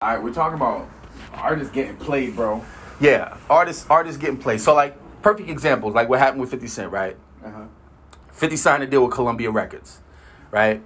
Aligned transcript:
All 0.00 0.14
right, 0.14 0.22
we're 0.22 0.32
talking 0.32 0.54
about 0.54 0.88
artists 1.32 1.74
getting 1.74 1.96
played, 1.96 2.36
bro. 2.36 2.64
Yeah, 3.00 3.36
artists 3.50 3.84
artists 3.90 4.16
getting 4.16 4.36
played. 4.36 4.60
So 4.60 4.72
like 4.72 4.96
perfect 5.22 5.50
examples, 5.50 5.92
like 5.92 6.08
what 6.08 6.20
happened 6.20 6.40
with 6.40 6.52
50 6.52 6.68
Cent, 6.68 6.92
right? 6.92 7.16
Uh-huh. 7.44 7.64
50 8.30 8.54
signed 8.54 8.84
a 8.84 8.86
deal 8.86 9.04
with 9.04 9.12
Columbia 9.12 9.50
Records, 9.50 9.98
right? 10.52 10.80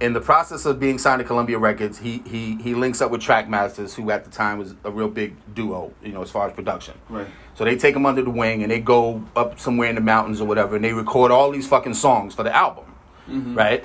In 0.00 0.14
the 0.14 0.20
process 0.22 0.64
of 0.64 0.80
being 0.80 0.96
signed 0.96 1.18
to 1.18 1.26
Columbia 1.26 1.58
Records, 1.58 1.98
he 1.98 2.22
he 2.24 2.56
he 2.56 2.74
links 2.74 3.02
up 3.02 3.10
with 3.10 3.20
Trackmasters, 3.20 3.96
who 3.96 4.10
at 4.10 4.24
the 4.24 4.30
time 4.30 4.56
was 4.56 4.74
a 4.82 4.90
real 4.90 5.08
big 5.08 5.36
duo, 5.54 5.92
you 6.02 6.12
know, 6.12 6.22
as 6.22 6.30
far 6.30 6.48
as 6.48 6.54
production. 6.54 6.94
Right. 7.10 7.28
So 7.52 7.66
they 7.66 7.76
take 7.76 7.94
him 7.94 8.06
under 8.06 8.22
the 8.22 8.30
wing 8.30 8.62
and 8.62 8.72
they 8.72 8.80
go 8.80 9.22
up 9.36 9.60
somewhere 9.60 9.90
in 9.90 9.94
the 9.94 10.00
mountains 10.00 10.40
or 10.40 10.46
whatever, 10.46 10.76
and 10.76 10.82
they 10.82 10.94
record 10.94 11.30
all 11.30 11.50
these 11.50 11.68
fucking 11.68 11.92
songs 11.92 12.34
for 12.34 12.42
the 12.42 12.56
album, 12.56 12.86
right? 13.28 13.84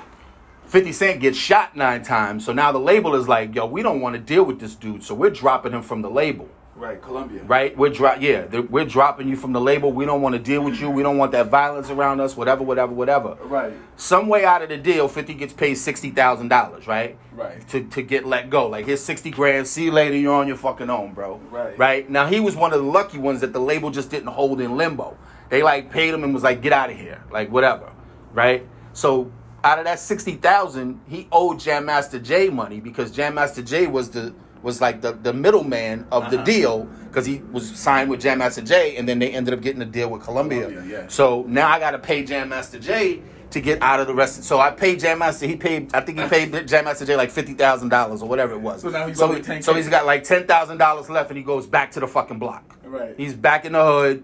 50 0.70 0.91
Cent 0.93 1.20
gets 1.20 1.38
shot 1.38 1.75
nine 1.75 2.04
times, 2.04 2.45
so 2.45 2.54
now 2.54 2.71
the 2.71 2.79
label 2.79 3.15
is 3.15 3.27
like, 3.27 3.55
yo, 3.55 3.65
we 3.65 3.81
don't 3.81 4.01
want 4.01 4.13
to 4.15 4.21
deal 4.21 4.43
with 4.43 4.59
this 4.59 4.75
dude, 4.75 5.04
so 5.04 5.15
we're 5.15 5.31
dropping 5.31 5.71
him 5.73 5.81
from 5.81 6.01
the 6.04 6.09
label 6.09 6.47
Right, 6.75 7.01
Columbia. 7.01 7.41
right? 7.43 7.75
We're 7.77 7.89
drop, 7.89 8.21
yeah, 8.21 8.46
we're 8.69 8.86
dropping 8.86 9.27
you 9.27 9.36
from 9.36 9.51
the 9.51 9.60
label. 9.60 9.91
We 9.91 10.05
don't 10.05 10.21
want 10.21 10.33
to 10.36 10.39
deal 10.39 10.63
with 10.63 10.79
you. 10.79 10.89
We 10.89 11.04
don't 11.04 11.18
want 11.18 11.33
that 11.33 11.47
violence 11.47 11.89
around 11.89 12.21
us. 12.21 12.37
Whatever, 12.37 12.63
whatever, 12.63 12.93
whatever. 12.93 13.36
Right. 13.41 13.74
Some 13.97 14.29
way 14.29 14.46
out 14.46 14.61
of 14.61 14.69
the 14.69 14.77
deal, 14.77 15.10
Fifty 15.10 15.33
gets 15.33 15.51
paid 15.51 15.75
sixty 15.75 16.10
thousand 16.10 16.47
dollars, 16.47 16.88
right? 16.88 17.18
Right. 17.33 17.68
To 17.69 17.83
to 17.83 18.01
get 18.01 18.25
let 18.25 18.49
go. 18.49 18.68
Like 18.69 18.86
here's 18.86 19.04
sixty 19.04 19.29
grand. 19.29 19.68
See 19.68 19.83
you 19.86 19.91
later. 19.91 20.15
You're 20.15 20.36
on 20.36 20.47
your 20.47 20.55
fucking 20.55 20.89
own, 20.89 21.13
bro. 21.13 21.41
Right. 21.51 21.77
Right. 21.77 22.10
Now 22.10 22.27
he 22.27 22.39
was 22.39 22.55
one 22.55 22.71
of 22.71 22.79
the 22.79 22.88
lucky 22.89 23.18
ones 23.18 23.41
that 23.41 23.51
the 23.51 23.60
label 23.60 23.89
just 23.91 24.10
didn't 24.10 24.27
hold 24.29 24.61
in 24.61 24.77
limbo. 24.77 25.18
They 25.49 25.63
like 25.63 25.91
paid 25.91 26.13
him 26.13 26.24
and 26.24 26.33
was 26.33 26.43
like, 26.43 26.61
get 26.61 26.71
out 26.71 26.89
of 26.89 26.96
here, 26.97 27.21
like 27.29 27.51
whatever, 27.51 27.91
right? 28.32 28.65
So 28.93 29.33
out 29.63 29.79
of 29.79 29.86
that 29.86 29.99
sixty 29.99 30.33
thousand, 30.36 30.99
he 31.07 31.27
owed 31.31 31.59
Jam 31.59 31.86
Master 31.86 32.19
Jay 32.19 32.49
money 32.49 32.80
because 32.80 33.11
Jam 33.11 33.36
Master 33.36 33.61
Jay 33.61 33.88
was 33.88 34.09
the 34.11 34.33
was 34.61 34.81
like 34.81 35.02
the 35.02 35.13
the 35.13 35.33
middleman 35.33 36.05
of 36.11 36.30
the 36.31 36.38
Uh-huh. 36.38 36.45
deal 36.45 36.83
because 37.08 37.25
he 37.25 37.41
was 37.52 37.69
signed 37.77 38.09
with 38.09 38.19
Jam 38.22 38.39
Master 38.39 38.61
Jay 38.61 38.97
and 38.97 39.07
then 39.07 39.19
they 39.19 39.31
ended 39.31 39.53
up 39.53 39.61
getting 39.61 39.81
a 39.81 39.85
deal 39.85 40.09
with 40.09 40.23
Columbia. 40.23 40.67
Columbia, 40.69 40.99
yeah. 41.01 41.07
So 41.07 41.45
now 41.47 41.69
I 41.69 41.79
got 41.79 41.91
to 41.91 41.99
pay 41.99 42.23
Jam 42.23 42.49
Master 42.49 42.77
Jay 42.79 43.21
to 43.51 43.61
get 43.61 43.81
out 43.81 43.99
of 43.99 44.05
the 44.05 44.13
rest. 44.13 44.43
So 44.43 44.59
I 44.59 44.69
paid 44.69 44.99
Jam 44.99 45.19
Master. 45.19 45.47
He 45.47 45.55
paid. 45.55 45.95
I 45.95 46.01
think 46.01 46.19
he 46.19 46.27
paid 46.27 46.67
Jam 46.67 46.85
Master 46.85 47.05
Jay 47.05 47.16
like 47.16 47.31
fifty 47.31 47.53
thousand 47.53 47.89
dollars 47.89 48.21
or 48.21 48.27
whatever 48.29 48.53
it 48.53 48.61
was. 48.61 48.81
So 48.81 48.89
now 48.89 49.07
he's 49.07 49.17
so, 49.17 49.31
he, 49.31 49.61
so 49.61 49.73
he's 49.73 49.89
got 49.89 50.05
like 50.05 50.23
ten 50.23 50.45
thousand 50.45 50.77
dollars 50.77 51.09
left, 51.09 51.29
and 51.29 51.38
he 51.38 51.44
goes 51.44 51.66
back 51.66 51.91
to 51.91 51.99
the 51.99 52.07
fucking 52.07 52.38
block. 52.39 52.77
Right. 52.83 53.13
He's 53.17 53.33
back 53.35 53.66
in 53.66 53.71
the 53.73 53.83
hood. 53.83 54.23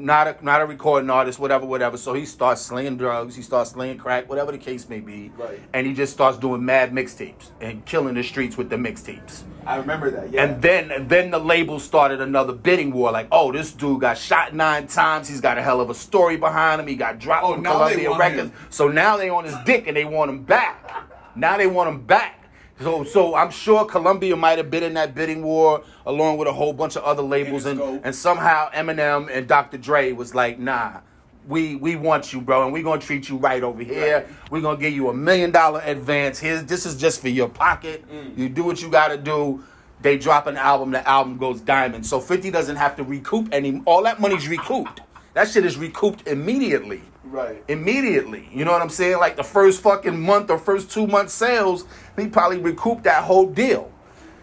Not 0.00 0.28
a 0.28 0.44
not 0.44 0.60
a 0.60 0.66
recording 0.66 1.10
artist, 1.10 1.40
whatever, 1.40 1.66
whatever. 1.66 1.96
So 1.96 2.14
he 2.14 2.24
starts 2.24 2.60
slinging 2.60 2.96
drugs. 2.96 3.34
He 3.34 3.42
starts 3.42 3.72
slinging 3.72 3.98
crack, 3.98 4.28
whatever 4.28 4.52
the 4.52 4.58
case 4.58 4.88
may 4.88 5.00
be. 5.00 5.32
Right. 5.36 5.60
And 5.72 5.88
he 5.88 5.92
just 5.92 6.12
starts 6.12 6.38
doing 6.38 6.64
mad 6.64 6.92
mixtapes 6.92 7.50
and 7.60 7.84
killing 7.84 8.14
the 8.14 8.22
streets 8.22 8.56
with 8.56 8.70
the 8.70 8.76
mixtapes. 8.76 9.42
I 9.66 9.76
remember 9.76 10.08
that. 10.12 10.30
Yeah. 10.30 10.44
And 10.44 10.62
then 10.62 10.92
and 10.92 11.08
then 11.08 11.32
the 11.32 11.40
label 11.40 11.80
started 11.80 12.20
another 12.20 12.52
bidding 12.52 12.92
war. 12.92 13.10
Like, 13.10 13.26
oh, 13.32 13.50
this 13.50 13.72
dude 13.72 14.00
got 14.00 14.16
shot 14.16 14.54
nine 14.54 14.86
times. 14.86 15.28
He's 15.28 15.40
got 15.40 15.58
a 15.58 15.62
hell 15.62 15.80
of 15.80 15.90
a 15.90 15.94
story 15.94 16.36
behind 16.36 16.80
him. 16.80 16.86
He 16.86 16.94
got 16.94 17.18
dropped 17.18 17.44
Oh, 17.46 17.54
from 17.54 17.64
Columbia 17.64 18.16
Records. 18.16 18.50
him. 18.50 18.52
So 18.70 18.86
now 18.86 19.16
they 19.16 19.28
on 19.30 19.44
his 19.44 19.56
dick 19.66 19.88
and 19.88 19.96
they 19.96 20.04
want 20.04 20.30
him 20.30 20.44
back. 20.44 20.90
Now 21.34 21.56
they 21.56 21.66
want 21.66 21.88
him 21.88 22.02
back. 22.02 22.37
So 22.80 23.04
so 23.04 23.34
I'm 23.34 23.50
sure 23.50 23.84
Columbia 23.84 24.36
might 24.36 24.58
have 24.58 24.70
been 24.70 24.82
in 24.82 24.94
that 24.94 25.14
bidding 25.14 25.42
war 25.42 25.82
along 26.06 26.38
with 26.38 26.48
a 26.48 26.52
whole 26.52 26.72
bunch 26.72 26.96
of 26.96 27.02
other 27.02 27.22
labels 27.22 27.66
and, 27.66 27.80
and 28.04 28.14
somehow 28.14 28.70
Eminem 28.70 29.28
and 29.30 29.46
Dr. 29.48 29.78
Dre 29.78 30.12
was 30.12 30.34
like, 30.34 30.58
nah. 30.58 31.00
We, 31.46 31.76
we 31.76 31.96
want 31.96 32.34
you, 32.34 32.42
bro, 32.42 32.64
and 32.64 32.74
we're 32.74 32.82
gonna 32.82 33.00
treat 33.00 33.30
you 33.30 33.38
right 33.38 33.62
over 33.62 33.82
here. 33.82 34.16
Right. 34.18 34.50
We're 34.50 34.60
gonna 34.60 34.78
give 34.78 34.92
you 34.92 35.08
a 35.08 35.14
million 35.14 35.50
dollar 35.50 35.80
advance. 35.82 36.38
Here's 36.38 36.64
this 36.64 36.84
is 36.84 36.94
just 36.94 37.22
for 37.22 37.30
your 37.30 37.48
pocket. 37.48 38.06
Mm. 38.12 38.36
You 38.36 38.50
do 38.50 38.64
what 38.64 38.82
you 38.82 38.90
gotta 38.90 39.16
do. 39.16 39.64
They 40.02 40.18
drop 40.18 40.46
an 40.46 40.58
album, 40.58 40.90
the 40.90 41.08
album 41.08 41.38
goes 41.38 41.62
diamond. 41.62 42.06
So 42.06 42.20
50 42.20 42.50
doesn't 42.50 42.76
have 42.76 42.96
to 42.96 43.02
recoup 43.02 43.48
any 43.50 43.82
all 43.86 44.02
that 44.02 44.20
money's 44.20 44.46
recouped. 44.46 45.00
That 45.32 45.48
shit 45.48 45.64
is 45.64 45.78
recouped 45.78 46.28
immediately. 46.28 47.00
Right. 47.30 47.62
Immediately. 47.68 48.48
You 48.52 48.64
know 48.64 48.72
what 48.72 48.80
I'm 48.80 48.88
saying? 48.88 49.18
Like 49.18 49.36
the 49.36 49.44
first 49.44 49.82
fucking 49.82 50.18
month 50.18 50.50
or 50.50 50.58
first 50.58 50.90
two 50.90 51.06
months 51.06 51.34
sales, 51.34 51.84
he 52.16 52.26
probably 52.26 52.58
recouped 52.58 53.04
that 53.04 53.24
whole 53.24 53.46
deal. 53.46 53.92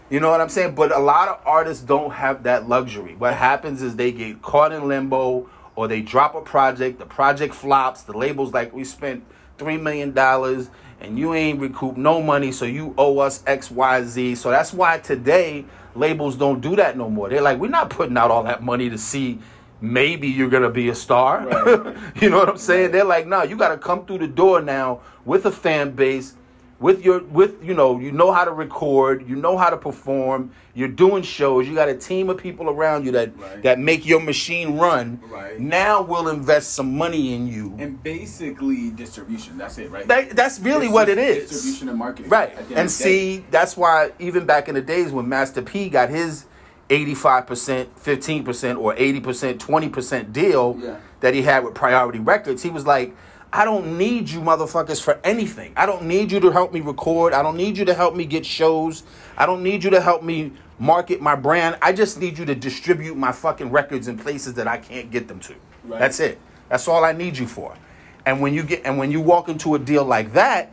You 0.08 0.20
know 0.20 0.30
what 0.30 0.40
I'm 0.40 0.48
saying? 0.48 0.76
But 0.76 0.92
a 0.92 0.98
lot 1.00 1.28
of 1.28 1.40
artists 1.44 1.82
don't 1.82 2.12
have 2.12 2.44
that 2.44 2.68
luxury. 2.68 3.16
What 3.16 3.34
happens 3.34 3.82
is 3.82 3.96
they 3.96 4.12
get 4.12 4.40
caught 4.40 4.70
in 4.70 4.86
limbo 4.86 5.50
or 5.74 5.88
they 5.88 6.00
drop 6.00 6.36
a 6.36 6.40
project, 6.40 7.00
the 7.00 7.06
project 7.06 7.54
flops, 7.54 8.02
the 8.02 8.16
label's 8.16 8.54
like, 8.54 8.72
we 8.72 8.84
spent 8.84 9.24
$3 9.58 9.82
million 9.82 10.16
and 11.00 11.18
you 11.18 11.34
ain't 11.34 11.60
recouped 11.60 11.98
no 11.98 12.22
money, 12.22 12.52
so 12.52 12.64
you 12.64 12.94
owe 12.96 13.18
us 13.18 13.42
X, 13.46 13.70
Y, 13.70 14.04
Z. 14.04 14.36
So 14.36 14.50
that's 14.50 14.72
why 14.72 14.98
today 14.98 15.64
labels 15.96 16.36
don't 16.36 16.60
do 16.60 16.76
that 16.76 16.96
no 16.96 17.10
more. 17.10 17.28
They're 17.28 17.42
like, 17.42 17.58
we're 17.58 17.68
not 17.68 17.90
putting 17.90 18.16
out 18.16 18.30
all 18.30 18.44
that 18.44 18.62
money 18.62 18.88
to 18.88 18.96
see 18.96 19.40
maybe 19.80 20.28
you're 20.28 20.48
gonna 20.50 20.70
be 20.70 20.88
a 20.88 20.94
star. 20.94 21.46
Right. 21.46 21.96
you 22.22 22.30
know 22.30 22.38
what 22.38 22.48
I'm 22.48 22.56
saying? 22.58 22.92
They're 22.92 23.04
like, 23.04 23.26
no, 23.26 23.42
you 23.42 23.56
gotta 23.56 23.78
come 23.78 24.06
through 24.06 24.18
the 24.18 24.28
door 24.28 24.60
now 24.60 25.00
with 25.24 25.46
a 25.46 25.52
fan 25.52 25.90
base, 25.92 26.34
with 26.78 27.04
your 27.04 27.22
with 27.24 27.62
you 27.64 27.74
know, 27.74 27.98
you 27.98 28.12
know 28.12 28.32
how 28.32 28.44
to 28.44 28.52
record, 28.52 29.26
you 29.28 29.36
know 29.36 29.56
how 29.56 29.70
to 29.70 29.76
perform, 29.76 30.50
you're 30.74 30.88
doing 30.88 31.22
shows, 31.22 31.66
you 31.66 31.74
got 31.74 31.88
a 31.88 31.94
team 31.96 32.28
of 32.28 32.36
people 32.36 32.68
around 32.68 33.04
you 33.06 33.12
that 33.12 33.34
Right. 33.38 33.62
that 33.62 33.78
make 33.78 34.04
your 34.06 34.20
machine 34.20 34.76
run. 34.76 35.20
Right. 35.30 35.58
Now 35.58 36.02
we'll 36.02 36.28
invest 36.28 36.74
some 36.74 36.96
money 36.96 37.34
in 37.34 37.46
you. 37.46 37.74
And 37.78 38.02
basically 38.02 38.90
distribution. 38.90 39.56
That's 39.56 39.78
it, 39.78 39.90
right? 39.90 40.06
That, 40.06 40.36
that's 40.36 40.58
really 40.60 40.86
It's 40.86 40.92
what 40.94 41.08
it 41.08 41.16
is. 41.16 41.48
Distribution 41.48 41.88
and 41.88 41.98
marketing. 41.98 42.30
Right. 42.30 42.50
at 42.50 42.56
the 42.56 42.60
end 42.62 42.70
And 42.80 42.88
of 42.90 42.98
the 42.98 43.04
day. 43.04 43.10
see, 43.38 43.44
that's 43.50 43.74
why 43.76 44.12
even 44.18 44.44
back 44.44 44.68
in 44.68 44.74
the 44.74 44.82
days 44.82 45.12
when 45.12 45.26
Master 45.28 45.62
P 45.62 45.88
got 45.88 46.10
his 46.10 46.44
85%, 46.88 47.86
15%, 48.02 48.78
or 48.78 48.94
80%, 48.94 49.58
20% 49.58 50.32
deal 50.32 50.78
Yeah. 50.80 50.96
that 51.20 51.34
he 51.34 51.42
had 51.42 51.64
with 51.64 51.74
Priority 51.74 52.18
Records, 52.20 52.62
he 52.62 52.70
was 52.70 52.86
like, 52.86 53.14
I 53.52 53.64
don't 53.64 53.96
need 53.96 54.28
you 54.28 54.40
motherfuckers 54.40 55.00
for 55.00 55.18
anything. 55.24 55.72
I 55.76 55.86
don't 55.86 56.04
need 56.04 56.30
you 56.30 56.40
to 56.40 56.50
help 56.52 56.72
me 56.72 56.80
record. 56.80 57.32
I 57.32 57.42
don't 57.42 57.56
need 57.56 57.78
you 57.78 57.84
to 57.86 57.94
help 57.94 58.14
me 58.14 58.24
get 58.26 58.44
shows. 58.44 59.02
I 59.36 59.46
don't 59.46 59.62
need 59.62 59.82
you 59.82 59.90
to 59.90 60.00
help 60.00 60.22
me 60.22 60.52
market 60.78 61.22
my 61.22 61.34
brand. 61.34 61.76
I 61.80 61.92
just 61.92 62.20
need 62.20 62.38
you 62.38 62.44
to 62.44 62.54
distribute 62.54 63.16
my 63.16 63.32
fucking 63.32 63.70
records 63.70 64.08
in 64.08 64.18
places 64.18 64.54
that 64.54 64.68
I 64.68 64.76
can't 64.76 65.10
get 65.10 65.26
them 65.28 65.40
to. 65.40 65.54
Right. 65.84 65.98
That's 65.98 66.20
it. 66.20 66.38
That's 66.68 66.86
all 66.86 67.04
I 67.04 67.12
need 67.12 67.38
you 67.38 67.46
for. 67.46 67.74
And 68.26 68.40
when 68.40 68.52
you 68.52 68.62
get 68.64 68.82
and 68.84 68.98
when 68.98 69.10
you 69.10 69.20
walk 69.20 69.48
into 69.48 69.74
a 69.74 69.78
deal 69.78 70.04
like 70.04 70.32
that, 70.34 70.72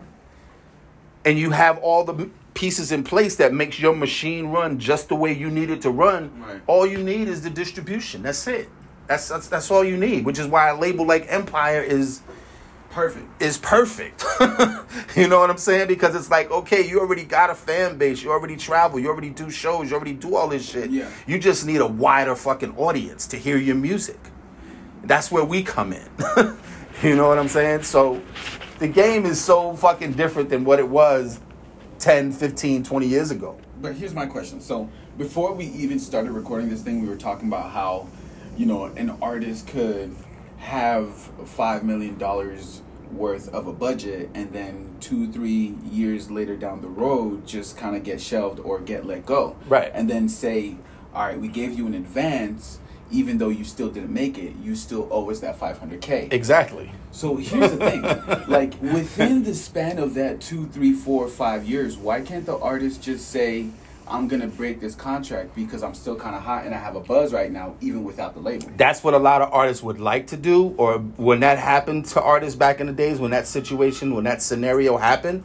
and 1.24 1.40
you 1.40 1.52
have 1.52 1.78
all 1.78 2.04
the 2.04 2.30
pieces 2.54 2.92
in 2.92 3.04
place 3.04 3.36
that 3.38 3.54
makes 3.54 3.80
your 3.80 3.96
machine 3.96 4.48
run 4.48 4.78
just 4.80 5.10
the 5.10 5.16
way 5.16 5.34
you 5.34 5.50
need 5.50 5.70
it 5.70 5.82
to 5.82 5.90
run, 5.90 6.32
Right. 6.42 6.62
all 6.68 6.86
you 6.86 7.04
need 7.04 7.28
is 7.28 7.42
the 7.42 7.50
distribution. 7.50 8.22
That's 8.24 8.48
it. 8.48 8.70
That's, 9.08 9.28
that's 9.28 9.48
that's 9.48 9.70
all 9.72 9.84
you 9.84 9.98
need. 9.98 10.26
Which 10.26 10.40
is 10.40 10.48
why 10.48 10.70
a 10.70 10.78
label 10.80 11.06
like 11.06 11.26
Empire 11.30 11.82
is 11.82 12.22
perfect. 12.90 13.42
is 13.42 13.58
perfect. 13.58 14.24
you 15.18 15.28
know 15.28 15.40
what 15.40 15.50
I'm 15.50 15.58
saying? 15.58 15.88
Because 15.88 16.16
it's 16.16 16.30
like, 16.32 16.50
okay, 16.52 16.88
you 16.88 17.00
already 17.02 17.24
got 17.26 17.50
a 17.50 17.56
fan 17.56 17.98
base, 17.98 18.24
you 18.24 18.32
already 18.32 18.56
travel, 18.56 19.00
you 19.00 19.10
already 19.10 19.30
do 19.30 19.50
shows, 19.50 19.90
you 19.90 19.96
already 19.98 20.14
do 20.14 20.36
all 20.36 20.48
this 20.48 20.70
shit. 20.70 20.90
Yeah. 20.92 21.10
You 21.28 21.38
just 21.40 21.66
need 21.66 21.82
a 21.82 21.88
wider 21.88 22.36
fucking 22.36 22.78
audience 22.78 23.28
to 23.28 23.38
hear 23.38 23.58
your 23.58 23.76
music. 23.76 24.20
That's 25.04 25.30
where 25.32 25.44
we 25.44 25.64
come 25.64 25.92
in. 25.92 26.08
you 27.04 27.16
know 27.18 27.28
what 27.28 27.38
I'm 27.40 27.50
saying? 27.50 27.84
So 27.84 28.22
the 28.80 28.88
game 28.88 29.26
is 29.26 29.42
so 29.42 29.76
fucking 29.76 30.14
different 30.14 30.50
than 30.50 30.64
what 30.64 30.80
it 30.80 30.88
was 30.88 31.40
10, 32.04 32.34
15, 32.34 32.84
20 32.84 33.08
years 33.08 33.32
ago. 33.32 33.58
But 33.80 33.96
here's 33.96 34.14
my 34.14 34.26
question. 34.26 34.60
So 34.60 34.90
before 35.18 35.54
we 35.54 35.68
even 35.68 36.00
started 36.00 36.32
recording 36.32 36.68
this 36.68 36.82
thing, 36.82 37.02
we 37.02 37.08
were 37.08 37.16
talking 37.16 37.48
about 37.48 37.72
how, 37.72 38.10
you 38.58 38.66
know, 38.66 38.84
an 38.84 39.12
artist 39.22 39.68
could 39.68 40.14
have 40.58 41.14
five 41.46 41.86
million 41.86 42.18
dollars 42.18 42.82
worth 43.10 43.48
of 43.54 43.68
a 43.68 43.72
budget 43.72 44.30
and 44.34 44.52
then 44.52 44.98
two, 45.00 45.32
three 45.32 45.76
years 45.90 46.30
later 46.30 46.58
down 46.58 46.82
the 46.82 46.90
road 46.90 47.48
just 47.48 47.78
kind 47.78 47.96
of 47.96 48.04
get 48.04 48.20
shelved 48.20 48.60
or 48.60 48.82
get 48.82 49.06
let 49.06 49.26
go. 49.26 49.56
Right. 49.70 49.90
And 49.94 50.10
then 50.10 50.28
say, 50.28 50.76
all 51.16 51.26
right, 51.26 51.40
we 51.40 51.48
gave 51.48 51.78
you 51.78 51.88
an 51.88 51.94
advance. 51.94 52.80
Even 53.12 53.38
though 53.38 53.50
you 53.50 53.64
still 53.64 53.90
didn't 53.90 54.14
make 54.14 54.38
it, 54.38 54.54
you 54.64 54.76
still 54.76 55.08
owe 55.12 55.30
us 55.30 55.40
that 55.42 55.60
500k. 55.60 56.32
Exactly. 56.34 56.92
So 57.12 57.36
here's 57.38 57.72
the 57.72 57.78
thing, 57.78 58.02
like 58.48 58.82
within 58.82 59.44
the 59.44 59.54
span 59.54 60.00
of 60.00 60.16
that 60.16 60.42
two, 60.42 60.68
three, 60.68 60.94
four, 60.94 61.28
five 61.28 61.66
years, 61.66 61.96
why 61.96 62.22
can't 62.22 62.46
the 62.46 62.58
artist 62.58 63.04
just 63.04 63.30
say, 63.30 63.68
"I'm 64.08 64.28
gonna 64.28 64.48
break 64.48 64.80
this 64.82 64.96
contract 64.96 65.56
because 65.56 65.84
I'm 65.84 65.94
still 65.94 66.16
kind 66.16 66.36
of 66.36 66.42
hot 66.42 66.66
and 66.66 66.74
I 66.74 66.80
have 66.80 66.96
a 66.96 67.00
buzz 67.00 67.32
right 67.32 67.52
now, 67.52 67.76
even 67.82 68.04
without 68.04 68.34
the 68.34 68.40
label"? 68.40 68.72
That's 68.78 69.04
what 69.04 69.14
a 69.14 69.20
lot 69.20 69.44
of 69.44 69.54
artists 69.54 69.84
would 69.84 70.00
like 70.00 70.28
to 70.28 70.38
do, 70.38 70.74
or 70.78 70.98
when 70.98 71.42
that 71.42 71.60
happened 71.60 72.06
to 72.08 72.22
artists 72.22 72.56
back 72.56 72.80
in 72.82 72.88
the 72.88 72.94
days, 72.94 73.20
when 73.20 73.30
that 73.32 73.48
situation, 73.48 74.16
when 74.16 74.24
that 74.24 74.42
scenario 74.42 74.98
happened, 74.98 75.44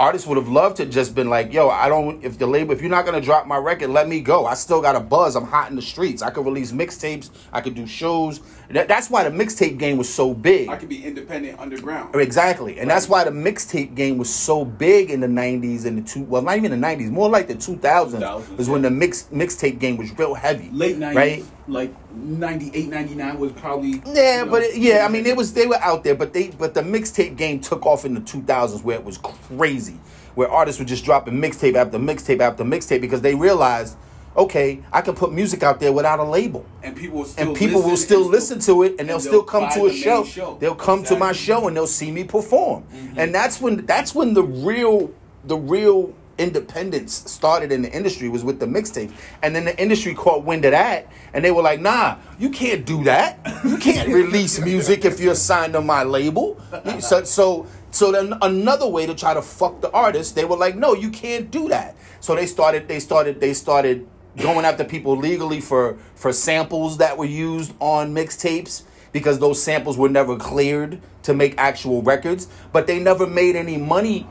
artists 0.00 0.26
would 0.26 0.36
have 0.36 0.48
loved 0.48 0.76
to 0.76 0.86
just 0.86 1.14
been 1.14 1.28
like, 1.28 1.52
yo, 1.52 1.68
I 1.68 1.88
don't 1.88 2.22
if 2.24 2.38
the 2.38 2.46
label 2.46 2.72
if 2.72 2.80
you're 2.80 2.90
not 2.90 3.04
gonna 3.04 3.20
drop 3.20 3.46
my 3.46 3.56
record, 3.56 3.90
let 3.90 4.08
me 4.08 4.20
go. 4.20 4.46
I 4.46 4.54
still 4.54 4.80
got 4.80 4.96
a 4.96 5.00
buzz. 5.00 5.36
I'm 5.36 5.44
hot 5.44 5.70
in 5.70 5.76
the 5.76 5.82
streets. 5.82 6.22
I 6.22 6.30
could 6.30 6.44
release 6.44 6.72
mixtapes. 6.72 7.30
I 7.52 7.60
could 7.60 7.74
do 7.74 7.86
shows. 7.86 8.40
That, 8.70 8.86
that's 8.86 9.10
why 9.10 9.28
the 9.28 9.30
mixtape 9.30 9.78
game 9.78 9.96
was 9.96 10.12
so 10.12 10.34
big. 10.34 10.68
I 10.68 10.76
could 10.76 10.88
be 10.88 11.04
independent 11.04 11.58
underground. 11.58 12.14
Exactly, 12.14 12.78
and 12.78 12.90
that's 12.90 13.08
why 13.08 13.24
the 13.24 13.30
mixtape 13.30 13.94
game 13.94 14.18
was 14.18 14.32
so 14.32 14.64
big 14.64 15.10
in 15.10 15.20
the 15.20 15.26
'90s 15.26 15.84
and 15.86 15.98
the 15.98 16.02
two. 16.02 16.22
Well, 16.24 16.42
not 16.42 16.56
even 16.56 16.70
the 16.70 16.86
'90s, 16.86 17.10
more 17.10 17.28
like 17.28 17.48
the 17.48 17.54
2000s, 17.54 18.20
2000s, 18.20 18.56
was 18.56 18.68
when 18.68 18.82
the 18.82 18.90
mix 18.90 19.24
mixtape 19.32 19.78
game 19.78 19.96
was 19.96 20.16
real 20.18 20.34
heavy. 20.34 20.70
Late 20.70 20.96
90s, 20.96 21.14
right? 21.14 21.44
Like 21.68 21.94
98, 22.12 22.88
99 22.88 23.38
was 23.38 23.52
probably. 23.52 24.02
Yeah, 24.06 24.40
you 24.40 24.44
know, 24.44 24.50
but 24.50 24.62
it, 24.62 24.76
yeah, 24.76 25.04
I 25.04 25.08
mean, 25.08 25.26
it 25.26 25.36
was 25.36 25.52
they 25.52 25.66
were 25.66 25.76
out 25.76 26.04
there, 26.04 26.14
but 26.14 26.32
they 26.32 26.48
but 26.48 26.74
the 26.74 26.82
mixtape 26.82 27.36
game 27.36 27.60
took 27.60 27.86
off 27.86 28.04
in 28.04 28.14
the 28.14 28.20
2000s 28.20 28.82
where 28.82 28.96
it 28.96 29.04
was 29.04 29.18
crazy, 29.18 30.00
where 30.34 30.50
artists 30.50 30.78
were 30.80 30.86
just 30.86 31.04
dropping 31.04 31.34
mixtape 31.34 31.74
after 31.74 31.98
mixtape 31.98 32.40
after 32.40 32.64
mixtape 32.64 33.00
because 33.00 33.20
they 33.20 33.34
realized, 33.34 33.96
okay, 34.36 34.82
I 34.92 35.02
can 35.02 35.14
put 35.14 35.32
music 35.32 35.62
out 35.62 35.80
there 35.80 35.92
without 35.92 36.18
a 36.18 36.24
label. 36.24 36.64
And 36.82 36.96
people 36.96 37.18
will 37.18 37.24
still 37.26 37.48
and 37.48 37.56
people 37.56 37.82
will 37.82 37.90
listen 37.90 38.06
still 38.06 38.22
and 38.22 38.30
listen 38.30 38.60
to 38.60 38.82
it, 38.82 38.92
and, 38.92 39.00
and 39.00 39.08
they'll, 39.08 39.18
they'll 39.18 39.20
still 39.20 39.42
come 39.42 39.70
to 39.74 39.86
a 39.86 39.92
show. 39.92 40.24
show. 40.24 40.56
They'll 40.60 40.74
come 40.74 41.04
to 41.04 41.16
my 41.16 41.32
show 41.32 41.68
and 41.68 41.76
they'll 41.76 41.86
see 41.86 42.10
me 42.10 42.24
perform, 42.24 42.84
mm-hmm. 42.84 43.18
and 43.18 43.34
that's 43.34 43.60
when 43.60 43.84
that's 43.86 44.14
when 44.14 44.34
the 44.34 44.42
real 44.42 45.12
the 45.44 45.56
real 45.56 46.14
independence 46.38 47.12
started 47.30 47.72
in 47.72 47.82
the 47.82 47.92
industry 47.92 48.28
was 48.28 48.44
with 48.44 48.60
the 48.60 48.66
mixtape, 48.66 49.12
and 49.42 49.54
then 49.54 49.64
the 49.64 49.80
industry 49.80 50.14
caught 50.14 50.44
wind 50.44 50.64
of 50.64 50.72
that, 50.72 51.10
and 51.32 51.44
they 51.44 51.50
were 51.50 51.62
like, 51.62 51.80
"Nah, 51.80 52.16
you 52.38 52.50
can't 52.50 52.84
do 52.84 53.04
that. 53.04 53.38
You 53.64 53.76
can't 53.78 54.08
release 54.22 54.60
music 54.60 55.04
if 55.04 55.20
you're 55.20 55.34
signed 55.34 55.74
to 55.74 55.80
my 55.80 56.02
label." 56.02 56.60
So 57.00 57.24
so. 57.24 57.66
So 57.90 58.12
then 58.12 58.34
another 58.42 58.86
way 58.86 59.06
to 59.06 59.14
try 59.14 59.32
to 59.32 59.40
fuck 59.40 59.80
the 59.80 59.90
artist, 59.92 60.34
they 60.34 60.44
were 60.44 60.58
like, 60.58 60.76
"No, 60.76 60.94
you 60.94 61.10
can't 61.10 61.50
do 61.50 61.68
that." 61.68 61.96
So 62.20 62.34
they 62.34 62.44
started, 62.44 62.86
they 62.86 63.00
started, 63.00 63.40
they 63.40 63.54
started 63.54 64.06
going 64.38 64.64
after 64.64 64.84
people 64.84 65.16
legally 65.16 65.60
for 65.60 65.98
for 66.14 66.32
samples 66.32 66.98
that 66.98 67.16
were 67.18 67.24
used 67.24 67.74
on 67.80 68.14
mixtapes 68.14 68.82
because 69.12 69.38
those 69.38 69.60
samples 69.62 69.96
were 69.96 70.08
never 70.08 70.36
cleared 70.36 71.00
to 71.22 71.34
make 71.34 71.54
actual 71.58 72.02
records 72.02 72.46
but 72.72 72.86
they 72.86 73.00
never 73.00 73.26
made 73.26 73.56
any 73.56 73.76
money 73.76 74.26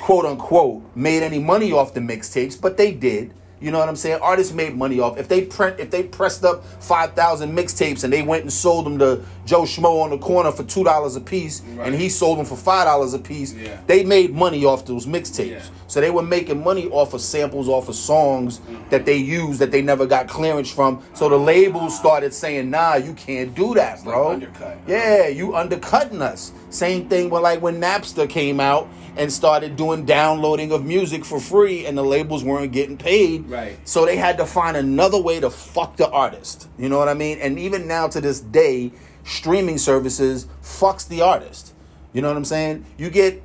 quote 0.00 0.24
unquote 0.24 0.82
made 0.96 1.22
any 1.22 1.38
money 1.38 1.72
off 1.72 1.94
the 1.94 2.00
mixtapes 2.00 2.60
but 2.60 2.76
they 2.76 2.92
did 2.92 3.32
you 3.62 3.70
know 3.70 3.78
what 3.78 3.90
I'm 3.90 3.96
saying? 3.96 4.20
Artists 4.22 4.54
made 4.54 4.74
money 4.74 5.00
off 5.00 5.18
if 5.18 5.28
they 5.28 5.42
print 5.44 5.78
if 5.78 5.90
they 5.90 6.02
pressed 6.02 6.46
up 6.46 6.64
five 6.82 7.12
thousand 7.12 7.54
mixtapes 7.54 8.04
and 8.04 8.10
they 8.10 8.22
went 8.22 8.40
and 8.40 8.50
sold 8.50 8.86
them 8.86 8.98
to 9.00 9.22
Joe 9.44 9.64
Schmo 9.64 10.02
on 10.02 10.08
the 10.08 10.16
corner 10.16 10.50
for 10.50 10.62
two 10.62 10.82
dollars 10.82 11.14
a 11.14 11.20
piece 11.20 11.60
Right. 11.60 11.88
and 11.88 11.94
he 11.94 12.08
sold 12.08 12.38
them 12.38 12.46
for 12.46 12.56
five 12.56 12.86
dollars 12.86 13.12
a 13.12 13.18
piece. 13.18 13.52
Yeah. 13.52 13.78
They 13.86 14.02
made 14.02 14.32
money 14.32 14.64
off 14.64 14.86
those 14.86 15.04
mixtapes. 15.04 15.50
Yeah. 15.50 15.62
So 15.88 16.00
they 16.00 16.10
were 16.10 16.22
making 16.22 16.64
money 16.64 16.88
off 16.88 17.12
of 17.12 17.20
samples, 17.20 17.68
off 17.68 17.90
of 17.90 17.96
songs 17.96 18.62
that 18.88 19.04
they 19.04 19.16
used 19.18 19.58
that 19.60 19.70
they 19.70 19.82
never 19.82 20.06
got 20.06 20.26
clearance 20.26 20.72
from. 20.72 21.02
So 21.12 21.28
the 21.28 21.36
labels 21.38 21.94
started 21.94 22.32
saying, 22.32 22.70
"Nah, 22.70 22.94
you 22.94 23.12
can't 23.12 23.54
do 23.54 23.74
that, 23.74 23.96
like 23.96 24.04
bro. 24.06 24.30
undercut. 24.30 24.78
Yeah, 24.86 25.28
you 25.28 25.54
undercutting 25.54 26.22
us." 26.22 26.52
Same 26.70 27.10
thing 27.10 27.28
with 27.28 27.42
like 27.42 27.60
when 27.60 27.78
Napster 27.78 28.26
came 28.26 28.58
out 28.58 28.88
and 29.16 29.32
started 29.32 29.76
doing 29.76 30.04
downloading 30.04 30.72
of 30.72 30.84
music 30.84 31.24
for 31.24 31.40
free, 31.40 31.86
and 31.86 31.96
the 31.96 32.02
labels 32.02 32.44
weren't 32.44 32.72
getting 32.72 32.96
paid. 32.96 33.48
Right. 33.48 33.76
So 33.88 34.04
they 34.06 34.16
had 34.16 34.38
to 34.38 34.46
find 34.46 34.76
another 34.76 35.20
way 35.20 35.40
to 35.40 35.50
fuck 35.50 35.96
the 35.96 36.10
artist. 36.10 36.68
You 36.78 36.88
know 36.88 36.98
what 36.98 37.08
I 37.08 37.14
mean? 37.14 37.38
And 37.38 37.58
even 37.58 37.86
now 37.86 38.08
to 38.08 38.20
this 38.20 38.40
day, 38.40 38.92
streaming 39.24 39.78
services 39.78 40.46
fucks 40.62 41.06
the 41.06 41.22
artist. 41.22 41.74
You 42.12 42.22
know 42.22 42.28
what 42.28 42.36
I'm 42.36 42.44
saying? 42.44 42.84
You 42.96 43.10
get 43.10 43.42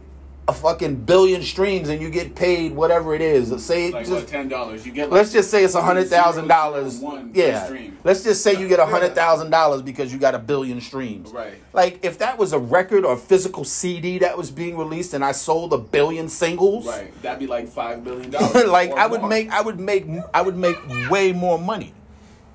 a 0.48 0.54
fucking 0.54 0.96
billion 1.06 1.42
streams 1.42 1.90
and 1.90 2.00
you 2.00 2.10
get 2.12 2.36
paid 2.36 2.72
whatever 2.76 3.16
it 3.16 3.22
is. 3.22 3.66
Say 3.66 3.90
Like 3.92 4.06
just, 4.06 4.12
what, 4.12 4.28
ten 4.28 4.48
dollars? 4.48 4.86
You 4.86 4.92
get. 4.92 5.10
Like 5.10 5.18
let's 5.18 5.32
just 5.34 5.50
say 5.50 5.64
it's 5.64 5.74
a 5.74 5.82
hundred 5.82 6.08
thousand 6.08 6.48
dollars. 6.48 7.02
0.001 7.02 7.34
per 7.34 7.40
Yeah. 7.40 7.66
stream. 7.66 7.98
Let's 8.04 8.24
just 8.24 8.44
say 8.44 8.56
you 8.60 8.68
get 8.68 8.80
a 8.80 8.86
hundred 8.86 9.16
thousand 9.16 9.50
dollars 9.50 9.82
because 9.82 10.14
you 10.14 10.20
got 10.20 10.36
a 10.36 10.40
billion 10.40 10.82
streams. 10.82 11.32
Right. 11.32 11.56
Like 11.74 12.06
if 12.06 12.20
that 12.20 12.38
was 12.38 12.54
a 12.54 12.60
record 12.60 13.06
or 13.06 13.14
a 13.14 13.18
physical 13.18 13.64
CD 13.64 14.20
that 14.20 14.38
was 14.38 14.52
being 14.52 14.78
released 14.78 15.16
and 15.16 15.26
I 15.26 15.32
sold 15.32 15.74
a 15.74 15.80
billion 15.80 16.30
singles. 16.30 16.86
Right, 16.86 17.22
that'd 17.24 17.40
be 17.40 17.48
like 17.48 17.68
five 17.68 18.04
billion 18.04 18.30
dollars. 18.36 18.66
like 18.68 18.92
I 18.92 19.08
would 19.08 19.22
more. 19.22 19.30
make 19.30 19.50
I 19.50 19.62
would 19.62 19.80
make 19.80 20.06
I 20.32 20.42
would 20.44 20.58
make 20.58 20.78
way 21.10 21.32
more 21.32 21.58
money. 21.58 21.94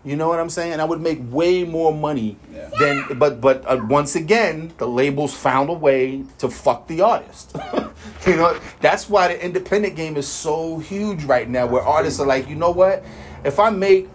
You 0.03 0.17
know 0.17 0.29
what 0.29 0.41
I'm 0.41 0.49
saying? 0.49 0.81
I 0.81 0.85
would 0.85 1.01
make 1.03 1.19
way 1.31 1.63
more 1.65 1.93
money 1.93 2.37
Yeah. 2.55 2.71
than 2.79 3.19
but 3.19 3.41
but 3.43 3.65
uh, 3.67 3.85
once 3.87 4.15
again 4.17 4.73
the 4.79 4.87
labels 4.89 5.35
found 5.35 5.69
a 5.69 5.75
way 5.75 6.25
to 6.39 6.49
fuck 6.49 6.87
the 6.87 7.03
artist. 7.03 7.55
you 8.27 8.37
know 8.37 8.59
that's 8.81 9.09
why 9.09 9.29
the 9.29 9.45
independent 9.45 9.97
game 9.97 10.17
is 10.17 10.29
so 10.29 10.79
huge 10.79 11.25
right 11.25 11.49
now 11.49 11.67
where 11.67 11.83
artists 11.83 12.21
are 12.21 12.27
like, 12.27 12.49
"You 12.49 12.57
know 12.57 12.71
what? 12.71 13.05
If 13.45 13.59
I 13.59 13.71
make 13.71 14.09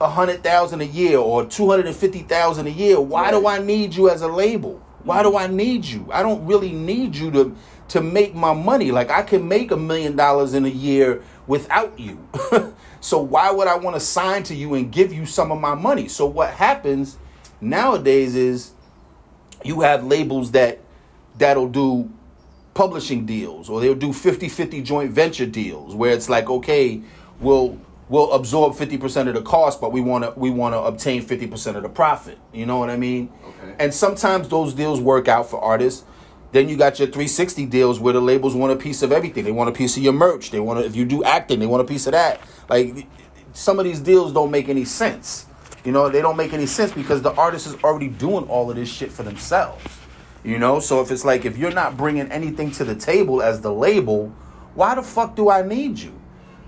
a 0.00 0.08
hundred 0.08 0.42
thousand 0.42 0.80
a 0.80 0.84
year 0.84 1.18
or 1.18 1.44
two 1.44 1.68
hundred 1.70 1.86
and 1.86 1.96
fifty 1.96 2.20
thousand 2.20 2.66
a 2.66 2.70
year. 2.70 3.00
Why 3.00 3.30
do 3.30 3.46
I 3.46 3.58
need 3.58 3.94
you 3.94 4.10
as 4.10 4.22
a 4.22 4.28
label? 4.28 4.82
Why 5.04 5.22
do 5.22 5.30
mm-hmm. 5.30 5.38
I 5.38 5.46
need 5.46 5.84
you? 5.84 6.08
I 6.12 6.22
don't 6.22 6.44
really 6.46 6.72
need 6.72 7.16
you 7.16 7.30
to 7.32 7.56
to 7.88 8.00
make 8.00 8.34
my 8.34 8.52
money. 8.52 8.90
Like 8.90 9.10
I 9.10 9.22
can 9.22 9.46
make 9.46 9.70
a 9.70 9.76
million 9.76 10.16
dollars 10.16 10.54
in 10.54 10.64
a 10.64 10.70
year 10.70 11.22
without 11.46 11.98
you. 11.98 12.26
so 13.00 13.20
why 13.20 13.50
would 13.50 13.68
I 13.68 13.76
want 13.76 13.96
to 13.96 14.00
sign 14.00 14.42
to 14.44 14.54
you 14.54 14.74
and 14.74 14.90
give 14.90 15.12
you 15.12 15.26
some 15.26 15.52
of 15.52 15.60
my 15.60 15.74
money? 15.74 16.08
So 16.08 16.26
what 16.26 16.50
happens 16.50 17.16
nowadays 17.60 18.34
is 18.34 18.72
you 19.64 19.80
have 19.80 20.04
labels 20.04 20.50
that 20.52 20.80
that'll 21.38 21.68
do 21.68 22.10
publishing 22.76 23.24
deals 23.24 23.70
or 23.70 23.80
they'll 23.80 23.94
do 23.94 24.10
50-50 24.10 24.84
joint 24.84 25.10
venture 25.10 25.46
deals 25.46 25.94
where 25.94 26.12
it's 26.12 26.28
like 26.28 26.50
okay 26.50 27.00
we'll 27.40 27.80
we'll 28.10 28.30
absorb 28.32 28.74
50% 28.74 29.28
of 29.28 29.34
the 29.34 29.40
cost 29.40 29.80
but 29.80 29.92
we 29.92 30.02
want 30.02 30.24
to 30.24 30.38
we 30.38 30.50
want 30.50 30.74
to 30.74 30.80
obtain 30.80 31.24
50% 31.24 31.76
of 31.76 31.82
the 31.82 31.88
profit. 31.88 32.38
You 32.52 32.66
know 32.66 32.78
what 32.78 32.90
i 32.90 32.96
mean? 32.98 33.32
Okay. 33.42 33.76
and 33.78 33.94
sometimes 33.94 34.50
those 34.50 34.74
deals 34.74 35.00
work 35.00 35.26
out 35.26 35.48
for 35.48 35.58
artists. 35.58 36.04
Then 36.52 36.68
you 36.68 36.76
got 36.76 36.98
your 36.98 37.08
360 37.08 37.64
deals 37.64 37.98
where 37.98 38.12
the 38.12 38.20
labels 38.20 38.54
want 38.54 38.72
a 38.72 38.76
piece 38.76 39.02
of 39.02 39.10
everything. 39.10 39.44
They 39.44 39.52
want 39.52 39.70
a 39.70 39.72
piece 39.72 39.96
of 39.96 40.02
your 40.02 40.12
merch. 40.12 40.50
They 40.50 40.60
want 40.60 40.78
to 40.78 40.84
if 40.84 40.94
you 40.94 41.06
do 41.06 41.24
acting 41.24 41.60
they 41.60 41.66
want 41.66 41.80
a 41.80 41.86
piece 41.86 42.06
of 42.06 42.12
that. 42.12 42.42
Like 42.68 43.06
some 43.54 43.78
of 43.78 43.86
these 43.86 44.00
deals 44.00 44.34
don't 44.34 44.50
make 44.50 44.68
any 44.68 44.84
sense. 44.84 45.46
You 45.82 45.92
know 45.92 46.10
they 46.10 46.20
don't 46.20 46.36
make 46.36 46.52
any 46.52 46.66
sense 46.66 46.92
because 46.92 47.22
the 47.22 47.32
artist 47.32 47.66
is 47.66 47.74
already 47.82 48.08
doing 48.08 48.44
all 48.48 48.68
of 48.68 48.76
this 48.76 48.90
shit 48.90 49.10
for 49.10 49.22
themselves 49.22 49.82
you 50.46 50.58
know, 50.58 50.78
so 50.78 51.00
if 51.00 51.10
it's 51.10 51.24
like 51.24 51.44
if 51.44 51.58
you're 51.58 51.72
not 51.72 51.96
bringing 51.96 52.30
anything 52.30 52.70
to 52.72 52.84
the 52.84 52.94
table 52.94 53.42
as 53.42 53.60
the 53.60 53.72
label, 53.72 54.28
why 54.74 54.94
the 54.94 55.02
fuck 55.02 55.34
do 55.34 55.50
I 55.50 55.62
need 55.62 55.98
you? 55.98 56.12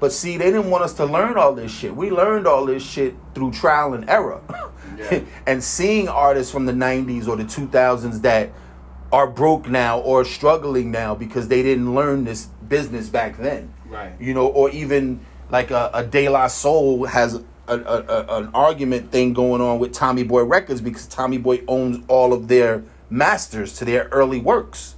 But 0.01 0.13
see, 0.13 0.37
they 0.37 0.47
didn't 0.47 0.71
want 0.71 0.85
us 0.85 0.95
to 0.95 1.05
learn 1.05 1.37
all 1.37 1.55
this 1.55 1.73
shit. 1.73 1.95
We 1.95 2.11
learned 2.11 2.47
all 2.47 2.67
this 2.67 2.83
shit 2.83 3.15
through 3.35 3.53
trial 3.53 3.95
and 3.95 4.09
error. 4.11 4.41
Yeah. 4.97 5.21
and 5.47 5.63
seeing 5.63 6.09
artists 6.09 6.53
from 6.53 6.67
the 6.67 6.73
90s 6.73 7.29
or 7.29 7.37
the 7.37 7.45
2000s 7.45 8.23
that 8.23 8.51
are 9.13 9.27
broke 9.27 9.69
now 9.69 10.01
or 10.01 10.25
struggling 10.25 10.91
now 10.91 11.15
because 11.15 11.49
they 11.49 11.63
didn't 11.63 11.95
learn 11.95 12.25
this 12.25 12.47
business 12.69 13.09
back 13.09 13.39
then. 13.39 13.73
Right. 13.89 14.13
You 14.21 14.35
know, 14.35 14.47
or 14.47 14.71
even 14.71 15.21
like 15.51 15.71
a, 15.71 15.91
a 15.95 16.05
De 16.05 16.29
La 16.29 16.49
Soul 16.49 17.07
has 17.07 17.35
a, 17.35 17.43
a, 17.69 17.77
a, 17.77 18.39
an 18.39 18.51
argument 18.55 19.11
thing 19.11 19.33
going 19.33 19.61
on 19.61 19.79
with 19.79 19.93
Tommy 19.93 20.25
Boy 20.25 20.43
Records 20.43 20.81
because 20.81 21.07
Tommy 21.07 21.39
Boy 21.39 21.63
owns 21.69 22.05
all 22.09 22.33
of 22.33 22.49
their 22.49 22.85
masters 23.11 23.77
to 23.79 23.85
their 23.85 24.09
early 24.11 24.41
works. 24.41 24.95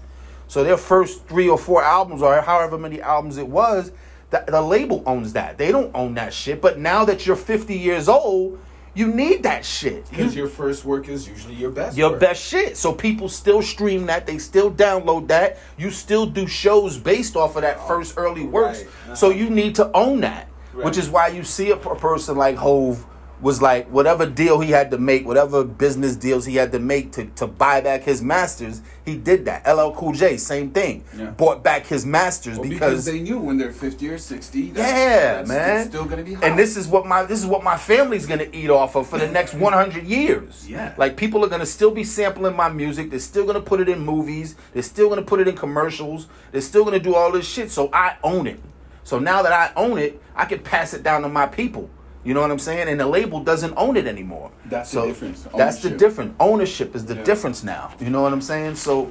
So 0.49 0.65
their 0.65 0.77
first 0.77 1.27
three 1.27 1.49
or 1.49 1.59
four 1.59 1.83
albums, 1.83 2.23
or 2.23 2.41
however 2.41 2.77
many 2.77 3.01
albums 3.01 3.37
it 3.37 3.47
was, 3.47 3.93
the, 4.31 4.45
the 4.47 4.61
label 4.61 5.03
owns 5.07 5.33
that. 5.35 5.59
They 5.59 5.71
don't 5.71 5.91
own 5.95 6.15
that 6.15 6.35
shit. 6.35 6.61
But 6.61 6.79
now 6.79 7.05
that 7.05 7.27
you're 7.27 7.37
50 7.37 7.77
years 7.77 8.09
old, 8.09 8.59
you 8.95 9.07
need 9.07 9.45
that 9.45 9.65
shit. 9.65 10.11
Because 10.11 10.35
your 10.35 10.49
first 10.49 10.85
work 10.85 11.09
is 11.09 11.29
usually 11.29 11.55
your 11.55 11.71
best. 11.71 11.97
Your 11.97 12.11
work. 12.11 12.21
best 12.21 12.45
shit. 12.45 12.77
So 12.77 12.93
people 12.93 13.29
still 13.29 13.63
stream 13.63 14.07
that. 14.07 14.27
They 14.27 14.39
still 14.39 14.71
download 14.71 15.29
that. 15.29 15.59
You 15.79 15.91
still 15.91 16.27
do 16.27 16.47
shows 16.47 16.99
based 16.99 17.37
off 17.37 17.57
of 17.57 17.63
that 17.63 17.87
first 17.87 18.15
early 18.17 18.45
works. 18.45 18.81
right. 18.81 18.89
Uh-huh. 18.89 19.15
So 19.15 19.31
you 19.31 19.51
need 19.51 19.77
to 19.77 19.91
own 19.93 20.21
that. 20.23 20.49
Right. 20.73 20.85
Which 20.85 20.99
is 20.99 21.09
why 21.09 21.29
you 21.29 21.45
see 21.45 21.71
a, 21.71 21.77
per- 21.77 21.95
person 21.95 22.37
like 22.37 22.57
Hove 22.57 23.05
was 23.41 23.63
like 23.63 23.89
whatever 23.89 24.27
deal 24.27 24.61
he 24.61 24.71
had 24.71 24.91
to 24.91 24.99
make, 24.99 25.27
whatever 25.27 25.65
business 25.65 26.17
deals 26.17 26.45
he 26.45 26.57
had 26.57 26.73
to 26.73 26.79
make 26.79 27.13
to, 27.13 27.27
to 27.37 27.47
buy 27.47 27.81
back 27.81 28.03
his 28.03 28.23
masters, 28.23 28.83
he 29.05 29.17
did 29.17 29.45
that. 29.47 29.67
LL 29.67 29.93
Cool 29.93 30.13
J, 30.13 30.37
same 30.37 30.71
thing. 30.71 31.05
Yeah. 31.17 31.31
Bought 31.31 31.63
back 31.63 31.87
his 31.87 32.05
masters 32.05 32.59
Well, 32.59 32.69
because, 32.69 32.91
because 32.91 33.05
they 33.07 33.21
knew 33.21 33.39
when 33.39 33.57
they're 33.57 33.73
fifty 33.73 34.09
or 34.09 34.19
sixty. 34.19 34.71
That's, 34.71 34.89
yeah, 34.89 35.33
that's 35.37 35.49
man. 35.49 35.89
Still 35.89 36.05
gonna 36.05 36.23
be 36.23 36.35
hot. 36.35 36.45
And 36.45 36.59
this 36.59 36.77
is 36.77 36.87
what 36.87 37.07
my 37.07 37.25
this 37.25 37.41
is 37.41 37.47
what 37.47 37.65
my 37.65 37.77
family's 37.77 38.27
gonna 38.27 38.49
eat 38.53 38.71
off 38.71 38.95
of 38.97 39.09
for 39.09 39.19
the 39.19 39.29
next 39.29 39.55
100 39.61 40.05
years. 40.05 40.69
Yeah. 40.69 40.95
Like 40.97 41.17
people 41.17 41.45
are 41.45 41.49
gonna 41.49 41.67
still 41.67 41.91
be 41.91 42.05
sampling 42.05 42.57
my 42.57 42.69
music. 42.69 43.11
They're 43.11 43.19
still 43.19 43.47
gonna 43.47 43.61
put 43.61 43.81
it 43.81 43.89
in 43.89 44.01
movies. 44.01 44.55
They're 44.73 44.83
still 44.83 45.09
gonna 45.09 45.23
put 45.23 45.41
it 45.41 45.49
in 45.49 45.57
commercials. 45.57 46.27
They're 46.53 46.61
still 46.61 46.85
gonna 46.85 46.99
do 46.99 47.15
all 47.15 47.33
this 47.33 47.49
shit. 47.49 47.71
So 47.71 47.89
I 47.93 48.17
own 48.23 48.47
it. 48.47 48.61
So 49.03 49.19
now 49.19 49.43
that 49.43 49.53
I 49.53 49.73
own 49.81 49.99
it, 49.99 50.23
I 50.37 50.45
can 50.45 50.61
pass 50.61 50.95
it 50.95 51.03
down 51.03 51.23
to 51.23 51.29
my 51.29 51.47
people. 51.47 51.91
You 52.25 52.35
know 52.35 52.41
what 52.43 52.51
I'm 52.51 52.59
saying? 52.59 52.89
And 52.89 53.01
the 53.01 53.07
label 53.07 53.41
doesn't 53.41 53.73
own 53.77 53.97
it 53.97 54.07
anymore. 54.07 54.51
That's 54.67 54.91
the 54.91 55.01
so 55.01 55.07
difference. 55.07 55.43
That's 55.57 55.79
the 55.81 55.89
Ownership. 55.89 55.99
difference. 55.99 56.35
Ownership 56.39 56.95
is 56.95 57.07
the 57.07 57.15
Yeah. 57.17 57.23
difference 57.25 57.65
now. 57.65 57.93
You 58.01 58.11
know 58.11 58.21
what 58.23 58.33
I'm 58.33 58.43
saying? 58.43 58.75
So 58.75 59.11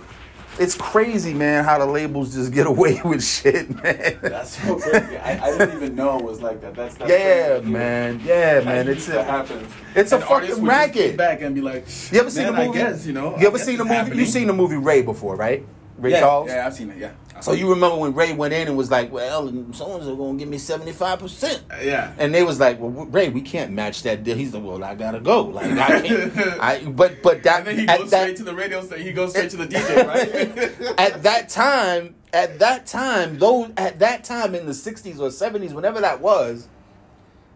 it's 0.59 0.75
crazy, 0.75 1.33
man, 1.33 1.63
how 1.63 1.79
the 1.79 1.85
labels 1.87 2.35
just 2.35 2.51
get 2.51 2.67
away 2.73 3.01
with 3.03 3.23
shit, 3.23 3.69
man. 3.83 4.19
That's 4.21 4.61
so 4.61 4.75
crazy. 4.75 5.17
I, 5.17 5.39
I 5.43 5.57
didn't 5.57 5.75
even 5.77 5.95
know 5.95 6.19
it 6.19 6.23
was 6.25 6.41
like 6.41 6.61
that. 6.61 6.75
That's, 6.75 6.95
that's 6.95 7.09
yeah, 7.09 7.57
crazy. 7.57 7.65
man. 7.71 8.21
Yeah, 8.23 8.55
That 8.59 8.65
man. 8.65 8.87
It's 8.87 9.05
to 9.07 9.19
a, 9.19 9.23
happen. 9.23 9.67
it's 9.95 10.11
a 10.11 10.15
And 10.15 10.23
artists 10.25 10.55
fucking 10.57 10.67
racket. 10.69 11.17
back 11.17 11.41
and 11.41 11.55
be 11.55 11.61
like, 11.61 11.85
You 12.11 12.19
ever 12.19 12.29
seen 12.29 12.45
the 12.45 12.51
movie? 12.53 12.79
I 12.79 12.89
guess, 12.91 13.07
you 13.07 13.13
know. 13.13 13.35
You 13.39 13.47
ever 13.47 13.57
seen 13.57 13.77
the 13.77 13.85
movie? 13.85 13.95
happening." 13.95 14.19
You 14.19 14.25
seen 14.25 14.45
the 14.45 14.53
movie 14.53 14.75
Ray 14.77 15.01
before, 15.01 15.35
right? 15.35 15.65
Ray 15.97 16.11
yeah, 16.11 16.19
Charles. 16.19 16.47
Yeah, 16.49 16.65
I've 16.67 16.73
seen 16.75 16.91
it. 16.91 16.97
Yeah. 16.97 17.11
So 17.41 17.53
you 17.53 17.69
remember 17.69 17.97
when 17.97 18.13
Ray 18.13 18.33
went 18.33 18.53
in 18.53 18.67
and 18.67 18.75
was 18.77 18.91
like, 18.91 19.11
"Well, 19.11 19.47
someone's 19.73 20.05
gonna 20.05 20.37
give 20.37 20.47
me 20.49 20.57
seventy 20.57 20.91
five 20.91 21.19
percent," 21.19 21.61
Yeah. 21.83 22.13
and 22.17 22.33
they 22.33 22.43
was 22.43 22.59
like, 22.59 22.79
"Well, 22.79 22.89
Ray, 22.91 23.29
we 23.29 23.41
can't 23.41 23.71
match 23.71 24.03
that 24.03 24.23
deal." 24.23 24.35
He's 24.35 24.53
like, 24.53 24.63
"Well, 24.63 24.83
I 24.83 24.95
gotta 24.95 25.19
go." 25.19 25.43
Like, 25.43 25.71
I 25.71 26.01
can't. 26.01 26.37
I 26.61 26.83
but 26.85 27.21
but 27.23 27.43
that 27.43 27.59
And 27.59 27.67
then 27.67 27.79
he 27.79 27.85
goes 27.85 28.09
that- 28.11 28.21
straight 28.23 28.37
to 28.37 28.43
the 28.43 28.55
radio 28.55 28.83
station. 28.85 29.05
He 29.05 29.13
goes 29.13 29.31
straight 29.31 29.49
to 29.51 29.57
the 29.57 29.67
DJ, 29.67 30.07
right? 30.07 30.95
at 30.99 31.23
that 31.23 31.49
time, 31.49 32.15
at 32.33 32.59
that 32.59 32.85
time, 32.85 33.37
those 33.39 33.71
at 33.77 33.99
that 33.99 34.23
time 34.23 34.55
in 34.55 34.65
the 34.65 34.73
'60s 34.73 35.19
or 35.19 35.29
'70s, 35.29 35.73
whenever 35.73 36.01
that 36.01 36.21
was, 36.21 36.67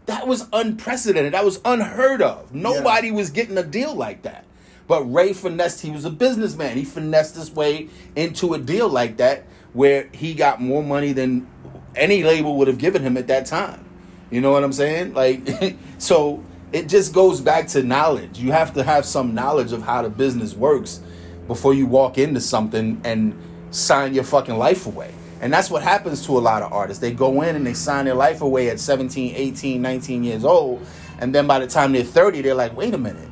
that 0.05 0.27
was 0.27 0.47
unprecedented. 0.53 1.33
That 1.33 1.45
was 1.45 1.59
unheard 1.65 2.21
of. 2.21 2.53
Nobody 2.53 3.11
was 3.11 3.29
getting 3.29 3.57
a 3.57 3.63
deal 3.63 3.93
like 3.95 4.23
that. 4.23 4.45
But 4.87 5.03
Ray 5.03 5.31
finessed. 5.33 5.81
He 5.81 5.91
was 5.91 6.03
a 6.03 6.09
businessman. 6.09 6.75
He 6.77 6.83
finessed 6.83 7.35
his 7.35 7.49
way 7.51 7.87
into 8.17 8.53
a 8.53 8.59
deal 8.59 8.89
like 8.89 9.15
that, 9.17 9.45
where 9.73 10.07
he 10.13 10.33
got 10.33 10.61
more 10.61 10.83
money 10.83 11.11
than 11.13 11.47
any 11.95 12.23
label 12.23 12.57
would 12.57 12.67
have 12.67 12.77
given 12.77 13.01
him 13.01 13.17
at 13.17 13.27
that 13.27 13.45
time. 13.45 13.85
You 14.31 14.41
know 14.41 14.51
what 14.51 14.63
I'm 14.63 14.73
saying? 14.73 15.13
Like, 15.13 15.77
so 15.97 16.43
it 16.71 16.87
just 16.87 17.13
goes 17.13 17.41
back 17.41 17.67
to 17.69 17.83
knowledge. 17.83 18.39
You 18.39 18.51
have 18.51 18.73
to 18.73 18.83
have 18.83 19.05
some 19.05 19.35
knowledge 19.35 19.71
of 19.71 19.83
how 19.83 20.01
the 20.01 20.09
business 20.09 20.55
works 20.55 21.01
before 21.47 21.73
you 21.73 21.85
walk 21.85 22.17
into 22.17 22.39
something 22.39 23.01
and 23.03 23.39
sign 23.71 24.13
your 24.13 24.23
fucking 24.23 24.57
life 24.57 24.85
away. 24.85 25.13
And 25.41 25.51
that's 25.51 25.69
what 25.69 25.83
happens 25.83 26.25
to 26.25 26.37
a 26.37 26.39
lot 26.39 26.63
of 26.63 26.71
artists. 26.71 27.01
They 27.01 27.11
go 27.11 27.41
in 27.41 27.55
and 27.55 27.67
they 27.67 27.73
sign 27.73 28.05
their 28.05 28.15
life 28.15 28.41
away 28.41 28.69
at 28.69 28.79
17, 28.79 29.35
18, 29.35 29.81
19 29.81 30.23
years 30.23 30.45
old. 30.45 30.85
And 31.19 31.35
then 31.35 31.47
by 31.47 31.59
the 31.59 31.67
time 31.67 31.91
they're 31.91 32.03
30, 32.03 32.41
they're 32.41 32.55
like, 32.55 32.75
wait 32.75 32.93
a 32.93 32.97
minute. 32.97 33.29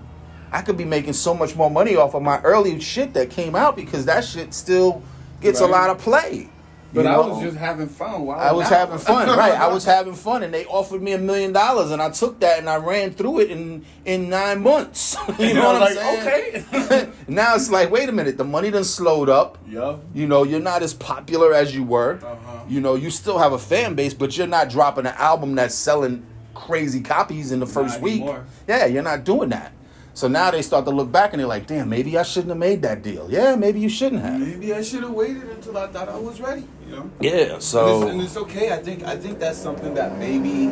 I 0.51 0.61
could 0.61 0.75
be 0.75 0.83
making 0.83 1.13
so 1.13 1.33
much 1.33 1.55
more 1.55 1.71
money 1.71 1.95
off 1.95 2.13
of 2.13 2.21
my 2.21 2.41
early 2.41 2.79
shit 2.81 3.13
that 3.13 3.29
came 3.29 3.55
out 3.55 3.77
because 3.77 4.05
that 4.05 4.25
shit 4.25 4.53
still 4.53 5.01
gets 5.41 5.59
a 5.59 5.67
lot 5.67 5.89
of 5.89 5.97
play. 5.97 6.49
but 6.93 7.05
You 7.05 7.11
I 7.11 7.17
was 7.17 7.41
just 7.41 7.57
having 7.57 7.87
fun. 7.87 8.29
I 8.29 8.51
was 8.51 8.67
having 8.69 8.97
fun, 8.97 9.27
right? 9.37 9.53
I 9.53 9.67
was 9.67 9.85
having 9.95 10.13
fun, 10.13 10.43
and 10.43 10.53
they 10.53 10.65
offered 10.65 11.01
me 11.01 11.13
a 11.13 11.17
million 11.17 11.53
dollars, 11.53 11.91
and 11.91 12.01
I 12.01 12.09
took 12.09 12.39
that 12.41 12.59
and 12.59 12.69
I 12.69 12.77
ran 12.77 13.11
through 13.11 13.39
it 13.41 13.51
in 13.51 13.85
in 14.05 14.29
nine 14.29 14.61
months. 14.61 15.15
you 15.39 15.53
know 15.53 15.73
what 15.73 15.75
I'm 15.75 15.81
like, 15.81 15.93
saying? 15.93 16.65
okay. 16.73 17.09
now 17.27 17.55
it's 17.55 17.69
like, 17.71 17.91
wait 17.91 18.09
a 18.09 18.11
minute, 18.11 18.37
the 18.37 18.43
money 18.43 18.69
done 18.71 18.83
slowed 18.83 19.29
up. 19.29 19.57
Yeah. 19.67 19.97
You 20.13 20.27
know, 20.27 20.43
you're 20.43 20.59
not 20.59 20.83
as 20.83 20.93
popular 20.93 21.53
as 21.53 21.73
you 21.75 21.83
were. 21.83 22.19
Uh-huh. 22.23 22.59
You 22.67 22.81
know, 22.81 22.95
you 22.95 23.09
still 23.09 23.37
have 23.39 23.53
a 23.53 23.59
fan 23.59 23.95
base, 23.95 24.13
but 24.13 24.37
you're 24.37 24.47
not 24.47 24.69
dropping 24.69 25.05
an 25.05 25.15
album 25.17 25.55
that's 25.55 25.75
selling 25.75 26.25
crazy 26.53 27.01
copies 27.01 27.51
in 27.51 27.59
the 27.59 27.65
first 27.65 28.01
week. 28.01 28.23
Yeah, 28.67 28.85
you're 28.85 29.01
not 29.03 29.23
doing 29.23 29.49
that. 29.49 29.71
So 30.13 30.27
now 30.27 30.51
they 30.51 30.61
start 30.61 30.85
to 30.85 30.91
look 30.91 31.11
back 31.11 31.31
and 31.33 31.39
they're 31.39 31.47
like, 31.47 31.67
damn, 31.67 31.87
maybe 31.89 32.17
I 32.17 32.23
shouldn't 32.23 32.49
have 32.49 32.57
made 32.57 32.81
that 32.81 33.01
deal. 33.01 33.31
Yeah, 33.31 33.55
maybe 33.55 33.79
you 33.79 33.89
shouldn't 33.89 34.21
have. 34.21 34.39
Maybe 34.39 34.73
I 34.73 34.81
should 34.81 35.03
have 35.03 35.11
waited 35.11 35.43
until 35.43 35.77
I 35.77 35.87
thought 35.87 36.09
I 36.09 36.17
was 36.17 36.41
ready. 36.41 36.67
You 36.85 36.95
know. 36.95 37.11
Yeah, 37.21 37.31
And 37.31 37.51
it's, 37.53 37.65
so 37.65 38.07
and 38.07 38.21
it's 38.21 38.37
okay. 38.37 38.73
I 38.73 38.77
think 38.77 39.03
I 39.03 39.15
think 39.15 39.39
that's 39.39 39.57
something 39.57 39.93
that 39.93 40.17
maybe 40.17 40.67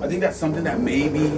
I 0.00 0.06
think 0.06 0.20
that's 0.20 0.36
something 0.36 0.64
that 0.64 0.80
maybe 0.80 1.30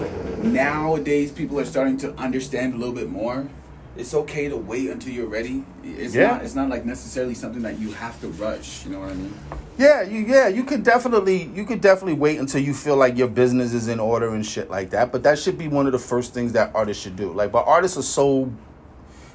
nowadays 0.42 1.30
people 1.32 1.60
are 1.60 1.64
starting 1.64 1.96
to 1.98 2.12
understand 2.14 2.74
a 2.74 2.76
little 2.76 2.94
bit 2.94 3.08
more. 3.08 3.48
It's 3.96 4.14
okay 4.14 4.48
to 4.48 4.56
wait 4.56 4.88
until 4.88 5.12
you're 5.12 5.26
ready. 5.26 5.64
It's 5.82 6.14
Yeah. 6.14 6.28
not 6.28 6.44
it's 6.44 6.54
not 6.54 6.68
like 6.68 6.84
necessarily 6.84 7.34
something 7.34 7.62
that 7.62 7.78
you 7.78 7.90
have 7.92 8.20
to 8.20 8.28
rush, 8.28 8.84
you 8.86 8.92
know 8.92 9.00
what 9.00 9.10
I 9.10 9.14
mean? 9.14 9.34
Yeah, 9.76 10.02
you 10.02 10.20
yeah, 10.20 10.48
you 10.48 10.62
could 10.64 10.82
definitely 10.84 11.50
you 11.54 11.64
could 11.64 11.80
definitely 11.80 12.14
wait 12.14 12.38
until 12.38 12.60
you 12.60 12.72
feel 12.72 12.96
like 12.96 13.18
your 13.18 13.28
business 13.28 13.72
is 13.74 13.88
in 13.88 13.98
order 13.98 14.32
and 14.34 14.46
shit 14.46 14.70
like 14.70 14.90
that. 14.90 15.10
But 15.10 15.22
that 15.24 15.38
should 15.38 15.58
be 15.58 15.68
one 15.68 15.86
of 15.86 15.92
the 15.92 15.98
first 15.98 16.32
things 16.32 16.52
that 16.52 16.70
artists 16.74 17.02
should 17.02 17.16
do. 17.16 17.32
Like, 17.32 17.50
but 17.52 17.66
artists 17.66 17.96
are 17.98 18.02
so 18.02 18.52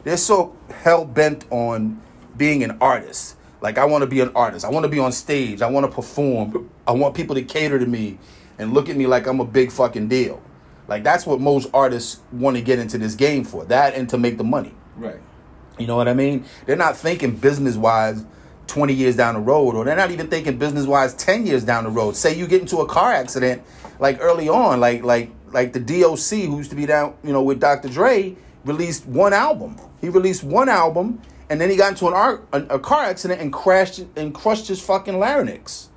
they're 0.03 0.17
so 0.17 0.55
hell 0.83 1.03
bent 1.03 1.45
on 1.51 2.01
being 2.37 2.63
an 2.63 2.77
artist. 2.79 3.35
Like, 3.61 3.77
I 3.79 3.85
want 3.85 4.03
to 4.03 4.07
be 4.07 4.19
an 4.19 4.31
artist. 4.35 4.63
I 4.63 4.69
want 4.69 4.83
to 4.83 4.89
be 4.89 4.99
on 4.99 5.11
stage. 5.11 5.61
I 5.63 5.69
want 5.69 5.89
to 5.89 5.91
perform. 5.91 6.69
I 6.87 6.91
want 6.91 7.15
people 7.15 7.33
to 7.35 7.41
cater 7.41 7.79
to 7.79 7.85
me 7.85 8.19
and 8.59 8.73
look 8.73 8.89
at 8.89 8.95
me 8.95 9.07
like 9.07 9.25
I'm 9.25 9.39
a 9.39 9.45
big 9.45 9.71
fucking 9.71 10.07
deal. 10.07 10.41
Like 10.87 11.03
that's 11.03 11.25
what 11.25 11.39
most 11.39 11.69
artists 11.73 12.19
want 12.31 12.57
to 12.57 12.61
get 12.61 12.79
into 12.79 12.97
this 12.97 13.15
game 13.15 13.43
for. 13.43 13.65
That 13.65 13.95
and 13.95 14.09
to 14.09 14.17
make 14.17 14.37
the 14.37 14.43
money. 14.43 14.73
Right. 14.95 15.19
You 15.77 15.87
know 15.87 15.95
what 15.95 16.07
I 16.07 16.13
mean? 16.13 16.45
They're 16.65 16.75
not 16.75 16.95
thinking 16.95 17.35
business 17.35 17.75
wise 17.75 18.23
20 18.67 18.93
years 18.93 19.15
down 19.15 19.35
the 19.35 19.41
road, 19.41 19.75
or 19.75 19.85
they're 19.85 19.95
not 19.95 20.11
even 20.11 20.27
thinking 20.27 20.57
business 20.57 20.85
wise 20.85 21.13
10 21.15 21.45
years 21.45 21.63
down 21.63 21.83
the 21.83 21.89
road. 21.89 22.15
Say 22.15 22.35
you 22.37 22.47
get 22.47 22.61
into 22.61 22.77
a 22.77 22.87
car 22.87 23.11
accident 23.11 23.61
like 23.99 24.17
early 24.21 24.49
on, 24.49 24.79
like 24.79 25.03
like 25.03 25.31
like 25.51 25.73
the 25.73 25.79
DOC 25.79 26.47
who 26.47 26.57
used 26.57 26.69
to 26.69 26.75
be 26.75 26.85
down, 26.85 27.15
you 27.23 27.33
know, 27.33 27.41
with 27.41 27.59
Dr. 27.59 27.89
Dre, 27.89 28.35
released 28.63 29.05
one 29.05 29.33
album. 29.33 29.77
He 30.01 30.09
released 30.09 30.43
one 30.43 30.69
album 30.69 31.21
and 31.49 31.61
then 31.61 31.69
he 31.69 31.75
got 31.75 31.91
into 31.91 32.07
an 32.07 32.13
ar- 32.13 32.41
a, 32.51 32.63
a 32.63 32.79
car 32.79 33.03
accident 33.03 33.41
and 33.41 33.53
crashed 33.53 34.03
and 34.15 34.33
crushed 34.33 34.67
his 34.67 34.81
fucking 34.81 35.19
larynx. 35.19 35.89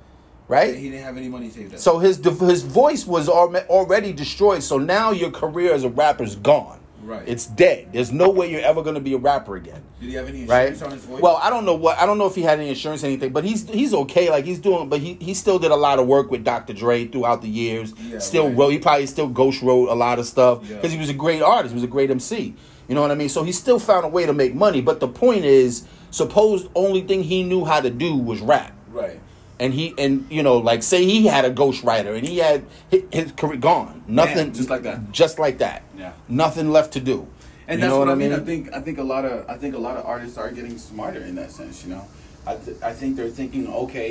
Right? 0.49 0.75
He 0.75 0.89
didn't 0.89 1.05
have 1.05 1.15
any 1.15 1.29
money 1.29 1.49
saved 1.49 1.75
up. 1.75 1.79
So 1.79 1.99
his 1.99 2.17
his 2.17 2.63
voice 2.63 3.05
was 3.07 3.29
already 3.29 4.11
destroyed. 4.11 4.63
So 4.63 4.77
now 4.77 5.11
your 5.11 5.31
career 5.31 5.73
as 5.73 5.83
a 5.85 5.89
rapper 5.89 6.23
is 6.23 6.35
gone. 6.35 6.79
Right. 7.03 7.23
It's 7.25 7.45
dead. 7.45 7.89
There's 7.93 8.11
no 8.11 8.29
way 8.29 8.51
you're 8.51 8.61
ever 8.61 8.81
going 8.83 8.95
to 8.95 9.01
be 9.01 9.13
a 9.13 9.17
rapper 9.17 9.55
again. 9.55 9.81
Did 10.01 10.09
he 10.09 10.15
have 10.15 10.27
any 10.27 10.45
Right. 10.45 10.67
insurance 10.69 10.81
on 10.81 10.91
his 10.91 11.05
voice? 11.05 11.21
Well, 11.21 11.39
I 11.41 11.49
don't 11.49 11.65
know 11.65 11.75
what 11.75 11.97
I 11.97 12.05
don't 12.05 12.17
know 12.17 12.25
if 12.25 12.35
he 12.35 12.41
had 12.41 12.59
any 12.59 12.69
insurance 12.69 13.03
or 13.03 13.07
anything, 13.07 13.31
but 13.31 13.43
he's 13.45 13.67
he's 13.69 13.93
okay. 13.93 14.29
Like 14.29 14.45
he's 14.45 14.59
doing, 14.59 14.89
but 14.89 14.99
he 14.99 15.13
he 15.21 15.33
still 15.33 15.59
did 15.59 15.71
a 15.71 15.75
lot 15.75 15.99
of 15.99 16.07
work 16.07 16.29
with 16.31 16.43
Dr. 16.43 16.73
Dre 16.73 17.05
throughout 17.05 17.41
the 17.41 17.47
years. 17.47 17.93
Yeah, 18.09 18.19
still 18.19 18.47
right. 18.49 18.57
wrote. 18.57 18.69
He 18.71 18.79
probably 18.79 19.05
still 19.05 19.27
ghost 19.27 19.61
wrote 19.61 19.89
a 19.89 19.95
lot 19.95 20.19
of 20.19 20.25
stuff 20.25 20.59
Yeah. 20.67 20.75
because 20.75 20.91
he 20.91 20.97
was 20.99 21.09
a 21.09 21.13
great 21.13 21.41
artist. 21.41 21.71
He 21.73 21.75
was 21.75 21.83
a 21.83 21.87
great 21.87 22.09
MC. 22.11 22.53
You 22.87 22.95
know 22.95 23.01
what 23.01 23.11
I 23.11 23.15
mean? 23.15 23.29
So 23.29 23.43
he 23.43 23.51
still 23.51 23.77
found 23.79 24.03
a 24.03 24.09
way 24.09 24.25
to 24.25 24.33
make 24.33 24.53
money. 24.55 24.81
But 24.81 24.99
the 24.99 25.07
point 25.07 25.45
is, 25.45 25.83
supposed 26.11 26.67
only 26.75 27.01
thing 27.01 27.23
he 27.23 27.43
knew 27.43 27.63
how 27.65 27.79
to 27.81 27.89
do 27.91 28.15
was 28.15 28.41
rap 28.41 28.73
right. 28.91 29.19
And 29.59 29.73
he 29.73 29.93
and 29.97 30.25
you 30.29 30.43
know 30.43 30.57
like 30.57 30.81
say 30.83 31.03
he 31.05 31.27
had 31.27 31.45
a 31.45 31.51
ghostwriter 31.51 32.17
and 32.17 32.27
he 32.27 32.37
had 32.37 32.63
his, 32.89 33.03
his 33.11 33.31
career 33.33 33.57
gone 33.57 34.03
nothing 34.07 34.53
just 34.53 34.69
like 34.69 34.83
that. 34.83 35.11
just 35.11 35.39
like 35.39 35.57
that 35.59 35.83
Yeah. 35.97 36.13
nothing 36.27 36.71
left 36.71 36.93
to 36.93 36.99
do 36.99 37.27
And 37.67 37.79
You 37.79 37.85
that's 37.85 37.91
know 37.93 37.99
what, 37.99 38.09
I 38.09 38.15
mean. 38.15 38.33
I 38.33 38.39
think 38.39 38.73
I 38.73 38.81
think 38.81 38.97
a 38.97 39.03
lot 39.03 39.25
of 39.25 39.47
I 39.49 39.55
think 39.61 39.75
a 39.75 39.83
lot 39.87 39.95
of 39.97 40.03
artists 40.05 40.37
are 40.37 40.49
getting 40.51 40.77
smarter 40.79 41.21
in 41.29 41.35
that 41.35 41.51
sense. 41.51 41.83
You 41.85 41.91
know, 41.93 42.03
I 42.51 42.55
th- 42.55 42.77
I 42.81 42.93
think 42.99 43.15
they're 43.17 43.35
thinking 43.41 43.63
okay, 43.85 44.09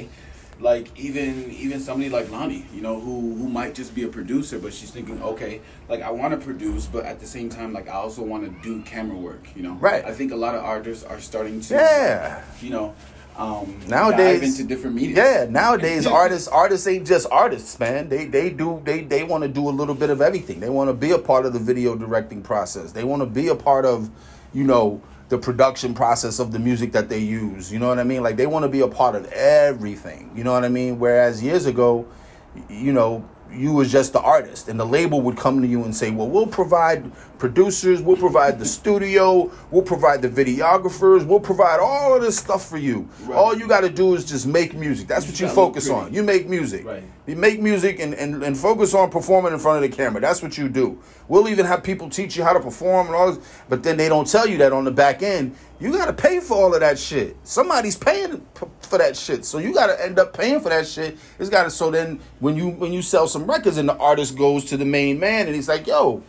like 0.61 0.87
even 0.97 1.51
even 1.65 1.81
somebody 1.81 2.09
like 2.19 2.31
Lonnie, 2.31 2.65
you 2.77 2.83
know, 2.87 3.01
who 3.01 3.17
who 3.39 3.47
might 3.49 3.75
just 3.75 3.95
be 3.99 4.03
a 4.05 4.09
producer, 4.19 4.57
but 4.65 4.73
she's 4.73 4.93
thinking 4.97 5.19
okay, 5.33 5.61
like 5.91 6.03
I 6.03 6.11
want 6.21 6.31
to 6.37 6.41
produce, 6.51 6.87
but 6.87 7.03
at 7.13 7.19
the 7.19 7.27
same 7.27 7.49
time, 7.49 7.71
like 7.79 7.89
I 7.89 7.97
also 8.05 8.23
want 8.23 8.43
to 8.47 8.51
do 8.69 8.83
camera 8.83 9.19
work. 9.31 9.45
You 9.57 9.63
know, 9.67 9.75
Right. 9.91 10.05
I 10.05 10.13
think 10.19 10.31
a 10.31 10.37
lot 10.47 10.55
of 10.55 10.63
artists 10.63 11.03
are 11.13 11.19
starting 11.21 11.59
to 11.67 11.75
Yeah. 11.75 12.43
you 12.63 12.71
know, 12.71 12.95
um, 13.39 13.75
Nowadays- 13.89 14.43
into 14.43 14.65
different 14.65 14.97
media. 14.97 15.17
yeah 15.17 15.47
nowadays 15.49 16.07
artists 16.23 16.49
artists 16.49 16.87
ain't 16.87 17.07
just 17.07 17.27
artists 17.31 17.79
man. 17.79 18.09
They 18.09 18.25
they 18.27 18.51
do 18.51 18.83
they 18.85 19.03
they 19.03 19.23
want 19.25 19.43
to 19.43 19.49
do 19.49 19.69
a 19.69 19.71
little 19.71 19.95
bit 19.95 20.11
of 20.11 20.21
everything. 20.21 20.59
They 20.61 20.69
want 20.71 20.89
to 20.89 20.95
be 20.95 21.13
a 21.13 21.19
part 21.19 21.47
of 21.47 21.53
the 21.53 21.59
video 21.61 21.95
directing 21.95 22.43
process. 22.43 22.93
They 22.93 23.05
want 23.05 23.23
to 23.23 23.27
be 23.27 23.49
a 23.49 23.55
part 23.55 23.85
of 23.85 24.11
you 24.53 24.65
know 24.65 25.01
the 25.29 25.39
production 25.39 25.95
process 25.95 26.39
of 26.39 26.53
the 26.53 26.59
music 26.59 26.91
that 26.93 27.09
they 27.09 27.19
use. 27.21 27.71
You 27.73 27.79
know 27.79 27.89
what 27.89 27.99
i 27.99 28.05
mean? 28.05 28.23
Like 28.23 28.37
they 28.37 28.47
want 28.47 28.65
to 28.65 28.69
be 28.69 28.81
a 28.81 28.89
part 28.89 29.15
of 29.15 29.31
everything. 29.33 30.31
You 30.35 30.43
know 30.43 30.53
what 30.53 30.65
i 30.65 30.69
mean? 30.69 30.99
Whereas 30.99 31.43
years 31.43 31.67
ago 31.67 32.07
you 32.69 32.93
know 32.93 33.23
you 33.53 33.73
was 33.73 33.91
just 33.91 34.13
the 34.13 34.21
artist 34.21 34.69
and 34.69 34.79
the 34.79 34.87
label 34.87 35.21
would 35.21 35.37
come 35.37 35.61
to 35.63 35.69
you 35.69 35.85
and 35.85 35.95
say 35.95 36.11
well 36.11 36.29
we'll 36.29 36.47
provide 36.47 37.11
producers 37.39 38.03
we'll 38.03 38.17
provide 38.17 38.59
the 38.59 38.65
studio 38.65 39.51
we'll 39.71 39.83
provide 39.83 40.23
the 40.23 40.29
videographers 40.29 41.25
we'll 41.27 41.41
provide 41.41 41.81
all 41.81 42.15
of 42.15 42.23
this 42.23 42.39
stuff 42.39 42.69
for 42.69 42.79
you. 42.79 43.09
Right. 43.23 43.37
all 43.37 43.57
you 43.57 43.69
got 43.69 43.81
to 43.81 43.91
do 43.91 44.15
is 44.15 44.25
just 44.25 44.47
make 44.47 44.75
music. 44.75 45.09
That's 45.09 45.27
You 45.27 45.33
what 45.33 45.41
you 45.41 45.49
focus 45.49 45.91
on. 45.91 46.13
You 46.13 46.23
make 46.23 46.49
music. 46.49 46.85
Right. 46.85 47.03
you 47.27 47.37
make 47.37 47.61
music 47.61 48.01
and, 48.01 48.15
and, 48.15 48.43
and 48.43 48.57
focus 48.57 48.95
on 48.95 49.11
performing 49.11 49.53
in 49.53 49.59
front 49.59 49.85
of 49.85 49.91
the 49.91 49.97
camera. 49.97 50.21
That's 50.21 50.43
what 50.43 50.57
you 50.57 50.69
do. 50.69 51.01
We'll 51.29 51.49
even 51.49 51.67
have 51.67 51.83
people 51.83 52.09
teach 52.09 52.37
you 52.37 52.45
how 52.45 52.53
to 52.53 52.61
perform 52.61 53.09
and 53.09 53.17
all 53.17 53.33
this 53.33 53.65
but 53.69 53.83
then 53.83 53.97
they 53.97 54.09
don't 54.09 54.27
tell 54.27 54.47
you 54.47 54.59
that 54.59 54.73
on 54.73 54.85
the 54.85 54.91
back 54.91 55.23
end 55.23 55.55
you 55.81 55.93
got 55.93 56.07
to 56.07 56.13
pay 56.13 56.41
for 56.41 56.55
all 56.55 56.75
of 56.75 56.81
that 56.81 56.99
shit. 56.99 57.37
Somebody's 57.45 57.97
paying 57.97 58.45
for 58.81 58.99
that 58.99 59.17
shit. 59.17 59.45
So 59.45 59.59
you 59.59 59.73
got 59.73 59.87
to 59.87 60.05
end 60.05 60.19
up 60.19 60.37
paying 60.37 60.61
for 60.61 60.71
that 60.71 60.87
shit. 60.87 61.19
It's 61.39 61.51
got 61.51 61.65
to 61.65 61.71
so 61.71 61.91
then 61.91 62.21
when 62.41 62.57
you 62.57 62.71
when 62.71 62.93
you 62.93 63.03
sell 63.03 63.29
some 63.29 63.47
records 63.47 63.77
and 63.77 63.89
the 63.89 63.97
artist 63.97 64.37
goes 64.37 64.65
to 64.67 64.77
the 64.77 64.85
main 64.85 65.21
man 65.21 65.47
and 65.47 65.55
he's 65.55 65.69
like 65.69 65.87
yo 65.87 66.23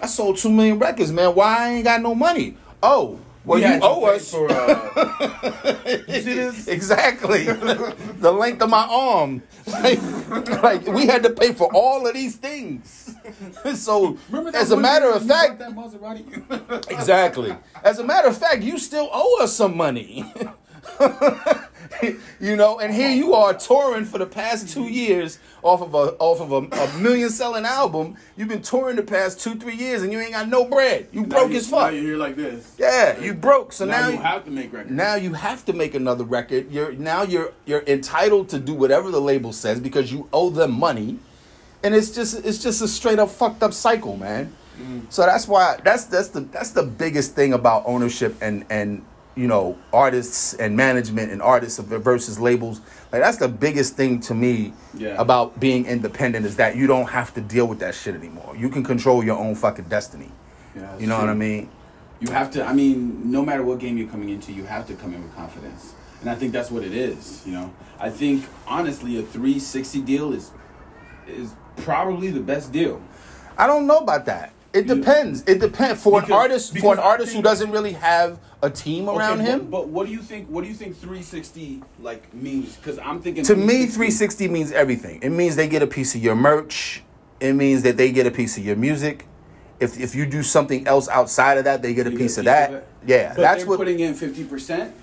i 0.00 0.06
sold 0.06 0.36
two 0.36 0.50
million 0.50 0.78
records 0.78 1.12
man. 1.12 1.34
Why 1.34 1.58
i 1.58 1.68
ain't 1.74 1.84
got 1.84 2.02
no 2.02 2.14
money? 2.14 2.56
Oh 2.82 3.20
Well, 3.46 3.60
We 3.60 3.64
you 3.66 3.78
owe 3.80 4.04
us. 4.06 4.28
for. 4.30 4.50
Uh, 4.50 5.76
you 6.08 6.20
see 6.20 6.34
this? 6.34 6.66
exactly. 6.66 7.44
the 8.18 8.32
length 8.32 8.60
of 8.60 8.70
my 8.70 8.84
arm. 8.90 9.42
Like, 9.68 10.00
like, 10.62 10.86
we 10.88 11.06
had 11.06 11.22
to 11.22 11.30
pay 11.30 11.52
for 11.52 11.72
all 11.72 12.06
of 12.08 12.14
these 12.14 12.34
things. 12.36 13.14
so, 13.74 14.18
as 14.52 14.72
a 14.72 14.76
matter 14.76 15.10
of 15.10 15.24
fact, 15.26 15.60
that 15.60 15.70
Maserati? 15.70 16.90
exactly. 16.90 17.54
As 17.84 18.00
a 18.00 18.04
matter 18.04 18.28
of 18.28 18.36
fact, 18.36 18.62
you 18.62 18.78
still 18.78 19.08
owe 19.12 19.42
us 19.42 19.54
some 19.54 19.76
money. 19.76 20.24
you 22.40 22.56
know, 22.56 22.78
and 22.78 22.92
here 22.92 23.10
you 23.10 23.34
are 23.34 23.54
touring 23.54 24.04
for 24.04 24.18
the 24.18 24.26
past 24.26 24.68
two 24.68 24.84
years 24.84 25.38
off 25.62 25.80
of 25.82 25.94
a 25.94 26.14
off 26.18 26.40
of 26.40 26.52
a, 26.52 26.76
a 26.76 26.98
million 26.98 27.30
selling 27.30 27.64
album. 27.64 28.16
You've 28.36 28.48
been 28.48 28.62
touring 28.62 28.96
the 28.96 29.02
past 29.02 29.40
two 29.40 29.54
three 29.56 29.76
years, 29.76 30.02
and 30.02 30.12
you 30.12 30.18
ain't 30.20 30.32
got 30.32 30.48
no 30.48 30.64
bread. 30.64 31.08
You 31.12 31.22
Now 31.22 31.28
broke 31.38 31.50
you- 31.52 31.56
as 31.58 31.70
Now 31.70 31.78
fuck. 31.78 31.92
you're 31.92 32.02
here 32.02 32.16
like 32.16 32.36
this. 32.36 32.74
Yeah, 32.78 33.18
you 33.20 33.34
broke. 33.34 33.72
So 33.72 33.84
now, 33.84 34.00
now, 34.02 34.08
you 34.08 34.18
have 34.18 34.44
to 34.44 34.50
make 34.50 34.72
records. 34.72 34.90
now 34.90 35.14
you 35.14 35.32
have 35.34 35.64
to 35.66 35.72
make 35.72 35.94
another 35.94 36.24
record. 36.24 36.70
You're 36.70 36.92
now 36.92 37.22
you're 37.22 37.52
you're 37.64 37.84
entitled 37.86 38.48
to 38.50 38.58
do 38.58 38.74
whatever 38.74 39.10
the 39.10 39.20
label 39.20 39.52
says 39.52 39.80
because 39.80 40.12
you 40.12 40.28
owe 40.32 40.50
them 40.50 40.72
money, 40.72 41.18
and 41.82 41.94
it's 41.94 42.10
just 42.10 42.44
it's 42.44 42.58
just 42.62 42.82
a 42.82 42.88
straight 42.88 43.18
up 43.18 43.30
fucked 43.30 43.62
up 43.62 43.72
cycle, 43.72 44.16
man. 44.16 44.52
Mm. 44.80 45.10
So 45.10 45.22
that's 45.24 45.48
why 45.48 45.78
that's 45.82 46.04
that's 46.04 46.28
the 46.28 46.40
that's 46.40 46.70
the 46.70 46.82
biggest 46.82 47.34
thing 47.34 47.54
about 47.54 47.84
ownership 47.86 48.36
and 48.42 48.66
and 48.68 49.04
you 49.36 49.46
know 49.46 49.76
artists 49.92 50.54
and 50.54 50.76
management 50.76 51.30
and 51.30 51.40
artists 51.42 51.78
versus 51.78 52.40
labels. 52.40 52.80
Like 53.12 53.22
that's 53.22 53.36
the 53.36 53.48
biggest 53.48 53.94
thing 53.94 54.18
to 54.20 54.34
me 54.34 54.72
Yeah. 54.94 55.20
about 55.20 55.60
being 55.60 55.86
independent 55.86 56.46
is 56.46 56.56
that 56.56 56.74
you 56.74 56.86
don't 56.86 57.06
have 57.10 57.32
to 57.34 57.40
deal 57.40 57.66
with 57.66 57.78
that 57.80 57.94
shit 57.94 58.14
anymore. 58.14 58.56
You 58.56 58.68
can 58.70 58.82
control 58.82 59.22
your 59.22 59.38
own 59.38 59.54
fucking 59.54 59.84
destiny. 59.86 60.30
Yeah, 60.74 60.98
You 60.98 61.06
know 61.06 61.18
what. 61.18 61.28
I 61.28 61.34
mean? 61.34 61.68
You 62.18 62.30
have 62.32 62.50
to. 62.52 62.64
I 62.64 62.72
mean, 62.72 63.30
no 63.30 63.42
matter 63.44 63.62
what 63.62 63.78
game 63.78 63.98
you're 63.98 64.08
coming 64.08 64.30
into, 64.30 64.52
you 64.52 64.64
have 64.64 64.86
to 64.86 64.94
come 64.94 65.12
in 65.12 65.22
with 65.22 65.34
confidence, 65.36 65.92
and 66.22 66.30
I 66.30 66.34
think 66.34 66.52
that's 66.52 66.70
what 66.70 66.82
it 66.82 66.94
is. 66.94 67.42
You 67.46 67.52
know, 67.52 67.74
I 68.00 68.08
think 68.08 68.44
honestly, 68.66 69.18
a 69.18 69.22
360 69.22 70.00
deal 70.00 70.32
is 70.32 70.50
is 71.28 71.54
probably 71.76 72.30
the 72.30 72.40
best 72.40 72.72
deal. 72.72 73.02
I 73.58 73.66
don't 73.66 73.86
know 73.86 73.98
about 73.98 74.24
that. 74.26 74.52
It 74.76 74.86
depends. 74.86 75.42
It 75.46 75.60
depends 75.60 76.02
for 76.02 76.22
an 76.22 76.30
artist. 76.32 76.76
For 76.78 76.92
an 76.92 76.98
artist 76.98 77.34
who 77.34 77.42
doesn't 77.42 77.70
really 77.70 77.92
have 77.92 78.38
a 78.62 78.70
team 78.70 79.08
around 79.08 79.40
Okay, 79.40 79.50
him. 79.52 79.60
But, 79.62 79.70
but 79.70 79.88
what 79.88 80.06
do 80.06 80.12
you 80.12 80.20
think? 80.22 80.48
What 80.48 80.62
do 80.62 80.68
you 80.68 80.74
think 80.74 80.96
360 80.96 81.82
like 82.00 82.32
means? 82.34 82.76
Because 82.76 82.98
I'm 82.98 83.20
thinking 83.20 83.44
to 83.44 83.56
me, 83.56 83.86
360 83.86 84.48
means 84.48 84.72
everything. 84.72 85.20
It 85.22 85.30
means 85.30 85.56
they 85.56 85.68
get 85.68 85.82
a 85.82 85.86
piece 85.86 86.14
of 86.14 86.22
your 86.22 86.36
merch. 86.36 87.02
It 87.40 87.52
means 87.54 87.82
that 87.82 87.96
they 87.96 88.12
get 88.12 88.26
a 88.26 88.30
piece 88.30 88.56
of 88.56 88.64
your 88.64 88.76
music. 88.76 89.26
If 89.78 89.98
if 90.00 90.14
you 90.14 90.24
do 90.26 90.42
something 90.42 90.86
else 90.86 91.08
outside 91.08 91.58
of 91.58 91.64
that, 91.64 91.82
they 91.82 91.92
get 91.94 92.06
a 92.06 92.10
piece, 92.10 92.36
get 92.36 92.40
of 92.40 92.46
a 92.46 92.50
that. 92.50 92.72
it? 92.72 92.88
Yeah, 93.06 93.28
But 93.34 93.42
that's 93.42 93.58
they're 93.60 93.68
what. 93.68 93.76
putting 93.78 94.00
in 94.00 94.14
50 94.14 94.44
percent, 94.44 94.94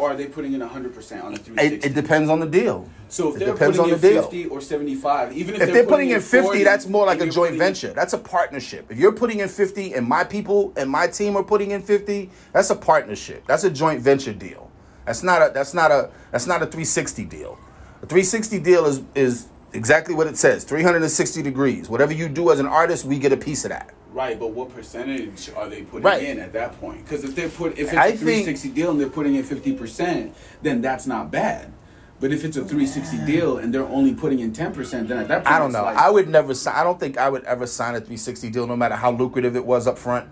or 0.00 0.10
are 0.12 0.16
they 0.16 0.26
putting 0.26 0.54
in 0.54 0.60
100 0.60 0.94
percent 0.94 1.22
on 1.22 1.34
a 1.34 1.36
360? 1.36 1.76
It, 1.86 1.90
it 1.90 1.94
depends 1.94 2.30
on 2.30 2.40
the 2.40 2.46
deal. 2.46 2.88
so 3.08 3.28
if 3.28 3.36
it 3.36 3.44
they're 3.44 3.54
putting 3.56 3.84
in 3.84 3.90
the 3.90 3.98
deal. 3.98 4.22
50 4.22 4.46
or 4.46 4.60
75, 4.60 5.36
even 5.36 5.54
if, 5.56 5.62
If 5.62 5.72
they're 5.72 5.86
putting 5.86 6.10
in 6.10 6.20
50, 6.20 6.40
40, 6.40 6.64
that's 6.64 6.86
more 6.86 7.06
like 7.06 7.20
a 7.20 7.24
joint 7.24 7.34
putting 7.36 7.52
in- 7.54 7.58
venture. 7.58 7.92
That's 7.92 8.14
a 8.14 8.18
partnership. 8.18 8.90
If 8.90 8.98
you're 8.98 9.12
putting 9.12 9.40
in 9.40 9.48
50 9.48 9.94
and 9.94 10.06
my 10.06 10.24
people 10.24 10.72
and 10.76 10.90
my 10.90 11.06
team 11.06 11.36
are 11.36 11.44
putting 11.44 11.70
in 11.72 11.82
50, 11.82 12.30
that's 12.52 12.70
a 12.70 12.76
partnership. 12.76 13.44
That's 13.46 13.64
a 13.64 13.70
joint 13.70 14.00
venture 14.00 14.32
deal. 14.32 14.70
That's 15.04 15.22
not 15.22 15.42
a 15.42 15.50
that's 15.52 15.74
not 15.74 15.90
a 15.90 16.10
that's 16.30 16.46
not 16.46 16.62
a 16.62 16.66
360 16.66 17.24
deal. 17.24 17.58
A 18.02 18.06
360 18.06 18.58
deal 18.60 18.86
is 18.86 19.02
is 19.14 19.48
exactly 19.72 20.14
what 20.14 20.26
it 20.26 20.36
says, 20.36 20.64
360 20.64 21.42
degrees. 21.42 21.88
Whatever 21.88 22.12
you 22.12 22.28
do 22.28 22.50
as 22.50 22.58
an 22.58 22.66
artist, 22.66 23.04
we 23.04 23.18
get 23.18 23.32
a 23.32 23.36
piece 23.36 23.64
of 23.64 23.70
that. 23.70 23.92
Right, 24.12 24.38
but 24.38 24.48
what 24.50 24.74
percentage 24.74 25.50
are 25.56 25.68
they 25.68 25.82
putting 25.82 26.04
Right. 26.04 26.22
in 26.22 26.40
at 26.40 26.52
that 26.54 26.80
point? 26.80 27.04
Because 27.04 27.22
if 27.24 27.34
they're 27.36 27.48
put 27.48 27.72
if 27.78 27.88
it's 27.88 27.94
I 27.94 28.06
a 28.08 28.16
three 28.16 28.42
sixty 28.44 28.68
deal 28.68 28.90
and 28.90 29.00
they're 29.00 29.08
putting 29.08 29.36
in 29.36 29.44
50 29.44 29.74
percent, 29.74 30.34
then 30.62 30.80
that's 30.80 31.06
not 31.06 31.30
bad. 31.30 31.72
But 32.20 32.32
if 32.32 32.44
it's 32.44 32.56
a 32.58 32.64
360 32.64 33.24
deal 33.24 33.56
and 33.56 33.72
they're 33.72 33.86
only 33.86 34.12
putting 34.12 34.40
in 34.40 34.52
10 34.52 34.72
percent, 34.74 35.08
then 35.08 35.18
at 35.18 35.28
that 35.28 35.44
point 35.44 35.54
I 35.56 35.58
don't 35.58 35.72
know. 35.72 35.84
Like, 35.84 35.96
I 35.96 36.10
would 36.10 36.28
never 36.28 36.52
sign. 36.54 36.74
I 36.76 36.84
don't 36.84 37.00
think 37.00 37.16
I 37.16 37.28
would 37.30 37.44
ever 37.44 37.66
sign 37.66 37.94
a 37.94 37.98
360 37.98 38.50
deal, 38.50 38.66
no 38.66 38.76
matter 38.76 38.94
how 38.96 39.10
lucrative 39.12 39.56
it 39.56 39.64
was 39.64 39.86
up 39.86 39.96
front, 39.96 40.28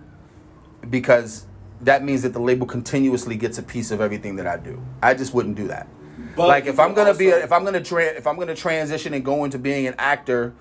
because 0.91 1.47
that 1.81 2.05
means 2.05 2.23
that 2.23 2.33
the 2.33 2.41
label 2.41 2.67
continuously 2.67 3.37
gets 3.37 3.57
a 3.59 3.63
piece 3.63 3.91
of 3.91 4.01
everything 4.01 4.37
that 4.37 4.47
I 4.47 4.57
do. 4.59 4.83
I 5.03 5.15
just 5.15 5.33
wouldn't 5.33 5.57
do 5.57 5.69
that. 5.69 5.87
But 6.37 6.49
like 6.49 6.67
if 6.67 6.79
I'm 6.79 6.95
gonna 6.95 7.15
be, 7.15 7.29
a, 7.31 7.39
if 7.43 7.53
I'm 7.53 7.65
gonna 7.65 7.83
tra- 7.83 8.05
if 8.05 8.27
I'm 8.27 8.37
gonna 8.39 8.55
transition 8.55 9.15
and 9.15 9.25
go 9.25 9.45
into 9.45 9.59
being 9.59 9.87
an 9.87 9.95
actor 9.99 10.53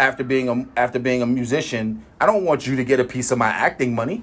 after 0.00 0.24
being 0.24 0.48
a 0.48 0.66
after 0.78 0.98
being 0.98 1.22
a 1.22 1.26
musician, 1.26 2.04
I 2.20 2.26
don't 2.26 2.44
want 2.44 2.66
you 2.66 2.76
to 2.76 2.84
get 2.84 3.00
a 3.00 3.04
piece 3.04 3.30
of 3.30 3.38
my 3.38 3.48
acting 3.48 3.94
money. 3.94 4.22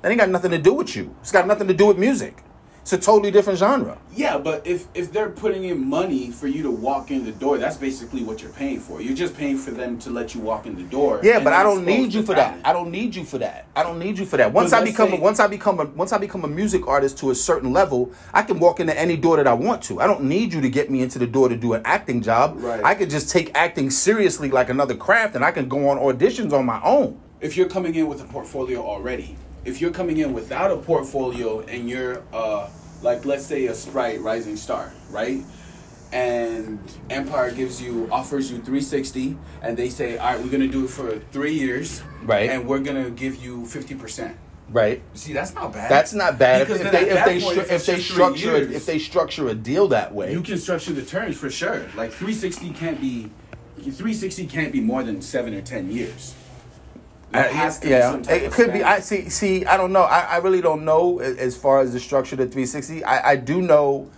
That 0.00 0.10
ain't 0.10 0.20
got 0.20 0.30
nothing 0.30 0.50
to 0.50 0.58
do 0.58 0.74
with 0.74 0.96
you. 0.96 1.14
It's 1.20 1.32
got 1.32 1.46
nothing 1.46 1.68
to 1.68 1.74
do 1.74 1.86
with 1.86 1.98
music. 1.98 2.42
It's 2.82 2.92
a 2.92 2.98
totally 2.98 3.30
different 3.30 3.60
genre. 3.60 3.96
Yeah, 4.12 4.38
but 4.38 4.66
if 4.66 4.88
if 4.92 5.12
they're 5.12 5.30
putting 5.30 5.62
in 5.64 5.88
money 5.88 6.32
for 6.32 6.48
you 6.48 6.64
to 6.64 6.70
walk 6.70 7.12
in 7.12 7.24
the 7.24 7.30
door, 7.30 7.56
that's 7.56 7.76
basically 7.76 8.24
what 8.24 8.42
you're 8.42 8.50
paying 8.50 8.80
for. 8.80 9.00
You're 9.00 9.14
just 9.14 9.36
paying 9.36 9.56
for 9.56 9.70
them 9.70 9.98
to 10.00 10.10
let 10.10 10.34
you 10.34 10.40
walk 10.40 10.66
in 10.66 10.74
the 10.74 10.82
door. 10.82 11.20
Yeah, 11.22 11.38
but 11.38 11.52
I 11.52 11.62
don't 11.62 11.84
need 11.86 12.12
you 12.12 12.24
for 12.24 12.34
that. 12.34 12.58
I 12.64 12.72
don't 12.72 12.90
need 12.90 13.14
you 13.14 13.24
for 13.24 13.38
that. 13.38 13.66
I 13.76 13.84
don't 13.84 14.00
need 14.00 14.18
you 14.18 14.26
for 14.26 14.36
that. 14.36 14.52
Once 14.52 14.72
I 14.72 14.82
become 14.84 15.08
a, 15.12 15.16
say- 15.16 15.20
once 15.20 15.38
I 15.38 15.46
become 15.46 15.78
a 15.78 15.84
once 15.84 16.12
I 16.12 16.18
become 16.18 16.42
a 16.44 16.48
music 16.48 16.88
artist 16.88 17.18
to 17.18 17.30
a 17.30 17.36
certain 17.36 17.72
level, 17.72 18.10
I 18.34 18.42
can 18.42 18.58
walk 18.58 18.80
into 18.80 18.98
any 18.98 19.16
door 19.16 19.36
that 19.36 19.46
I 19.46 19.54
want 19.54 19.80
to. 19.84 20.00
I 20.00 20.08
don't 20.08 20.24
need 20.24 20.52
you 20.52 20.60
to 20.60 20.68
get 20.68 20.90
me 20.90 21.02
into 21.02 21.20
the 21.20 21.26
door 21.28 21.48
to 21.48 21.56
do 21.56 21.74
an 21.74 21.82
acting 21.84 22.20
job. 22.20 22.56
Right. 22.58 22.82
I 22.84 22.96
could 22.96 23.10
just 23.10 23.30
take 23.30 23.52
acting 23.54 23.90
seriously 23.90 24.50
like 24.50 24.68
another 24.70 24.96
craft, 24.96 25.36
and 25.36 25.44
I 25.44 25.52
can 25.52 25.68
go 25.68 25.88
on 25.88 25.98
auditions 25.98 26.52
on 26.52 26.66
my 26.66 26.80
own. 26.82 27.20
if 27.40 27.56
you're 27.56 27.68
coming 27.68 27.94
in 27.94 28.06
with 28.08 28.20
a 28.20 28.24
portfolio 28.24 28.80
already, 28.84 29.36
if 29.64 29.80
you're 29.80 29.92
coming 29.92 30.18
in 30.18 30.32
without 30.32 30.70
a 30.70 30.76
portfolio 30.76 31.60
and 31.60 31.88
you're 31.88 32.22
uh 32.32 32.68
like 33.02 33.24
let's 33.24 33.44
say 33.46 33.66
a 33.66 33.74
Sprite 33.74 34.20
Rising 34.20 34.56
Star, 34.56 34.92
right? 35.10 35.42
And 36.12 36.78
Empire 37.08 37.50
gives 37.50 37.80
you 37.80 38.06
offers 38.12 38.50
you 38.50 38.58
360 38.58 39.36
and 39.62 39.76
they 39.76 39.88
say, 39.88 40.18
"All 40.18 40.32
right, 40.32 40.38
we're 40.40 40.50
going 40.50 40.60
to 40.60 40.68
do 40.68 40.84
it 40.84 40.90
for 40.90 41.18
3 41.32 41.54
years." 41.54 42.02
Right. 42.22 42.50
And 42.50 42.68
we're 42.68 42.80
going 42.80 43.02
to 43.02 43.10
give 43.10 43.36
you 43.36 43.62
50%. 43.62 44.34
Right. 44.68 45.02
See, 45.14 45.32
that's 45.32 45.54
not 45.54 45.72
bad. 45.72 45.90
That's 45.90 46.12
not 46.12 46.38
bad. 46.38 46.62
If, 46.62 46.68
Because 46.68 46.80
if 46.82 46.92
then 46.92 47.04
they 47.04 47.10
if 47.10 47.24
they 47.24 47.40
point, 47.40 47.58
stru- 47.58 47.62
if 47.62 47.72
if 47.72 47.86
they 47.86 48.00
structure 48.00 48.58
years- 48.58 48.74
if 48.76 48.86
they 48.86 48.98
structure 48.98 49.48
a 49.48 49.54
deal 49.54 49.88
that 49.88 50.14
way, 50.14 50.32
you 50.32 50.42
can 50.42 50.58
structure 50.58 50.92
the 50.92 51.02
terms 51.02 51.36
for 51.36 51.50
sure. 51.50 51.86
Like 51.96 52.10
360 52.12 52.70
can't 52.70 53.00
be 53.00 53.30
360 53.80 54.46
can't 54.46 54.72
be 54.72 54.80
more 54.80 55.02
than 55.02 55.20
7 55.22 55.54
or 55.54 55.60
10 55.62 55.90
years. 55.90 56.34
There 57.32 57.48
has 57.52 57.78
to 57.80 57.86
be 57.86 57.90
yeah, 57.90 58.16
it 58.28 58.52
could 58.52 58.72
be. 58.72 58.82
I 58.82 59.00
see. 59.00 59.28
See, 59.28 59.64
I 59.64 59.76
don't 59.76 59.92
know. 59.92 60.02
I, 60.02 60.20
I 60.20 60.36
really 60.38 60.60
don't 60.60 60.84
know 60.84 61.18
as 61.20 61.56
far 61.56 61.80
as 61.80 61.92
the 61.92 62.00
structure 62.00 62.34
of 62.34 62.40
the 62.40 62.46
360. 62.46 63.04
I, 63.04 63.30
I 63.32 63.36
do 63.36 63.62
know. 63.62 64.10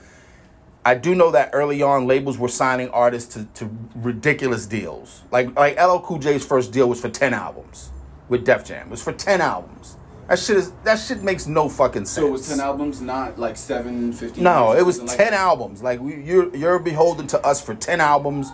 I 0.87 0.94
do 0.94 1.14
know 1.14 1.31
that 1.31 1.50
early 1.55 1.81
on 1.81 2.07
labels 2.07 2.37
were 2.37 2.48
signing 2.48 2.90
artists 2.90 3.33
to, 3.35 3.44
to 3.55 3.70
ridiculous 3.94 4.66
deals. 4.66 5.22
Like 5.31 5.57
like 5.57 5.81
LL 5.81 5.98
Cool 5.98 6.18
J's 6.18 6.44
first 6.44 6.72
deal 6.72 6.88
was 6.88 7.00
for 7.00 7.09
ten 7.09 7.33
albums 7.33 7.90
with 8.29 8.44
Def 8.44 8.64
Jam. 8.64 8.88
It 8.88 8.90
was 8.90 9.03
for 9.03 9.12
ten 9.12 9.40
albums. 9.40 9.96
That 10.29 10.38
shit 10.38 10.57
is 10.57 10.72
that 10.85 10.98
shit 10.98 11.22
makes 11.22 11.46
no 11.46 11.68
fucking 11.68 12.07
sense. 12.07 12.14
So 12.14 12.27
it 12.27 12.31
was 12.31 12.48
10 12.48 12.61
albums, 12.61 13.00
not 13.03 13.38
like 13.38 13.59
7, 13.59 14.12
50 14.12 14.40
No, 14.40 14.72
it 14.72 14.85
was 14.85 14.98
ten 14.98 15.07
like 15.07 15.20
albums. 15.33 15.83
Like 15.83 16.00
we, 16.00 16.22
you're 16.22 16.55
you're 16.57 16.79
beholden 16.79 17.27
to 17.29 17.46
us 17.46 17.62
for 17.62 17.74
ten 17.74 18.00
albums. 18.00 18.50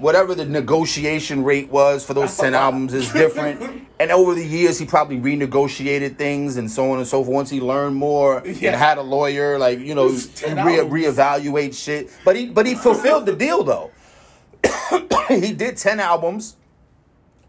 Whatever 0.00 0.34
the 0.34 0.46
negotiation 0.46 1.44
rate 1.44 1.70
was 1.70 2.04
for 2.04 2.14
those 2.14 2.36
ten 2.36 2.54
albums 2.54 2.94
is 2.94 3.12
different. 3.12 3.86
and 4.00 4.10
over 4.10 4.34
the 4.34 4.44
years, 4.44 4.78
he 4.78 4.86
probably 4.86 5.18
renegotiated 5.18 6.16
things 6.16 6.56
and 6.56 6.70
so 6.70 6.90
on 6.92 6.98
and 6.98 7.06
so 7.06 7.22
forth. 7.22 7.34
Once 7.34 7.50
he 7.50 7.60
learned 7.60 7.96
more 7.96 8.42
Yeah. 8.46 8.72
and 8.72 8.76
had 8.80 8.98
a 8.98 9.02
lawyer, 9.02 9.58
like 9.58 9.78
you 9.78 9.94
know, 9.94 10.08
re- 10.08 11.04
reevaluate 11.04 11.74
shit. 11.74 12.10
But 12.24 12.36
he 12.36 12.46
but 12.46 12.66
he 12.66 12.74
fulfilled 12.74 13.26
the 13.26 13.36
deal 13.36 13.62
though. 13.62 13.90
he 15.28 15.52
did 15.52 15.76
ten 15.76 16.00
albums, 16.00 16.56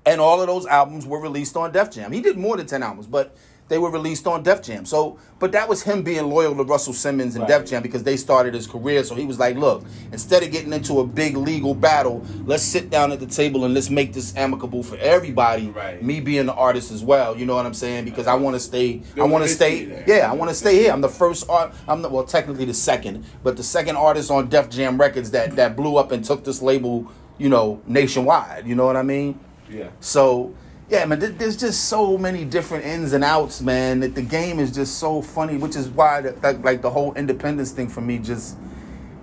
and 0.05 0.19
all 0.19 0.41
of 0.41 0.47
those 0.47 0.65
albums 0.65 1.05
were 1.05 1.19
released 1.21 1.55
on 1.55 1.71
Def 1.71 1.91
Jam. 1.91 2.11
He 2.11 2.21
did 2.21 2.37
more 2.37 2.57
than 2.57 2.65
ten 2.67 2.83
albums, 2.83 3.07
but 3.07 3.35
they 3.71 3.77
were 3.77 3.89
released 3.89 4.27
on 4.27 4.43
Def 4.43 4.61
Jam. 4.61 4.83
So, 4.83 5.17
but 5.39 5.53
that 5.53 5.69
was 5.69 5.81
him 5.81 6.03
being 6.03 6.29
loyal 6.29 6.53
to 6.57 6.63
Russell 6.63 6.91
Simmons 6.91 7.37
and 7.37 7.47
Def 7.47 7.65
Jam 7.65 7.81
because 7.81 8.03
they 8.03 8.17
started 8.17 8.53
his 8.53 8.67
career. 8.67 9.01
So 9.05 9.15
he 9.15 9.23
was 9.25 9.39
like, 9.39 9.55
"Look, 9.55 9.85
instead 10.11 10.43
of 10.43 10.51
getting 10.51 10.73
into 10.73 10.99
a 10.99 11.07
big 11.07 11.37
legal 11.37 11.73
battle, 11.73 12.21
let's 12.45 12.63
sit 12.63 12.89
down 12.89 13.13
at 13.13 13.21
the 13.21 13.25
table 13.25 13.63
and 13.63 13.73
let's 13.73 13.89
make 13.89 14.11
this 14.11 14.35
amicable 14.35 14.83
for 14.83 14.97
everybody. 14.97 15.69
Right. 15.69 16.03
Me 16.03 16.19
being 16.19 16.47
the 16.47 16.53
artist 16.53 16.91
as 16.91 17.01
well. 17.01 17.37
You 17.37 17.45
know 17.45 17.55
what 17.55 17.65
I'm 17.65 17.73
saying? 17.73 18.03
Because 18.03 18.27
I 18.27 18.33
want 18.33 18.57
to 18.57 18.59
stay. 18.59 19.03
I 19.15 19.23
want 19.23 19.45
to 19.45 19.49
stay. 19.49 19.85
there. 19.85 20.03
Yeah, 20.05 20.29
I 20.29 20.35
want 20.35 20.49
to 20.49 20.55
stay 20.55 20.75
here. 20.75 20.91
I'm 20.91 20.99
the 20.99 21.07
first 21.07 21.49
art. 21.49 21.73
I'm 21.87 22.01
the, 22.01 22.09
well, 22.09 22.25
technically 22.25 22.65
the 22.65 22.73
second, 22.73 23.23
but 23.41 23.55
the 23.55 23.63
second 23.63 23.95
artist 23.95 24.29
on 24.29 24.49
Def 24.49 24.69
Jam 24.69 24.99
Records 24.99 25.31
that 25.31 25.55
that 25.55 25.77
blew 25.77 25.95
up 25.95 26.11
and 26.11 26.25
took 26.25 26.43
this 26.43 26.61
label. 26.61 27.09
You 27.37 27.47
know, 27.49 27.81
nationwide. 27.87 28.67
You 28.67 28.75
know 28.75 28.85
what 28.85 28.97
I 28.97 29.01
mean? 29.01 29.39
Yeah. 29.67 29.89
So 29.99 30.53
yeah, 30.91 31.05
man, 31.05 31.37
there's 31.37 31.55
just 31.55 31.85
so 31.85 32.17
many 32.17 32.43
different 32.43 32.85
ins 32.85 33.13
and 33.13 33.23
outs, 33.23 33.61
man. 33.61 34.01
That 34.01 34.13
the 34.13 34.21
game 34.21 34.59
is 34.59 34.71
just 34.71 34.97
so 34.99 35.21
funny, 35.21 35.57
which 35.57 35.77
is 35.77 35.87
why 35.87 36.19
that, 36.21 36.61
like 36.63 36.81
the 36.81 36.89
whole 36.89 37.13
independence 37.13 37.71
thing 37.71 37.87
for 37.87 38.01
me 38.01 38.19
just 38.19 38.57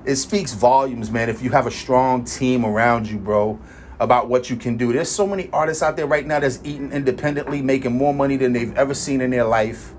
it 0.07 0.17
speaks 0.17 0.55
volumes, 0.55 1.11
man. 1.11 1.29
If 1.29 1.43
you 1.43 1.51
have 1.51 1.67
a 1.67 1.71
strong 1.71 2.25
team 2.25 2.65
around 2.65 3.07
you, 3.07 3.19
bro, 3.19 3.61
about 4.01 4.29
what 4.29 4.49
you 4.49 4.57
can 4.57 4.79
do. 4.79 4.95
There's 4.95 5.11
so 5.11 5.27
many 5.27 5.51
artists 5.53 5.83
out 5.83 5.97
there 5.97 6.07
right 6.07 6.27
now 6.27 6.41
that's 6.41 6.61
eating 6.65 6.91
independently, 6.93 7.61
making 7.61 7.93
more 7.93 8.15
money 8.15 8.37
than 8.37 8.55
they've 8.55 8.75
ever 8.77 8.95
seen 8.95 9.21
in 9.21 9.31
their 9.31 9.45
life, 9.45 9.93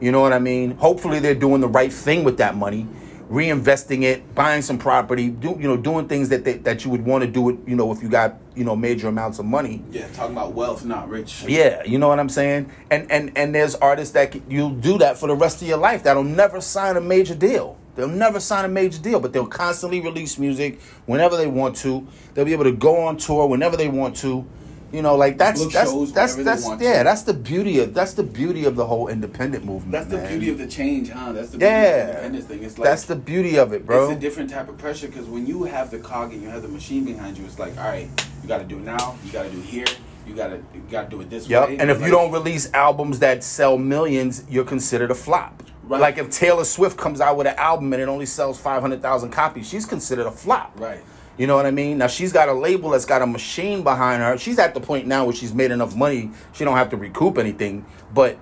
You 0.00 0.12
know 0.12 0.20
what 0.20 0.34
I 0.34 0.38
mean? 0.38 0.72
Hopefully 0.72 1.20
they're 1.20 1.34
doing 1.34 1.62
the 1.62 1.68
right 1.68 1.92
thing 1.92 2.24
with 2.24 2.36
that 2.38 2.56
money, 2.56 2.86
reinvesting 3.30 4.02
it, 4.02 4.34
buying 4.34 4.60
some 4.60 4.76
property, 4.76 5.30
do 5.30 5.56
you 5.58 5.68
know, 5.68 5.78
doing 5.78 6.08
things 6.08 6.28
that 6.28 6.44
they, 6.44 6.54
that 6.58 6.84
you 6.84 6.90
would 6.90 7.06
want 7.06 7.24
to 7.24 7.30
do 7.30 7.48
it, 7.48 7.56
you 7.66 7.74
know, 7.74 7.90
if 7.90 8.02
you 8.02 8.10
got, 8.10 8.36
you 8.56 8.64
know, 8.64 8.74
major 8.74 9.08
amounts 9.08 9.38
of 9.38 9.44
money. 9.44 9.82
Yeah, 9.92 10.08
talking 10.08 10.34
about 10.36 10.54
wealth, 10.54 10.84
not 10.84 11.08
rich. 11.08 11.44
Yeah, 11.46 11.84
you 11.84 11.98
know 11.98 12.08
what 12.08 12.18
I'm 12.18 12.28
saying? 12.30 12.70
And 12.90 13.10
and 13.12 13.36
and 13.36 13.54
there's 13.54 13.74
artists 13.76 14.14
that 14.14 14.32
c- 14.32 14.42
you'll 14.48 14.70
do 14.70 14.98
that 14.98 15.18
for 15.18 15.26
the 15.28 15.34
rest 15.36 15.60
of 15.62 15.68
your 15.68 15.78
life 15.78 16.02
that'll 16.04 16.24
never 16.24 16.60
sign 16.60 16.96
a 16.96 17.00
major 17.00 17.34
deal. 17.34 17.76
They'll 17.94 18.08
never 18.08 18.40
sign 18.40 18.64
a 18.64 18.68
major 18.68 18.98
deal, 19.00 19.20
but 19.20 19.32
they'll 19.32 19.46
constantly 19.46 20.00
release 20.00 20.38
music 20.38 20.80
whenever 21.06 21.36
they 21.36 21.46
want 21.46 21.76
to. 21.76 22.06
They'll 22.34 22.44
be 22.44 22.52
able 22.52 22.64
to 22.64 22.72
go 22.72 22.96
on 23.04 23.16
tour 23.16 23.46
whenever 23.46 23.76
they 23.76 23.88
want 23.88 24.16
to. 24.16 24.46
You 24.92 25.02
know, 25.02 25.16
like 25.16 25.36
that's 25.36 25.60
that's 25.72 25.90
shows 25.90 26.12
that's 26.12 26.36
that's 26.36 26.64
want 26.64 26.80
yeah, 26.80 26.98
to. 26.98 27.04
that's 27.04 27.22
the 27.22 27.34
beauty 27.34 27.80
of 27.80 27.92
that's 27.92 28.14
the 28.14 28.22
beauty 28.22 28.64
of 28.64 28.76
the 28.76 28.86
whole 28.86 29.08
independent 29.08 29.64
movement. 29.64 29.92
That's 29.92 30.06
the 30.06 30.18
man. 30.18 30.28
beauty 30.28 30.50
of 30.50 30.58
the 30.58 30.66
change, 30.66 31.10
huh? 31.10 31.32
That's 31.32 31.50
the 31.50 31.58
beauty 31.58 31.74
of 31.74 31.82
the 31.82 31.88
yeah. 31.88 32.08
independence 32.08 32.44
thing. 32.46 32.62
It's 32.62 32.78
like 32.78 32.88
that's 32.88 33.04
the 33.04 33.16
beauty 33.16 33.58
of 33.58 33.72
it, 33.72 33.84
bro. 33.84 34.10
It's 34.10 34.16
a 34.16 34.20
different 34.20 34.50
type 34.50 34.68
of 34.68 34.78
pressure 34.78 35.08
because 35.08 35.26
when 35.26 35.46
you 35.46 35.64
have 35.64 35.90
the 35.90 35.98
cog 35.98 36.32
and 36.32 36.40
you 36.42 36.48
have 36.48 36.62
the 36.62 36.68
machine 36.68 37.04
behind 37.04 37.36
you, 37.36 37.44
it's 37.44 37.58
like, 37.58 37.76
all 37.78 37.84
right, 37.88 38.08
you 38.42 38.48
got 38.48 38.58
to 38.58 38.64
do 38.64 38.78
it 38.78 38.84
now. 38.84 39.16
You 39.24 39.32
got 39.32 39.42
to 39.44 39.50
do 39.50 39.58
it 39.58 39.64
here. 39.64 39.86
You 40.26 40.34
got 40.34 40.48
to 40.48 40.56
you 40.74 40.80
got 40.90 41.04
to 41.04 41.10
do 41.10 41.20
it 41.20 41.30
this 41.30 41.48
Yep. 41.48 41.68
way. 41.68 41.76
And 41.78 41.90
if 41.90 41.98
Like, 41.98 42.06
you 42.06 42.12
don't 42.12 42.32
release 42.32 42.72
albums 42.72 43.18
that 43.20 43.42
sell 43.44 43.78
millions, 43.78 44.44
you're 44.48 44.64
considered 44.64 45.10
a 45.10 45.14
flop. 45.14 45.62
Right. 45.84 46.00
Like 46.00 46.18
if 46.18 46.30
Taylor 46.30 46.64
Swift 46.64 46.96
comes 46.96 47.20
out 47.20 47.36
with 47.36 47.46
an 47.46 47.54
album 47.58 47.92
and 47.92 48.02
it 48.02 48.08
only 48.08 48.26
sells 48.26 48.58
500,000 48.58 49.30
copies, 49.30 49.68
she's 49.68 49.86
considered 49.86 50.26
a 50.26 50.32
flop. 50.32 50.72
right, 50.80 51.00
You 51.38 51.46
know 51.46 51.56
what 51.56 51.66
I 51.66 51.70
mean? 51.70 51.98
Now 51.98 52.06
she's 52.06 52.32
got 52.32 52.48
a 52.48 52.52
label 52.52 52.90
that's 52.90 53.04
got 53.04 53.22
a 53.22 53.26
machine 53.26 53.82
behind 53.82 54.22
her. 54.22 54.38
She's 54.38 54.58
at 54.58 54.74
the 54.74 54.80
point 54.80 55.06
now 55.06 55.26
where 55.26 55.34
she's 55.34 55.52
made 55.52 55.70
enough 55.70 55.94
money, 55.94 56.30
she 56.52 56.64
don't 56.64 56.76
have 56.76 56.90
to 56.90 56.96
recoup 56.96 57.38
anything, 57.38 57.84
but 58.14 58.38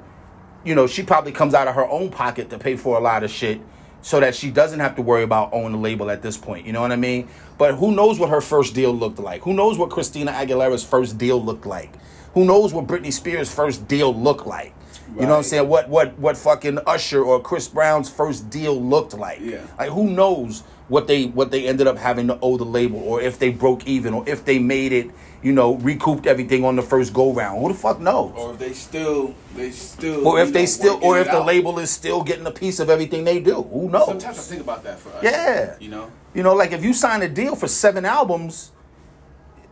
you 0.65 0.75
know, 0.75 0.87
she 0.87 1.03
probably 1.03 1.33
comes 1.33 1.55
out 1.55 1.69
of 1.69 1.75
her 1.75 1.87
own 1.89 2.11
pocket 2.11 2.51
to 2.51 2.59
pay 2.59 2.77
for 2.77 2.97
a 2.97 3.01
lot 3.01 3.23
of 3.23 3.31
shit 3.31 3.61
so 4.01 4.21
that 4.21 4.35
she 4.35 4.51
doesn't 4.51 4.81
have 4.81 4.97
to 4.97 5.03
worry 5.03 5.23
about 5.23 5.53
owning 5.53 5.75
a 5.75 5.81
label 5.81 6.11
at 6.11 6.23
this 6.23 6.37
point. 6.37 6.67
You 6.67 6.73
know 6.73 6.81
what 6.81 6.93
I 6.93 6.97
mean? 6.97 7.29
But 7.59 7.75
who 7.75 7.95
knows 7.95 8.19
what 8.19 8.31
her 8.31 8.41
first 8.41 8.75
deal 8.75 8.93
looked 8.93 9.19
like? 9.19 9.43
Who 9.43 9.55
knows 9.55 9.79
what 9.79 9.91
Christina 9.91 10.31
Aguilera's 10.31 10.85
first 10.85 11.19
deal 11.19 11.43
looked 11.43 11.67
like? 11.67 11.95
Who 12.35 12.45
knows 12.45 12.73
what 12.73 12.87
Britney 12.87 13.13
Spears' 13.13 13.53
first 13.53 13.89
deal 13.89 14.15
looked 14.15 14.47
like? 14.47 14.75
You 15.15 15.23
know 15.23 15.29
what 15.29 15.37
I'm 15.37 15.43
saying? 15.45 15.69
What 15.69 15.89
what 15.89 16.19
what 16.19 16.37
fucking 16.37 16.81
Usher 16.87 17.23
or 17.23 17.41
Chris 17.41 17.69
Brown's 17.69 18.11
first 18.11 18.51
deal 18.51 18.81
looked 18.81 19.15
like? 19.15 19.39
Yeah. 19.41 19.65
Like 19.79 19.91
who 19.91 20.11
knows 20.11 20.65
what 20.89 21.07
they 21.07 21.27
what 21.27 21.51
they 21.51 21.67
ended 21.67 21.87
up 21.87 21.97
having 21.99 22.27
to 22.29 22.39
owe 22.43 22.57
the 22.57 22.65
label, 22.65 22.99
or 23.01 23.21
if 23.21 23.39
they 23.39 23.51
broke 23.51 23.87
even, 23.87 24.13
or 24.15 24.29
if 24.29 24.45
they 24.45 24.59
made 24.59 24.93
it, 24.93 25.11
you 25.43 25.53
know, 25.53 25.77
recouped 25.77 26.27
everything 26.27 26.65
on 26.65 26.77
the 26.77 26.83
first 26.83 27.13
go 27.13 27.33
round. 27.33 27.61
Who 27.63 27.69
the 27.69 27.75
fuck 27.75 28.01
knows? 28.01 28.33
or 28.37 28.53
if 28.53 28.59
they 28.59 28.73
still 28.73 29.35
they 29.57 29.71
still 29.71 30.27
Or 30.27 30.41
if 30.41 30.53
they 30.53 30.67
still, 30.67 30.99
or 31.03 31.19
if 31.19 31.27
the 31.27 31.39
out. 31.39 31.47
label 31.47 31.79
is 31.79 31.91
still 31.91 32.23
getting 32.23 32.47
a 32.47 32.51
piece 32.51 32.81
of 32.81 32.91
everything 32.91 33.25
they 33.25 33.41
do. 33.41 33.63
Who 33.63 33.89
knows? 33.89 34.07
Sometimes 34.07 34.39
I 34.39 34.43
think 34.43 34.61
about 34.63 34.85
that 34.85 34.99
for 34.99 35.11
us. 35.11 35.23
Yeah. 35.23 35.77
you 35.81 35.89
know. 35.89 36.11
You 36.35 36.43
know, 36.43 36.55
like 36.55 36.73
if 36.73 36.83
you 36.85 36.93
sign 36.93 37.23
a 37.23 37.29
deal 37.29 37.55
for 37.57 37.69
seven 37.69 38.05
albums, 38.05 38.73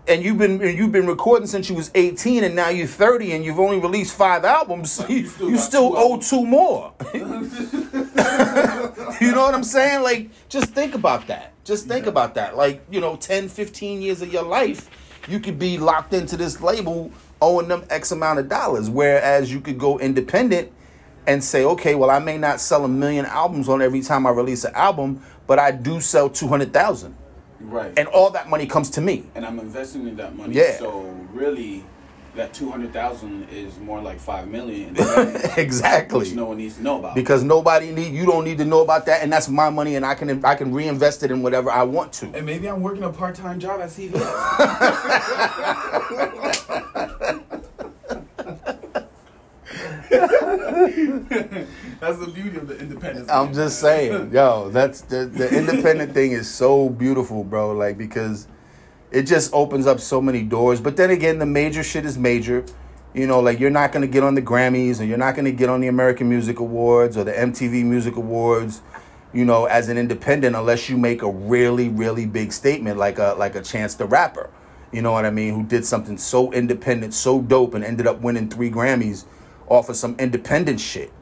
and 0.09 0.25
you've 0.25 0.39
been 0.39 0.61
and 0.63 0.77
you've 0.77 0.93
been 0.93 1.07
recording 1.07 1.47
since 1.47 1.69
you 1.69 1.75
was 1.75 1.91
eighteen, 1.95 2.45
and 2.45 2.57
now 2.57 2.69
you're 2.69 2.87
thirty, 2.87 3.33
and 3.33 3.45
you've 3.45 3.61
only 3.61 3.79
released 3.79 4.17
five 4.17 4.45
albums, 4.45 5.05
you, 5.09 5.27
still 5.27 5.51
you 5.51 5.59
still 5.59 5.91
two 5.91 5.97
owe 5.97 6.13
albums. 6.13 6.31
two 6.31 6.47
more. 6.47 6.93
you 9.21 9.33
know 9.33 9.43
what 9.43 9.55
I'm 9.55 9.65
saying? 9.65 10.03
Like, 10.03 10.31
just 10.49 10.71
think 10.71 10.95
about 10.95 11.27
that. 11.29 11.53
Just 11.65 11.87
think 11.87 12.07
about 12.07 12.35
that. 12.35 12.57
Like, 12.57 12.85
you 12.91 13.01
know, 13.01 13.17
10, 13.17 13.49
15 13.49 14.03
years 14.03 14.23
of 14.23 14.33
your 14.33 14.43
life, 14.43 14.91
you 15.29 15.39
could 15.39 15.59
be 15.59 15.79
locked 15.79 16.13
into 16.13 16.37
this 16.37 16.61
label 16.61 17.13
owing 17.41 17.69
them 17.69 17.85
X 17.91 18.13
amount 18.13 18.39
of 18.39 18.49
dollars. 18.49 18.91
Whereas 18.91 19.53
you 19.53 19.61
could 19.61 19.79
go 19.79 19.99
independent 19.99 20.73
and 21.27 21.43
say, 21.43 21.65
okay, 21.65 21.95
well, 21.95 22.11
I 22.11 22.19
may 22.19 22.39
not 22.39 22.61
sell 22.61 22.85
a 22.85 22.89
million 22.89 23.27
albums 23.27 23.69
on 23.69 23.81
every 23.81 24.01
time 24.01 24.27
I 24.27 24.31
release 24.31 24.65
an 24.65 24.75
album, 24.75 25.23
but 25.47 25.59
I 25.59 25.71
do 25.71 26.01
sell 26.01 26.29
200,000. 26.29 27.17
Right. 27.63 27.93
And 27.97 28.09
all 28.09 28.31
that 28.31 28.49
money 28.49 28.67
comes 28.67 28.91
to 28.91 29.01
me. 29.01 29.25
and 29.35 29.45
I'm 29.45 29.59
investing 29.59 30.07
in 30.09 30.17
that 30.17 30.37
money. 30.37 30.55
Yeah. 30.55 30.77
So 30.79 31.01
really, 31.33 31.85
that 32.35 32.53
two 32.55 32.71
hundred 32.71 32.93
thousand 32.95 33.49
is 33.51 33.79
more 33.79 34.01
like 34.01 34.19
five 34.19 34.49
million. 34.49 34.97
in 34.97 35.37
exactly. 35.57 36.19
Which 36.21 36.33
no 36.33 36.47
one 36.47 36.57
needs 36.59 36.77
to 36.77 36.83
know 36.83 36.99
about. 36.99 37.15
Because 37.15 37.43
nobody 37.45 37.93
need 37.93 38.15
you 38.15 38.25
don't 38.25 38.45
need 38.45 38.59
to 38.59 38.65
know 38.65 38.81
about 38.83 39.05
that, 39.07 39.23
and 39.23 39.33
that's 39.33 39.49
my 39.49 39.69
money, 39.71 39.97
and 39.97 40.05
I 40.07 40.15
can 40.15 40.45
I 40.45 40.55
can 40.55 40.73
reinvest 40.73 41.23
it 41.23 41.31
in 41.31 41.43
whatever 41.43 41.71
I 41.71 41.83
want 41.83 42.13
to. 42.15 42.27
and 42.35 42.47
maybe 42.47 42.69
I'm 42.69 42.81
working 42.81 43.05
a 43.05 43.11
part 43.11 43.35
time 43.35 43.61
job 43.61 43.81
at 43.81 43.91
CVS. 43.91 44.19
That's 52.01 52.19
the 52.19 52.31
beauty 52.35 52.59
of 52.59 52.69
the 52.69 52.79
independence. 52.79 53.31
I'm 53.31 53.47
man. 53.47 53.55
just 53.55 53.81
saying, 53.81 54.31
yo, 54.35 54.69
that's 54.69 55.01
the 55.01 55.25
the 55.25 55.49
independent 55.57 56.13
thing 56.13 56.33
is 56.33 56.53
so 56.53 56.91
beautiful, 56.91 57.45
bro. 57.45 57.73
Like 57.73 57.97
because 57.97 58.47
it 59.11 59.23
just 59.23 59.55
opens 59.55 59.87
up 59.87 60.01
so 60.01 60.21
many 60.21 60.43
doors. 60.43 60.83
But 60.83 60.99
then 60.99 61.11
again, 61.11 61.39
the 61.39 61.47
major 61.47 61.83
shit 61.83 62.05
is 62.05 62.19
major. 62.19 62.67
You 63.15 63.27
know, 63.27 63.41
like 63.41 63.59
you're 63.59 63.71
not 63.71 63.91
gonna 63.91 64.07
get 64.07 64.23
on 64.23 64.35
the 64.35 64.43
Grammys, 64.43 65.01
or 65.01 65.05
you're 65.05 65.17
not 65.17 65.35
gonna 65.35 65.51
get 65.51 65.71
on 65.71 65.81
the 65.81 65.89
American 65.89 66.29
Music 66.29 66.59
Awards 66.59 67.17
or 67.17 67.25
the 67.25 67.33
MTV 67.33 67.83
Music 67.83 68.17
Awards. 68.17 68.83
You 69.33 69.47
know, 69.47 69.65
as 69.65 69.89
an 69.89 69.97
independent, 69.97 70.55
unless 70.55 70.91
you 70.91 70.99
make 70.99 71.23
a 71.23 71.31
really, 71.31 71.89
really 71.89 72.27
big 72.27 72.53
statement, 72.53 72.99
like 72.99 73.19
a 73.19 73.35
like 73.39 73.55
a 73.55 73.63
Chance 73.63 73.95
the 73.95 74.05
Rapper. 74.05 74.51
You 74.93 75.01
know 75.01 75.13
what 75.13 75.25
I 75.25 75.31
mean? 75.31 75.55
Who 75.55 75.63
did 75.63 75.87
something 75.87 76.19
so 76.19 76.53
independent, 76.53 77.15
so 77.15 77.41
dope, 77.41 77.73
and 77.73 77.83
ended 77.83 78.07
up 78.07 78.21
winning 78.21 78.51
three 78.51 78.71
Grammys 78.71 79.25
off 79.73 79.89
of 79.89 79.97
some 79.97 80.15
independent 80.19 80.81
shit. 80.81 81.13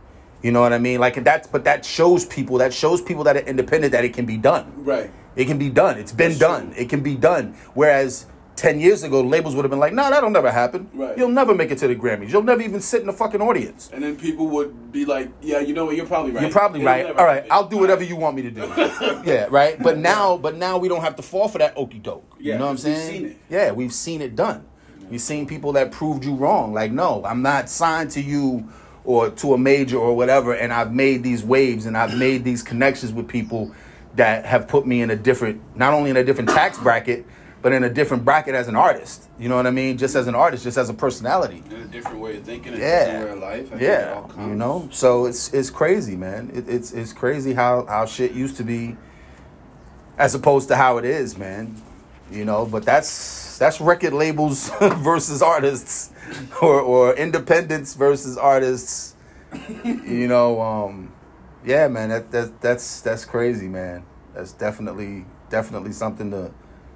You 0.43 0.51
know 0.53 0.61
what 0.61 0.73
I 0.73 0.79
mean? 0.79 1.01
Like 1.01 1.23
that's 1.23 1.47
but 1.47 1.65
that 1.65 1.85
shows 1.85 2.25
people 2.25 2.59
that 2.59 2.73
shows 2.75 3.01
people 3.03 3.25
that 3.25 3.37
are 3.37 3.41
independent 3.41 3.93
that 3.93 4.05
it 4.05 4.13
can 4.15 4.27
be 4.27 4.37
done. 4.37 4.73
right. 4.85 5.11
It 5.37 5.45
can 5.47 5.59
be 5.59 5.71
done. 5.71 5.97
It's 5.97 6.11
been 6.13 6.31
That's 6.31 6.41
done. 6.41 6.73
true. 6.73 6.83
It 6.83 6.89
can 6.89 7.03
be 7.03 7.15
done. 7.15 7.55
Whereas 7.75 8.27
ten 8.57 8.81
years 8.81 9.05
ago, 9.05 9.21
labels 9.23 9.55
would 9.55 9.65
have 9.65 9.71
been 9.71 9.79
like, 9.79 9.93
"No, 9.93 10.11
that'll 10.11 10.29
never 10.29 10.51
happen. 10.51 10.91
Right. 10.93 11.17
You'll 11.17 11.29
never 11.29 11.55
make 11.55 11.71
it 11.71 11.79
to 11.79 11.87
the 11.89 11.95
Grammys. 11.95 12.31
You'll 12.31 12.43
never 12.43 12.61
even 12.63 12.81
sit 12.81 13.01
in 13.01 13.07
the 13.07 13.13
fucking 13.13 13.41
audience. 13.41 13.89
And 13.93 14.03
then 14.03 14.17
people 14.17 14.49
would 14.49 14.91
be 14.91 15.05
like, 15.05 15.31
"Yeah, 15.41 15.61
you 15.61 15.73
know 15.73 15.85
what? 15.87 15.95
You're 15.97 16.05
probably 16.05 16.33
right. 16.33 16.43
You're 16.43 16.51
probably 16.51 16.81
It'll 16.81 16.93
right. 16.93 17.07
All 17.17 17.25
right, 17.25 17.37
happen." 17.37 17.53
I'll 17.53 17.69
do 17.69 17.79
whatever 17.79 18.03
you 18.03 18.17
want 18.17 18.35
me 18.37 18.43
to 18.43 18.51
do. 18.51 18.61
yeah, 19.25 19.47
right. 19.51 19.81
But 19.81 19.99
now, 19.99 20.37
but 20.37 20.57
now 20.57 20.79
we 20.79 20.89
don't 20.89 21.01
have 21.03 21.15
to 21.17 21.23
fall 21.23 21.47
for 21.49 21.59
that 21.59 21.77
okey 21.77 22.01
doke. 22.01 22.37
Yeah, 22.41 22.55
you 22.55 22.59
know 22.59 22.65
what 22.65 22.71
I'm 22.71 22.75
we've 22.75 22.81
saying? 22.81 23.11
seen 23.21 23.27
it. 23.31 23.37
Yeah, 23.49 23.71
we've 23.71 23.95
seen 23.95 24.21
it 24.21 24.35
done. 24.35 24.67
We've 25.11 25.20
seen 25.20 25.46
people 25.46 25.73
that 25.73 25.90
proved 25.90 26.25
you 26.25 26.35
wrong. 26.35 26.73
Like, 26.73 26.92
no, 26.92 27.25
I'm 27.25 27.42
not 27.42 27.68
signed 27.68 28.12
to 28.12 28.23
you 28.23 28.68
or 29.05 29.31
to 29.31 29.55
a 29.55 29.59
major 29.59 29.99
or 29.99 30.16
whatever, 30.16 30.55
and 30.55 30.73
I've 30.73 30.94
made 30.94 31.23
these 31.23 31.42
waves 31.42 31.87
and 31.87 31.96
I've 31.96 32.16
made 32.16 32.44
these 32.44 32.62
connections 32.62 33.12
with 33.12 33.27
people 33.27 33.75
that 34.14 34.44
have 34.44 34.68
put 34.68 34.87
me 34.87 35.03
in 35.03 35.11
a 35.11 35.16
different, 35.16 35.61
not 35.77 35.94
only 35.94 36.11
in 36.11 36.16
a 36.16 36.23
different 36.25 36.51
tax 36.51 36.79
bracket, 36.79 37.27
but 37.62 37.73
in 37.73 37.83
a 37.85 37.90
different 37.90 38.25
bracket 38.25 38.55
as 38.55 38.68
an 38.68 38.77
artist. 38.77 39.29
You 39.38 39.49
know 39.49 39.57
what 39.57 39.66
I 39.66 39.70
mean? 39.70 39.99
Just 39.99 40.14
as 40.14 40.27
an 40.29 40.35
artist, 40.35 40.64
just 40.64 40.79
as 40.79 40.88
a 40.88 40.94
personality. 40.94 41.62
In 41.70 41.77
a 41.77 41.85
different 41.87 42.20
way 42.20 42.37
of 42.37 42.44
thinking, 42.44 42.75
a 42.75 42.79
Yeah. 42.79 43.05
different 43.05 43.25
way 43.25 43.33
of 43.33 43.68
life. 43.70 43.73
I 43.75 43.77
Yeah, 43.85 44.46
you 44.46 44.55
know. 44.55 44.88
So 44.92 45.27
it's 45.27 45.53
it's 45.53 45.70
crazy, 45.70 46.16
man. 46.16 46.51
It, 46.55 46.68
it's 46.68 46.92
it's 46.92 47.12
crazy 47.12 47.53
how 47.53 47.85
how 47.87 48.07
shit 48.07 48.33
used 48.33 48.57
to 48.59 48.64
be, 48.64 48.96
as 50.18 50.35
opposed 50.35 50.68
to 50.68 50.77
how 50.77 50.99
it 50.99 51.05
is, 51.05 51.37
man. 51.37 51.75
You 52.31 52.44
know, 52.44 52.64
but 52.64 52.85
that's 52.85 53.11
that's 53.61 53.81
record 53.81 54.14
labels 54.14 54.70
versus 54.81 55.42
artists, 55.42 56.11
or 56.62 56.81
or 56.81 57.14
independents 57.14 57.94
versus 57.94 58.37
artists. 58.37 59.14
You 59.85 60.27
know, 60.29 60.61
um, 60.61 61.12
yeah, 61.64 61.87
man. 61.88 62.09
That 62.09 62.33
that 62.33 62.61
that's 62.61 63.01
that's 63.03 63.25
crazy, 63.25 63.68
man. 63.68 64.03
That's 64.35 64.53
definitely 64.53 65.27
definitely 65.51 65.92
something 65.92 66.31
to 66.31 66.53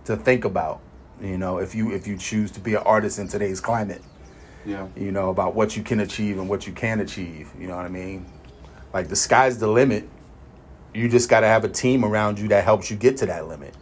to 0.07 0.16
think 0.16 0.44
about. 0.44 0.81
You 1.20 1.38
know, 1.38 1.59
if 1.59 1.74
you 1.74 1.92
if 1.92 2.07
you 2.07 2.16
choose 2.16 2.50
to 2.53 2.61
be 2.61 2.74
an 2.74 2.83
artist 2.85 3.18
in 3.18 3.29
today's 3.29 3.61
climate 3.61 4.03
Yeah. 4.64 4.88
you 4.96 5.12
know, 5.12 5.29
about 5.31 5.55
what 5.55 5.77
you 5.77 5.83
can 5.83 6.00
achieve 6.00 6.38
and 6.38 6.48
what 6.48 6.66
you 6.66 6.72
can 6.72 7.00
achieve. 7.00 7.50
You 7.59 7.68
know 7.68 7.77
what 7.77 7.85
I 7.85 7.88
mean? 7.90 8.27
Like 8.92 9.09
the 9.09 9.16
sky's 9.16 9.59
the 9.59 9.68
limit. 9.68 10.09
You 10.94 11.09
just 11.09 11.29
got 11.29 11.40
to 11.40 11.46
have 11.46 11.64
a 11.64 11.68
team 11.68 12.05
around 12.05 12.38
you 12.38 12.48
that 12.48 12.64
helps 12.64 12.90
you 12.90 12.96
get 12.96 13.16
to 13.18 13.27
that 13.27 13.46
limit. 13.48 13.74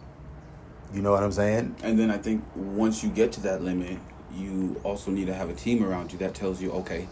You 0.93 1.01
know 1.01 1.11
what 1.11 1.23
I'm 1.23 1.31
saying? 1.31 1.75
And 1.83 1.97
then 1.97 2.11
I 2.11 2.17
think 2.17 2.43
once 2.55 3.03
you 3.03 3.09
get 3.09 3.31
to 3.33 3.41
that 3.41 3.63
limit, 3.63 3.97
you 4.35 4.79
also 4.83 5.11
need 5.11 5.27
to 5.27 5.33
have 5.33 5.49
a 5.49 5.53
team 5.53 5.83
around 5.83 6.11
you 6.11 6.19
that 6.19 6.33
tells 6.33 6.61
you, 6.61 6.71
okay, 6.71 7.07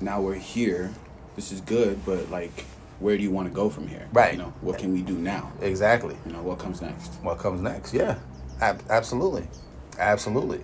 now 0.00 0.20
we're 0.20 0.34
here. 0.34 0.90
This 1.34 1.50
is 1.52 1.60
good, 1.60 2.04
but 2.06 2.30
like, 2.30 2.64
where 3.00 3.16
do 3.16 3.22
you 3.22 3.30
want 3.30 3.48
to 3.48 3.54
go 3.54 3.68
from 3.68 3.88
here? 3.88 4.06
Right. 4.12 4.32
You 4.34 4.38
know, 4.38 4.52
what 4.60 4.78
can 4.78 4.92
we 4.92 5.02
do 5.02 5.14
now? 5.14 5.52
Exactly. 5.60 6.16
You 6.24 6.32
know, 6.32 6.42
what 6.42 6.58
comes 6.58 6.80
next? 6.80 7.14
What 7.22 7.38
comes 7.38 7.60
next? 7.60 7.92
Yeah, 7.92 8.18
Ab- 8.60 8.82
absolutely, 8.88 9.46
absolutely. 9.98 10.62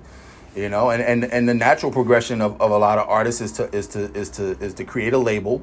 You 0.54 0.68
know, 0.68 0.90
and, 0.90 1.02
and, 1.02 1.24
and 1.32 1.48
the 1.48 1.54
natural 1.54 1.90
progression 1.92 2.40
of, 2.40 2.60
of 2.60 2.70
a 2.70 2.78
lot 2.78 2.98
of 2.98 3.08
artists 3.08 3.40
is 3.40 3.52
to 3.52 3.74
is 3.74 3.86
to 3.88 4.12
is 4.14 4.28
to 4.30 4.50
is 4.62 4.74
to 4.74 4.84
create 4.84 5.12
a 5.14 5.18
label, 5.18 5.62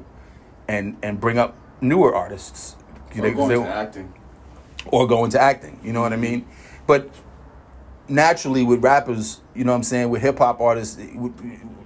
and 0.68 0.96
and 1.02 1.20
bring 1.20 1.38
up 1.38 1.56
newer 1.80 2.14
artists. 2.14 2.76
You 3.14 3.22
Or 3.22 3.24
know, 3.26 3.30
'cause 3.30 3.36
going 3.48 3.48
they- 3.62 3.66
to 3.68 3.74
acting. 3.74 4.14
or 4.86 5.06
go 5.08 5.24
into 5.24 5.40
acting. 5.40 5.78
You 5.82 5.92
know 5.92 6.02
what 6.02 6.12
I 6.12 6.16
mean? 6.16 6.46
But 6.90 7.08
naturally, 8.08 8.64
with 8.64 8.82
rappers, 8.82 9.40
you 9.54 9.62
know 9.62 9.70
what 9.70 9.76
I'm 9.76 9.82
saying, 9.84 10.10
with 10.10 10.22
hip 10.22 10.38
hop 10.38 10.60
artists, 10.60 10.96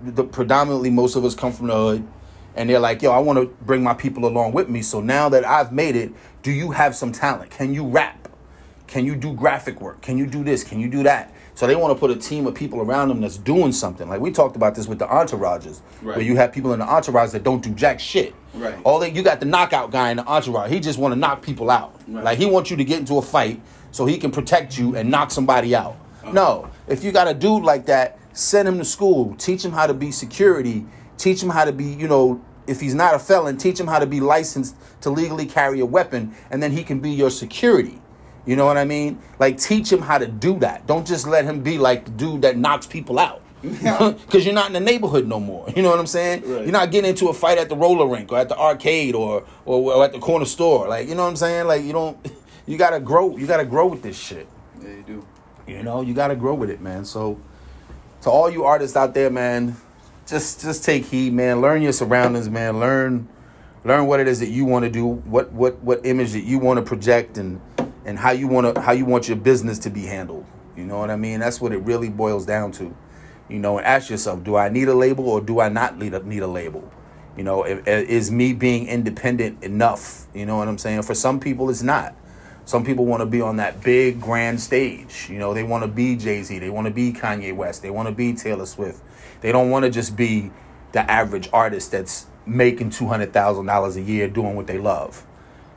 the, 0.03 0.25
predominantly 0.25 0.89
most 0.89 1.15
of 1.15 1.27
us 1.27 1.35
come 1.35 1.53
from 1.53 1.67
the 1.67 1.75
hood. 1.77 2.09
and 2.57 2.71
they're 2.71 2.79
like, 2.79 3.03
"Yo, 3.03 3.11
I 3.13 3.19
want 3.19 3.39
to 3.39 3.47
bring 3.67 3.83
my 3.83 3.93
people 3.93 4.25
along 4.25 4.53
with 4.53 4.71
me." 4.71 4.81
So 4.81 5.03
now 5.03 5.29
that 5.29 5.45
I've 5.45 5.73
made 5.73 5.95
it, 5.95 6.13
do 6.43 6.51
you 6.51 6.71
have 6.71 6.97
some 6.97 7.13
talent? 7.13 7.51
Can 7.51 7.75
you 7.75 7.85
rap? 7.87 8.29
Can 8.87 9.05
you 9.05 9.15
do 9.15 9.35
graphic 9.35 9.79
work? 9.83 10.01
Can 10.01 10.17
you 10.17 10.27
do 10.27 10.43
this? 10.43 10.65
Can 10.65 10.81
you 10.81 10.89
do 10.89 11.03
that? 11.03 11.31
So 11.55 11.67
they 11.67 11.77
want 11.77 11.95
to 11.95 12.01
put 12.01 12.11
a 12.11 12.17
team 12.17 12.47
of 12.47 12.55
people 12.55 12.81
around 12.81 13.09
them 13.09 13.21
that's 13.21 13.37
doing 13.37 13.73
something. 13.73 14.09
Like 14.09 14.21
we 14.23 14.31
talked 14.31 14.57
about 14.57 14.75
this 14.75 14.87
with 14.89 15.01
the 15.01 15.07
entourages, 15.07 15.81
Right. 16.01 16.17
where 16.17 16.25
you 16.25 16.37
have 16.37 16.51
people 16.53 16.73
in 16.73 16.79
the 16.79 16.87
entourage 16.89 17.33
that 17.33 17.43
don't 17.43 17.63
do 17.63 17.71
jack 17.71 18.01
shit. 18.01 18.35
Right. 18.55 18.75
All 18.85 18.99
they 19.01 19.11
you 19.11 19.23
got 19.23 19.41
the 19.41 19.47
knockout 19.47 19.91
guy 19.91 20.11
in 20.13 20.17
the 20.17 20.25
entourage. 20.27 20.71
He 20.71 20.81
just 20.81 20.99
want 20.99 21.13
to 21.13 21.19
knock 21.19 21.43
people 21.43 21.71
out. 21.71 21.93
Right. 22.09 22.25
Like 22.25 22.39
he 22.39 22.47
wants 22.47 22.71
you 22.71 22.77
to 22.79 22.85
get 22.85 23.01
into 23.01 23.19
a 23.19 23.23
fight 23.23 23.61
so 23.95 24.07
he 24.07 24.19
can 24.19 24.33
protect 24.33 24.77
you 24.77 24.97
and 24.97 25.09
knock 25.09 25.31
somebody 25.31 25.73
out. 25.73 25.97
Uh-huh. 26.25 26.33
No, 26.33 26.71
if 26.89 27.05
you 27.05 27.13
got 27.13 27.29
a 27.29 27.33
dude 27.33 27.63
like 27.63 27.87
that, 27.87 28.19
send 28.33 28.67
him 28.67 28.79
to 28.79 28.85
school. 28.85 29.37
Teach 29.37 29.65
him 29.65 29.71
how 29.71 29.87
to 29.87 29.95
be 29.95 30.11
security. 30.11 30.85
Teach 31.17 31.41
him 31.41 31.49
how 31.49 31.65
to 31.65 31.71
be, 31.71 31.85
you 31.85 32.09
know, 32.09 32.45
if 32.67 32.81
he's 32.81 32.95
not 32.95 33.15
a 33.15 33.21
felon, 33.21 33.57
teach 33.57 33.79
him 33.79 33.87
how 33.87 34.01
to 34.01 34.07
be 34.07 34.19
licensed 34.19 34.75
to 35.03 35.11
legally 35.11 35.47
carry 35.47 35.79
a 35.79 35.87
weapon, 35.87 36.35
and 36.51 36.61
then 36.61 36.73
he 36.73 36.83
can 36.83 36.99
be 36.99 37.11
your 37.11 37.31
security. 37.31 38.03
You 38.47 38.57
know 38.57 38.67
what 38.67 38.79
I 38.79 38.85
mean? 38.85 39.21
Like 39.39 39.59
teach 39.59 39.93
him 39.93 40.03
how 40.03 40.19
to 40.19 40.27
do 40.27 40.59
that. 40.59 40.89
Don't 40.89 41.07
just 41.07 41.29
let 41.29 41.45
him 41.45 41.63
be 41.63 41.79
like 41.79 42.07
the 42.07 42.11
dude 42.11 42.43
that 42.43 42.57
knocks 42.57 42.89
people 42.89 43.21
out. 43.21 43.43
Because 43.63 44.45
you're 44.45 44.55
not 44.55 44.67
in 44.67 44.73
the 44.73 44.81
neighborhood 44.81 45.29
no 45.29 45.39
more. 45.39 45.71
You 45.75 45.83
know 45.83 45.91
what 45.91 46.01
I'm 46.01 46.07
saying? 46.09 46.43
Right. 46.43 46.63
You're 46.63 46.73
not 46.73 46.91
getting 46.91 47.11
into 47.11 47.29
a 47.29 47.33
fight 47.33 47.59
at 47.59 47.69
the 47.69 47.77
roller 47.77 48.07
rink 48.07 48.33
or 48.33 48.39
at 48.39 48.49
the 48.49 48.59
arcade 48.59 49.15
or, 49.15 49.45
or 49.65 49.95
or 49.95 50.05
at 50.05 50.13
the 50.13 50.19
corner 50.19 50.45
store. 50.45 50.89
Like 50.89 51.09
you 51.09 51.15
know 51.15 51.23
what 51.23 51.31
I'm 51.31 51.37
saying? 51.37 51.69
Like 51.69 51.85
you 51.85 51.93
don't. 51.93 52.19
You 52.67 52.79
gotta 52.79 53.01
grow. 53.01 53.37
You 53.37 53.47
gotta 53.47 53.65
grow 53.65 53.87
with 53.87 54.03
this 54.03 54.19
shit. 54.19 54.49
Yeah, 54.83 54.91
you 54.91 55.03
do. 55.03 55.27
You 55.67 55.83
know, 55.83 56.03
you 56.03 56.15
got 56.15 56.29
to 56.29 56.37
grow 56.37 56.55
with 56.55 56.71
it, 56.71 56.81
man. 56.81 57.05
So, 57.05 57.41
to 58.23 58.31
all 58.31 58.51
you 58.51 58.65
artists 58.65 58.97
out 58.97 59.15
there, 59.15 59.31
man, 59.31 59.77
just 60.27 60.61
just 60.61 60.85
take 60.85 61.07
heed, 61.07 61.33
man. 61.33 61.61
Learn 61.61 61.83
your 61.83 61.93
surroundings, 61.93 62.49
man. 62.49 62.81
Learn 62.81 63.29
learn 63.85 64.07
what 64.07 64.21
it 64.21 64.29
is 64.29 64.41
that 64.41 64.49
you 64.49 64.65
want 64.65 64.85
to 64.85 64.91
do, 64.91 65.07
what 65.07 65.53
what 65.53 65.79
what 65.83 66.05
image 66.05 66.33
that 66.33 66.45
you 66.45 66.59
want 66.59 66.79
to 66.79 66.83
project, 66.83 67.39
and 67.39 67.61
and 68.05 68.19
how 68.19 68.31
you 68.31 68.47
want 68.49 68.75
to 68.75 68.81
how 68.81 68.93
you 68.93 69.05
want 69.05 69.29
your 69.29 69.37
business 69.37 69.79
to 69.81 69.91
be 69.91 70.05
handled. 70.05 70.45
You 70.77 70.85
know 70.85 70.99
what 70.99 71.11
I 71.11 71.17
mean? 71.17 71.41
That's 71.41 71.61
what 71.61 71.73
it 71.73 71.79
really 71.79 72.11
boils 72.11 72.45
down 72.45 72.73
to. 72.73 72.95
You 73.49 73.59
know, 73.59 73.79
and 73.79 73.87
ask 73.87 74.11
yourself, 74.11 74.43
do 74.43 74.57
I 74.57 74.71
need 74.71 74.89
a 74.89 74.95
label 74.95 75.29
or 75.29 75.41
do 75.41 75.61
I 75.61 75.69
not 75.69 75.99
need 75.99 76.15
a, 76.15 76.27
need 76.27 76.43
a 76.43 76.47
label? 76.47 76.91
You 77.37 77.45
know, 77.45 77.65
is 77.65 78.31
me 78.31 78.55
being 78.55 78.87
independent 78.89 79.63
enough? 79.63 80.27
You 80.35 80.47
know 80.47 80.57
what 80.57 80.67
I'm 80.67 80.79
saying? 80.79 81.03
For 81.03 81.15
some 81.15 81.41
people, 81.41 81.69
it's 81.69 81.83
not. 81.83 82.15
Some 82.67 82.85
people 82.85 83.05
want 83.05 83.21
to 83.21 83.27
be 83.27 83.41
on 83.41 83.57
that 83.57 83.83
big 83.83 84.21
grand 84.21 84.61
stage. 84.61 85.29
You 85.31 85.39
know, 85.39 85.53
they 85.53 85.63
want 85.63 85.85
to 85.85 85.89
be 85.89 86.17
Jay 86.17 86.43
Z, 86.43 86.59
they 86.59 86.71
want 86.71 86.87
to 86.87 86.93
be 86.93 87.13
Kanye 87.13 87.55
West, 87.55 87.83
they 87.83 87.91
want 87.91 88.09
to 88.09 88.15
be 88.15 88.33
Taylor 88.33 88.67
Swift. 88.67 89.03
They 89.41 89.53
don't 89.53 89.71
want 89.71 89.85
to 89.85 89.91
just 89.91 90.17
be 90.17 90.51
the 90.93 91.09
average 91.11 91.49
artist 91.53 91.91
that's 91.91 92.27
making 92.47 92.91
two 92.91 93.07
hundred 93.07 93.33
thousand 93.33 93.67
dollars 93.67 93.97
a 93.97 94.01
year 94.01 94.29
doing 94.29 94.57
what 94.57 94.67
they 94.67 94.79
love. 94.79 95.27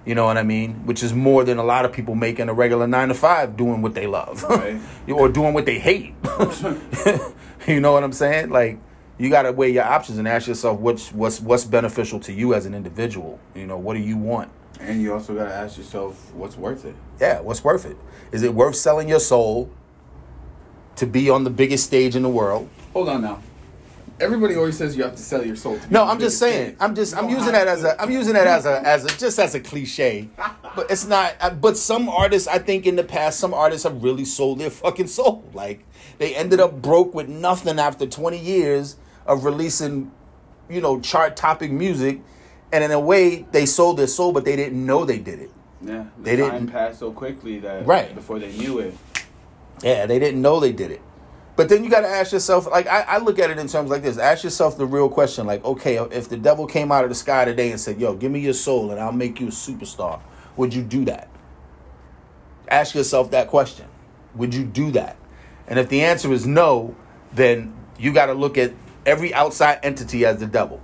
You 0.06 0.15
know 0.15 0.26
what 0.26 0.38
I 0.38 0.43
mean? 0.43 0.86
Which 0.86 1.04
is 1.04 1.13
more 1.13 1.43
than 1.43 1.58
a 1.58 1.63
lot 1.65 1.84
of 1.84 1.91
people 1.91 2.15
making 2.15 2.47
a 2.47 2.54
regular 2.54 2.88
nine 2.88 3.10
to 3.10 3.13
five 3.13 3.58
doing 3.58 3.82
what 3.82 3.93
they 3.93 4.08
love, 4.08 4.41
Right. 4.43 4.80
or 5.10 5.28
doing 5.28 5.54
what 5.54 5.65
they 5.65 5.80
hate. 5.80 6.13
you 7.67 7.82
know 7.82 7.91
what 7.91 8.04
I'm 8.06 8.13
saying? 8.13 8.50
Like 8.50 8.80
you 9.17 9.30
got 9.30 9.41
to 9.41 9.52
weigh 9.52 9.71
your 9.71 9.84
options 9.84 10.17
and 10.17 10.26
ask 10.28 10.47
yourself 10.47 10.80
what's 10.80 11.12
what's 11.12 11.41
what's 11.41 11.65
beneficial 11.65 12.21
to 12.21 12.32
you 12.32 12.54
as 12.54 12.65
an 12.65 12.73
individual. 12.73 13.38
You 13.54 13.67
know, 13.67 13.78
what 13.78 13.95
do 13.95 14.00
you 14.00 14.15
want? 14.15 14.50
And 14.80 15.02
you 15.02 15.14
also 15.14 15.34
gotta 15.34 15.54
ask 15.54 15.78
yourself 15.78 16.34
what's 16.34 16.56
worth 16.58 16.86
it. 16.86 16.96
Yeah, 17.20 17.40
what's 17.42 17.64
worth 17.64 17.86
it? 17.86 17.98
Is 18.32 18.44
it 18.44 18.54
worth 18.54 18.76
selling 18.76 19.10
your 19.10 19.20
soul 19.20 19.70
to 20.98 21.06
be 21.08 21.30
on 21.30 21.44
the 21.44 21.50
biggest 21.50 21.86
stage 21.86 22.16
in 22.16 22.24
the 22.24 22.30
world? 22.30 22.70
Hold 22.94 23.10
on 23.10 23.22
now. 23.22 23.40
Everybody 24.20 24.56
always 24.56 24.76
says 24.78 24.98
you 24.98 25.04
have 25.04 25.16
to 25.16 25.22
sell 25.22 25.46
your 25.46 25.56
soul. 25.56 25.78
To 25.80 25.94
No, 25.94 26.02
on 26.04 26.10
I'm 26.10 26.20
just 26.20 26.40
saying. 26.40 26.70
stage. 26.70 26.78
I'm 26.80 26.96
just 26.96 27.16
I'm 27.16 27.30
using 27.30 27.52
that 27.54 27.68
as 27.68 27.84
a 27.84 28.02
I'm 28.02 28.10
using 28.10 28.34
that 28.34 28.48
as 28.48 28.66
a 28.66 28.82
as 28.88 29.06
a 29.06 29.10
just 29.18 29.38
as 29.38 29.54
a 29.56 29.60
cliche. 29.60 30.30
But 30.76 30.90
it's 30.92 31.06
not 31.06 31.36
uh, 31.40 31.52
but 31.52 31.78
some 31.78 32.10
artists 32.10 32.48
I 32.48 32.58
think 32.60 32.86
in 32.88 32.96
the 32.96 33.04
past 33.04 33.40
some 33.40 33.54
artists 33.54 33.84
have 33.84 34.04
really 34.04 34.26
sold 34.26 34.60
their 34.60 34.72
fucking 34.72 35.08
soul. 35.08 35.44
Like 35.54 35.86
they 36.18 36.36
ended 36.36 36.60
up 36.60 36.82
broke 36.82 37.14
with 37.14 37.30
nothing 37.30 37.78
after 37.80 38.08
20 38.08 38.38
years 38.40 38.96
of 39.28 39.44
releasing 39.46 40.12
you 40.70 40.82
know 40.82 41.00
chart 41.00 41.36
topic 41.36 41.72
music 41.72 42.22
and 42.72 42.84
in 42.84 42.92
a 42.92 43.00
way 43.00 43.46
they 43.52 43.66
sold 43.66 43.98
their 43.98 44.08
soul 44.08 44.32
but 44.32 44.46
they 44.46 44.56
didn't 44.56 44.86
know 44.86 45.06
they 45.06 45.20
did 45.20 45.40
it. 45.40 45.52
Yeah, 45.82 46.06
the 46.18 46.24
They 46.24 46.38
time 46.38 46.52
didn't- 46.52 46.72
passed 46.72 47.00
so 47.00 47.12
quickly 47.12 47.60
that 47.60 47.86
Right. 47.86 48.14
before 48.16 48.40
they 48.40 48.52
knew 48.52 48.80
it. 48.80 48.96
Yeah, 49.84 50.06
they 50.08 50.18
didn't 50.20 50.42
know 50.42 50.60
they 50.60 50.72
did 50.72 50.92
it. 50.92 51.02
But 51.56 51.70
then 51.70 51.84
you 51.84 51.90
got 51.90 52.02
to 52.02 52.08
ask 52.08 52.32
yourself, 52.32 52.68
like, 52.70 52.86
I, 52.88 53.02
I 53.02 53.18
look 53.18 53.40
at 53.40 53.50
it 53.50 53.58
in 53.58 53.68
terms 53.68 53.90
like 53.90 54.04
this. 54.04 54.18
Ask 54.20 54.44
yourself 54.44 54.78
the 54.78 54.86
real 54.86 55.10
question, 55.10 55.48
like, 55.48 55.64
okay, 55.66 55.98
if 56.12 56.30
the 56.30 56.38
devil 56.38 56.68
came 56.68 56.92
out 56.92 57.04
of 57.04 57.10
the 57.10 57.16
sky 57.16 57.46
today 57.46 57.72
and 57.72 57.80
said, 57.80 58.00
yo, 58.00 58.14
give 58.16 58.32
me 58.32 58.40
your 58.40 58.54
soul 58.54 58.92
and 58.92 59.00
I'll 59.00 59.12
make 59.12 59.40
you 59.40 59.48
a 59.48 59.52
superstar, 59.52 60.20
would 60.56 60.74
you 60.74 60.84
do 60.84 61.06
that? 61.06 61.30
Ask 62.70 62.94
yourself 62.96 63.32
that 63.32 63.48
question. 63.48 63.86
Would 64.36 64.54
you 64.54 64.64
do 64.66 64.92
that? 64.92 65.16
And 65.68 65.80
if 65.80 65.90
the 65.90 66.02
answer 66.04 66.32
is 66.32 66.46
no, 66.46 66.96
then 67.34 67.74
you 67.98 68.14
got 68.14 68.28
to 68.28 68.34
look 68.34 68.58
at 68.58 68.74
every 69.06 69.34
outside 69.34 69.80
entity 69.84 70.26
as 70.26 70.40
the 70.40 70.46
devil. 70.48 70.80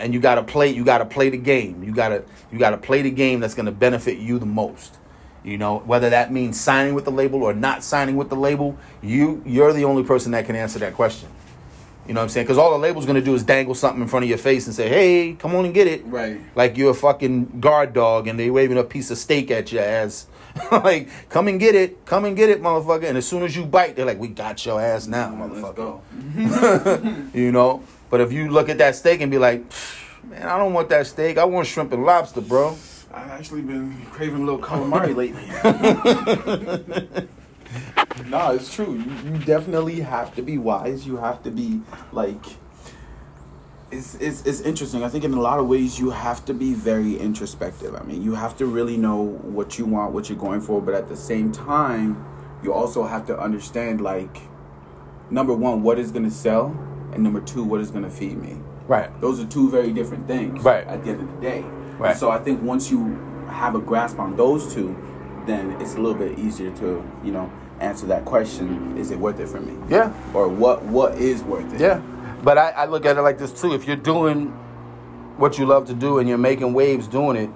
And 0.00 0.14
you 0.14 0.20
got 0.20 0.36
to 0.36 0.42
play 0.42 0.70
you 0.70 0.84
got 0.84 0.98
to 0.98 1.04
play 1.04 1.28
the 1.28 1.36
game. 1.36 1.82
You 1.82 1.92
got 1.92 2.08
to 2.08 2.24
you 2.50 2.58
got 2.58 2.70
to 2.70 2.78
play 2.78 3.02
the 3.02 3.10
game 3.10 3.40
that's 3.40 3.54
going 3.54 3.66
to 3.66 3.72
benefit 3.72 4.18
you 4.18 4.38
the 4.38 4.46
most. 4.46 4.96
You 5.42 5.56
know, 5.56 5.78
whether 5.78 6.10
that 6.10 6.32
means 6.32 6.60
signing 6.60 6.94
with 6.94 7.04
the 7.06 7.10
label 7.10 7.42
or 7.42 7.54
not 7.54 7.82
signing 7.82 8.16
with 8.16 8.28
the 8.28 8.36
label, 8.36 8.76
you 9.02 9.42
you're 9.46 9.72
the 9.72 9.84
only 9.84 10.02
person 10.02 10.32
that 10.32 10.46
can 10.46 10.56
answer 10.56 10.78
that 10.80 10.94
question. 10.94 11.28
You 12.06 12.14
know 12.14 12.20
what 12.20 12.24
I'm 12.24 12.28
saying? 12.30 12.46
Because 12.46 12.58
all 12.58 12.72
the 12.72 12.78
label's 12.78 13.06
gonna 13.06 13.20
do 13.20 13.34
is 13.34 13.42
dangle 13.42 13.74
something 13.74 14.02
in 14.02 14.08
front 14.08 14.24
of 14.24 14.28
your 14.28 14.38
face 14.38 14.66
and 14.66 14.74
say, 14.74 14.88
"Hey, 14.88 15.36
come 15.38 15.54
on 15.54 15.64
and 15.64 15.72
get 15.72 15.86
it." 15.86 16.02
Right. 16.06 16.40
Like 16.54 16.76
you're 16.76 16.90
a 16.90 16.94
fucking 16.94 17.60
guard 17.60 17.92
dog, 17.92 18.26
and 18.26 18.38
they 18.38 18.50
waving 18.50 18.78
a 18.78 18.84
piece 18.84 19.10
of 19.10 19.18
steak 19.18 19.50
at 19.50 19.70
your 19.70 19.84
ass. 19.84 20.26
like, 20.72 21.08
come 21.28 21.46
and 21.46 21.60
get 21.60 21.74
it, 21.74 22.04
come 22.06 22.24
and 22.24 22.36
get 22.36 22.50
it, 22.50 22.60
motherfucker. 22.60 23.04
And 23.04 23.16
as 23.16 23.26
soon 23.26 23.44
as 23.44 23.54
you 23.54 23.64
bite, 23.64 23.96
they're 23.96 24.06
like, 24.06 24.18
"We 24.18 24.28
got 24.28 24.64
your 24.66 24.80
ass 24.80 25.06
now, 25.06 25.30
Let's 25.30 25.60
motherfucker." 25.60 25.76
go. 25.76 27.16
You 27.38 27.52
know. 27.52 27.82
But 28.10 28.20
if 28.20 28.32
you 28.32 28.50
look 28.50 28.68
at 28.68 28.78
that 28.78 28.96
steak 28.96 29.20
and 29.20 29.30
be 29.30 29.38
like, 29.38 29.64
"Man, 30.24 30.42
I 30.42 30.58
don't 30.58 30.74
want 30.74 30.88
that 30.90 31.06
steak. 31.06 31.38
I 31.38 31.44
want 31.44 31.66
shrimp 31.66 31.92
and 31.92 32.04
lobster, 32.04 32.40
bro." 32.40 32.76
I've 33.12 33.30
actually 33.30 33.62
been 33.62 34.06
craving 34.10 34.42
a 34.42 34.44
little 34.44 34.60
calamari 34.60 35.16
lately. 35.16 35.46
no, 38.28 38.52
it's 38.52 38.72
true. 38.72 38.94
You, 38.94 39.32
you 39.32 39.38
definitely 39.38 40.00
have 40.00 40.34
to 40.36 40.42
be 40.42 40.58
wise. 40.58 41.06
You 41.06 41.16
have 41.16 41.42
to 41.44 41.50
be 41.50 41.80
like. 42.12 42.44
It's, 43.92 44.14
it's, 44.16 44.46
it's 44.46 44.60
interesting. 44.60 45.02
I 45.02 45.08
think 45.08 45.24
in 45.24 45.34
a 45.34 45.40
lot 45.40 45.58
of 45.58 45.66
ways 45.66 45.98
you 45.98 46.10
have 46.10 46.44
to 46.44 46.54
be 46.54 46.74
very 46.74 47.18
introspective. 47.18 47.96
I 47.96 48.04
mean, 48.04 48.22
you 48.22 48.36
have 48.36 48.56
to 48.58 48.66
really 48.66 48.96
know 48.96 49.16
what 49.20 49.80
you 49.80 49.84
want, 49.84 50.12
what 50.12 50.28
you're 50.28 50.38
going 50.38 50.60
for, 50.60 50.80
but 50.80 50.94
at 50.94 51.08
the 51.08 51.16
same 51.16 51.50
time, 51.50 52.24
you 52.62 52.72
also 52.72 53.02
have 53.02 53.26
to 53.26 53.36
understand 53.36 54.00
like 54.00 54.42
number 55.30 55.54
one, 55.54 55.82
what 55.82 55.98
is 55.98 56.10
gonna 56.10 56.30
sell, 56.30 56.68
and 57.12 57.22
number 57.22 57.40
two, 57.40 57.64
what 57.64 57.80
is 57.80 57.90
gonna 57.90 58.10
feed 58.10 58.40
me. 58.40 58.56
Right. 58.86 59.20
Those 59.20 59.40
are 59.40 59.46
two 59.46 59.70
very 59.70 59.92
different 59.92 60.26
things. 60.26 60.62
Right. 60.64 60.86
At 60.86 61.04
the 61.04 61.10
end 61.10 61.20
of 61.20 61.34
the 61.34 61.40
day. 61.40 61.60
Right. 61.98 62.16
So 62.16 62.30
I 62.30 62.38
think 62.38 62.62
once 62.62 62.90
you 62.90 63.18
have 63.48 63.74
a 63.74 63.80
grasp 63.80 64.18
on 64.18 64.36
those 64.36 64.74
two, 64.74 64.96
then 65.46 65.72
it's 65.80 65.94
a 65.94 66.00
little 66.00 66.18
bit 66.18 66.38
easier 66.38 66.70
to, 66.76 67.04
you 67.24 67.32
know, 67.32 67.50
answer 67.80 68.06
that 68.06 68.24
question: 68.24 68.96
Is 68.98 69.10
it 69.10 69.18
worth 69.18 69.40
it 69.40 69.48
for 69.48 69.60
me? 69.60 69.76
Yeah. 69.88 70.12
Or 70.34 70.48
what? 70.48 70.82
What 70.82 71.18
is 71.18 71.42
worth 71.42 71.72
it? 71.72 71.80
Yeah. 71.80 72.00
But 72.42 72.58
I, 72.58 72.70
I 72.70 72.84
look 72.86 73.06
at 73.06 73.16
it 73.16 73.22
like 73.22 73.38
this 73.38 73.52
too. 73.52 73.74
If 73.74 73.86
you're 73.86 73.96
doing 73.96 74.48
what 75.36 75.58
you 75.58 75.66
love 75.66 75.86
to 75.86 75.94
do 75.94 76.18
and 76.18 76.28
you're 76.28 76.38
making 76.38 76.72
waves 76.72 77.06
doing 77.06 77.36
it, 77.36 77.50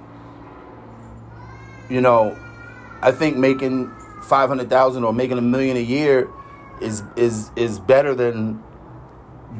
you 1.90 2.01
know, 2.01 2.37
I 3.03 3.12
think 3.12 3.37
making 3.37 3.90
five 4.23 4.49
hundred 4.49 4.71
thousand 4.71 5.05
or 5.05 5.12
making 5.12 5.38
a 5.38 5.43
million 5.43 5.77
a 5.77 5.81
year 5.81 6.31
is 6.81 7.03
is 7.17 7.51
is 7.57 7.79
better 7.79 8.14
than 8.14 8.62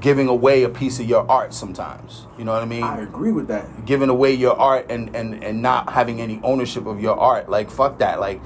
giving 0.01 0.29
away 0.29 0.65
a 0.65 0.69
piece 0.69 0.99
of 0.99 1.07
your 1.09 1.29
art 1.31 1.55
sometimes. 1.55 2.27
You 2.39 2.45
know 2.45 2.53
what 2.53 2.63
I 2.63 2.67
mean? 2.67 2.83
I 2.83 3.01
agree 3.03 3.33
with 3.33 3.47
that. 3.49 3.87
giving 3.87 4.09
away 4.09 4.33
your 4.35 4.59
art 4.59 4.87
and, 4.91 5.15
and 5.15 5.43
and 5.45 5.63
not 5.63 5.91
having 5.91 6.21
any 6.21 6.41
ownership 6.43 6.87
of 6.87 7.01
your 7.01 7.17
art 7.19 7.49
like 7.49 7.71
fuck 7.71 7.99
that 7.99 8.19
like 8.19 8.41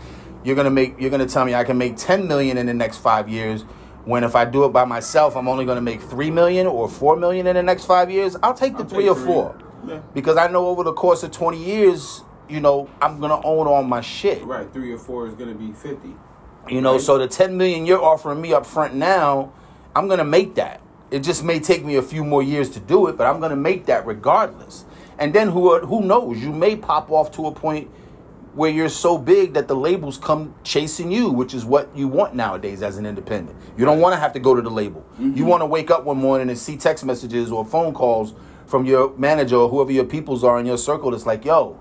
you're 0.45 0.57
gonna 0.57 0.71
make 0.71 1.01
you're 1.01 1.11
gonna 1.11 1.27
tell 1.27 1.45
me 1.45 1.55
i 1.55 1.65
can 1.65 1.77
make 1.79 1.97
10 1.97 2.27
million 2.29 2.59
in 2.59 2.67
the 2.67 2.75
next 2.75 2.99
five 2.99 3.29
years 3.29 3.63
when 4.05 4.25
if 4.25 4.35
i 4.37 4.45
do 4.45 4.65
it 4.65 4.69
by 4.71 4.85
myself 4.85 5.37
i'm 5.37 5.49
only 5.49 5.65
gonna 5.65 5.81
make 5.81 6.01
3 6.03 6.31
million 6.31 6.67
or 6.67 6.89
4 6.89 7.17
million 7.17 7.47
in 7.47 7.57
the 7.57 7.63
next 7.63 7.87
five 7.87 8.11
years 8.11 8.37
i'll 8.43 8.55
take 8.55 8.75
the 8.75 8.81
I'll 8.85 8.89
three 8.89 9.05
take 9.05 9.13
or 9.13 9.15
three. 9.15 9.25
four 9.27 9.59
Yeah. 9.87 10.01
because 10.15 10.37
i 10.37 10.47
know 10.49 10.67
over 10.69 10.85
the 10.85 10.93
course 10.93 11.23
of 11.23 11.31
20 11.33 11.57
years 11.63 12.23
you 12.49 12.61
know 12.61 12.89
i'm 13.03 13.21
gonna 13.21 13.41
own 13.45 13.67
all 13.67 13.83
my 13.83 14.01
shit 14.01 14.45
Right. 14.45 14.71
Three 14.73 14.93
or 14.93 14.99
four 14.99 15.27
is 15.27 15.35
gonna 15.35 15.55
be 15.55 15.73
fifty. 15.73 16.15
you 16.69 16.81
know, 16.83 16.93
Right. 16.93 17.01
so 17.01 17.17
the 17.19 17.27
10 17.29 17.57
million 17.57 17.87
you're 17.87 18.03
offering 18.03 18.41
me 18.41 18.53
up 18.53 18.65
front 18.67 18.95
now, 18.95 19.53
I'm 19.97 20.07
going 20.07 20.19
to 20.19 20.25
make 20.39 20.55
that. 20.57 20.81
It 21.11 21.21
just 21.21 21.43
may 21.43 21.59
take 21.59 21.85
me 21.85 21.97
a 21.97 22.03
few 22.03 22.25
more 22.25 22.43
years 22.43 22.69
to 22.71 22.81
do 22.81 23.07
it, 23.07 23.17
but 23.17 23.27
I'm 23.27 23.39
going 23.39 23.51
to 23.51 23.57
make 23.57 23.87
that 23.87 24.07
regardless. 24.07 24.85
And 25.19 25.35
then 25.35 25.49
who 25.49 25.79
who 25.81 26.03
knows, 26.03 26.39
you 26.39 26.53
may 26.53 26.77
pop 26.77 27.11
off 27.11 27.33
to 27.33 27.47
a 27.47 27.53
point 27.53 27.91
where 28.55 28.71
you're 28.71 28.89
so 28.89 29.17
big 29.17 29.55
that 29.55 29.69
the 29.69 29.77
labels 29.77 30.19
come 30.19 30.55
chasing 30.65 31.13
you, 31.13 31.31
which 31.31 31.55
is 31.55 31.65
what 31.65 31.89
you 31.97 32.09
want 32.09 32.35
nowadays 32.35 32.83
as 32.83 32.99
an 32.99 33.07
independent. 33.07 33.57
You 33.77 33.85
don't 33.85 34.01
want 34.01 34.15
to 34.15 34.19
have 34.19 34.33
to 34.33 34.41
go 34.41 34.55
to 34.55 34.61
the 34.61 34.71
label. 34.71 35.07
You 35.19 35.31
mm-hmm. 35.31 35.47
want 35.47 35.61
to 35.61 35.67
wake 35.67 35.91
up 35.91 36.05
one 36.05 36.17
morning 36.19 36.49
and 36.49 36.59
see 36.59 36.77
text 36.77 37.05
messages 37.05 37.53
or 37.53 37.65
phone 37.65 37.95
calls 37.95 38.35
from 38.67 38.85
your 38.85 39.17
manager 39.17 39.57
or 39.57 39.69
whoever 39.69 39.93
your 39.93 40.05
peoples 40.05 40.45
are 40.45 40.59
in 40.59 40.67
your 40.67 40.77
circle 40.77 41.13
that's 41.13 41.25
like, 41.25 41.45
yo, 41.45 41.79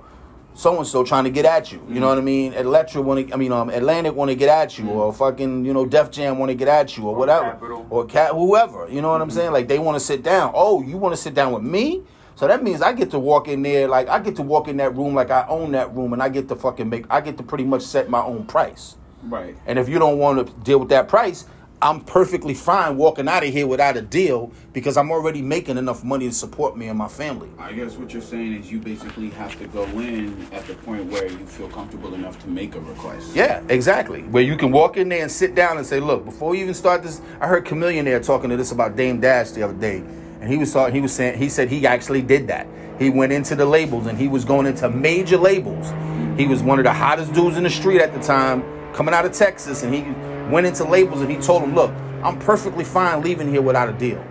so 0.58 0.76
and 0.76 0.88
so 0.88 1.04
trying 1.04 1.24
to 1.24 1.30
get 1.30 1.46
at 1.46 1.72
you. 1.72 1.80
You 1.88 2.00
know 2.00 2.08
what 2.08 2.18
I 2.18 2.22
mm-hmm. 2.22 2.26
mean? 2.26 2.54
Elektra 2.54 3.00
want 3.00 3.28
to, 3.28 3.34
I 3.34 3.38
mean, 3.38 3.52
um, 3.52 3.70
Atlantic 3.70 4.16
want 4.16 4.30
to 4.32 4.36
get 4.36 4.50
at 4.50 4.80
you, 4.80 4.90
or 4.90 5.12
mm-hmm. 5.12 5.18
fucking, 5.20 5.64
you 5.64 5.72
know, 5.72 5.86
Def 5.86 6.10
Jam 6.10 6.40
want 6.40 6.50
to 6.50 6.56
get 6.56 6.68
at 6.68 6.98
you, 6.98 7.08
or, 7.08 7.16
whatever, 7.16 7.52
Capitol. 7.52 7.86
or 7.92 8.06
cat, 8.06 8.32
whoever. 8.32 8.90
You 8.90 9.04
know 9.04 9.12
what 9.12 9.22
I'm 9.22 9.28
mm-hmm. 9.28 9.38
saying? 9.38 9.52
Like 9.52 9.68
they 9.68 9.78
want 9.78 9.98
to 9.98 10.00
sit 10.00 10.24
down. 10.24 10.52
Oh, 10.56 10.82
you 10.82 10.98
want 10.98 11.14
to 11.14 11.22
sit 11.22 11.36
down 11.36 11.54
with 11.54 11.62
me? 11.62 12.02
So 12.34 12.48
that 12.48 12.64
means 12.64 12.82
I 12.82 12.94
get 12.94 13.12
to 13.12 13.20
walk 13.20 13.48
in 13.48 13.62
there, 13.62 13.88
like 13.88 14.08
I 14.08 14.20
get 14.20 14.36
to 14.38 14.42
walk 14.42 14.68
in 14.68 14.78
that 14.78 14.96
room 14.96 15.14
like 15.14 15.30
I 15.30 15.46
own 15.48 15.74
that 15.74 15.96
room, 15.96 16.14
and 16.14 16.24
I 16.24 16.30
get 16.30 16.48
to 16.50 16.56
fucking 16.56 16.90
make, 16.90 17.06
I 17.10 17.22
get 17.22 17.38
to 17.38 17.44
pretty 17.44 17.64
much 17.64 17.84
set 17.84 18.10
my 18.10 18.24
own 18.24 18.46
price. 18.46 18.96
Right. 19.24 19.56
And 19.68 19.78
if 19.78 19.88
you 19.88 20.00
don't 20.00 20.18
want 20.18 20.48
to 20.48 20.54
deal 20.64 20.80
with 20.80 20.90
that 20.90 21.08
price, 21.08 21.46
I'm 21.80 22.02
perfectly 22.02 22.56
fine 22.56 22.98
walking 22.98 23.28
out 23.28 23.44
of 23.44 23.54
here 23.54 23.68
without 23.68 23.98
a 23.98 24.02
deal 24.02 24.52
because 24.74 24.98
I'm 24.98 25.12
already 25.12 25.44
making 25.44 25.78
enough 25.78 26.04
money 26.04 26.28
to 26.28 26.34
support 26.34 26.76
me 26.76 26.88
and 26.88 26.98
my 26.98 27.08
family. 27.08 27.50
I 27.60 27.72
guess 27.72 27.98
what 27.98 28.12
you're 28.12 28.22
saying 28.24 28.56
is 28.56 28.72
you 28.72 28.80
basically 28.80 29.30
have 29.32 29.56
to 29.60 29.68
go 29.68 29.84
in 29.84 30.48
at 30.52 30.66
the 30.66 30.74
point 30.74 31.06
where 31.06 31.28
you 31.28 31.46
feel 31.46 31.70
comfortable 31.70 32.16
enough 32.16 32.40
to 32.42 32.48
make 32.48 32.74
a 32.74 32.80
request. 32.80 33.36
Yeah, 33.36 33.62
exactly. 33.70 34.24
Where 34.24 34.42
you 34.42 34.58
can 34.58 34.72
walk 34.72 34.98
in 34.98 35.08
there 35.10 35.22
and 35.22 35.32
sit 35.32 35.54
down 35.54 35.78
and 35.78 35.86
say, 35.86 36.00
"Look, 36.00 36.26
before 36.26 36.56
you 36.56 36.64
even 36.64 36.74
start 36.74 37.04
this, 37.04 37.22
I 37.40 37.46
heard 37.48 37.64
Chamillionaire 37.66 38.26
talking 38.26 38.50
to 38.50 38.58
this 38.58 38.72
about 38.72 38.96
Dame 38.96 39.22
Dash 39.22 39.52
the 39.52 39.62
other 39.62 39.76
day, 39.76 39.98
and 40.42 40.50
he 40.50 40.58
was 40.58 40.74
talking. 40.74 40.96
He 40.96 41.02
was 41.02 41.14
saying 41.14 41.38
he 41.38 41.48
said 41.48 41.70
he 41.70 41.86
actually 41.86 42.24
did 42.24 42.48
that. 42.48 42.66
He 42.98 43.12
went 43.12 43.34
into 43.34 43.56
the 43.56 43.66
labels 43.66 44.08
and 44.08 44.18
he 44.18 44.28
was 44.28 44.44
going 44.44 44.66
into 44.66 44.90
major 44.90 45.38
labels. 45.38 45.94
He 46.40 46.48
was 46.48 46.64
one 46.64 46.80
of 46.80 46.86
the 46.86 46.94
hottest 46.94 47.34
dudes 47.34 47.56
in 47.56 47.64
the 47.64 47.70
street 47.70 48.02
at 48.02 48.14
the 48.14 48.20
time, 48.20 48.64
coming 48.94 49.14
out 49.14 49.26
of 49.26 49.34
Texas, 49.34 49.84
and 49.84 49.94
he 49.94 50.02
went 50.50 50.68
into 50.68 50.84
labels 50.84 51.22
and 51.22 51.30
he 51.30 51.38
told 51.38 51.64
them, 51.64 51.76
"Look, 51.76 51.92
I'm 52.24 52.40
perfectly 52.40 52.84
fine 52.84 53.22
leaving 53.24 53.50
here 53.50 53.62
without 53.62 53.90
a 53.90 53.94
deal. 53.94 54.24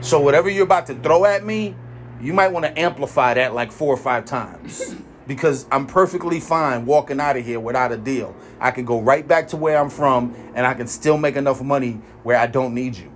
So 0.00 0.20
whatever 0.20 0.48
you're 0.48 0.64
about 0.64 0.86
to 0.86 0.94
throw 0.94 1.24
at 1.24 1.44
me, 1.44 1.74
you 2.20 2.32
might 2.32 2.48
want 2.48 2.64
to 2.66 2.78
amplify 2.78 3.34
that 3.34 3.54
like 3.54 3.72
four 3.72 3.92
or 3.92 3.98
five 3.98 4.24
times." 4.24 4.94
Because 5.24 5.66
I'm 5.70 5.86
perfectly 5.86 6.40
fine 6.40 6.84
walking 6.84 7.20
out 7.20 7.36
of 7.36 7.46
here 7.46 7.60
without 7.60 7.92
a 7.92 7.96
deal. 7.96 8.34
I 8.58 8.72
can 8.72 8.84
go 8.84 9.00
right 9.00 9.26
back 9.26 9.46
to 9.48 9.56
where 9.56 9.78
I'm 9.78 9.88
from 9.88 10.34
and 10.56 10.66
I 10.66 10.74
can 10.74 10.88
still 10.88 11.16
make 11.16 11.36
enough 11.36 11.62
money 11.62 12.00
where 12.24 12.36
I 12.36 12.48
don't 12.48 12.74
need 12.74 12.96
you. 12.96 13.10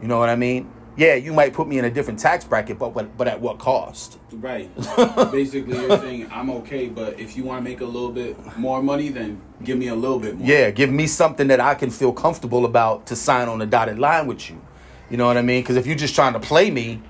You 0.00 0.08
know 0.08 0.18
what 0.18 0.30
I 0.30 0.34
mean? 0.34 0.72
Yeah, 0.96 1.14
you 1.14 1.32
might 1.34 1.52
put 1.52 1.68
me 1.68 1.78
in 1.78 1.84
a 1.84 1.90
different 1.90 2.18
tax 2.18 2.44
bracket, 2.44 2.78
but 2.78 2.94
but, 2.94 3.16
but 3.16 3.28
at 3.28 3.40
what 3.40 3.58
cost? 3.58 4.18
Right. 4.32 4.74
Basically, 5.30 5.76
you're 5.76 5.98
saying 5.98 6.28
I'm 6.32 6.50
okay, 6.50 6.88
but 6.88 7.20
if 7.20 7.36
you 7.36 7.44
want 7.44 7.62
to 7.62 7.70
make 7.70 7.80
a 7.80 7.84
little 7.84 8.10
bit 8.10 8.56
more 8.56 8.82
money, 8.82 9.10
then 9.10 9.40
give 9.62 9.76
me 9.78 9.88
a 9.88 9.94
little 9.94 10.18
bit 10.18 10.38
more. 10.38 10.48
Yeah, 10.48 10.70
give 10.70 10.90
me 10.90 11.06
something 11.06 11.48
that 11.48 11.60
I 11.60 11.74
can 11.74 11.90
feel 11.90 12.12
comfortable 12.12 12.64
about 12.64 13.06
to 13.06 13.16
sign 13.16 13.48
on 13.48 13.58
the 13.58 13.66
dotted 13.66 13.98
line 13.98 14.26
with 14.26 14.48
you. 14.48 14.60
You 15.10 15.18
know 15.18 15.26
what 15.26 15.36
I 15.36 15.42
mean? 15.42 15.62
Because 15.62 15.76
if 15.76 15.86
you're 15.86 15.96
just 15.96 16.14
trying 16.14 16.32
to 16.32 16.40
play 16.40 16.70
me, 16.70 17.02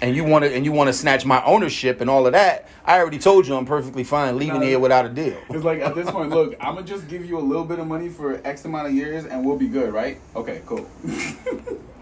and 0.00 0.14
you 0.14 0.22
want 0.22 0.44
to 0.44 0.54
and 0.54 0.64
you 0.64 0.72
want 0.72 0.88
to 0.88 0.92
snatch 0.92 1.24
my 1.24 1.42
ownership 1.44 2.00
and 2.00 2.10
all 2.10 2.26
of 2.26 2.32
that, 2.32 2.68
I 2.84 2.98
already 2.98 3.18
told 3.18 3.46
you 3.46 3.56
I'm 3.56 3.66
perfectly 3.66 4.04
fine 4.04 4.38
leaving 4.38 4.62
here 4.62 4.78
without 4.78 5.06
a 5.06 5.08
deal. 5.08 5.38
It's 5.50 5.64
like 5.64 5.80
at 5.80 5.94
this 5.94 6.10
point, 6.10 6.30
look, 6.30 6.54
I'm 6.60 6.74
gonna 6.74 6.86
just 6.86 7.08
give 7.08 7.24
you 7.24 7.38
a 7.38 7.40
little 7.40 7.64
bit 7.64 7.78
of 7.78 7.86
money 7.86 8.08
for 8.08 8.40
X 8.46 8.64
amount 8.64 8.88
of 8.88 8.94
years, 8.94 9.24
and 9.24 9.44
we'll 9.44 9.56
be 9.56 9.68
good, 9.68 9.92
right? 9.92 10.20
Okay, 10.36 10.62
cool. 10.66 10.88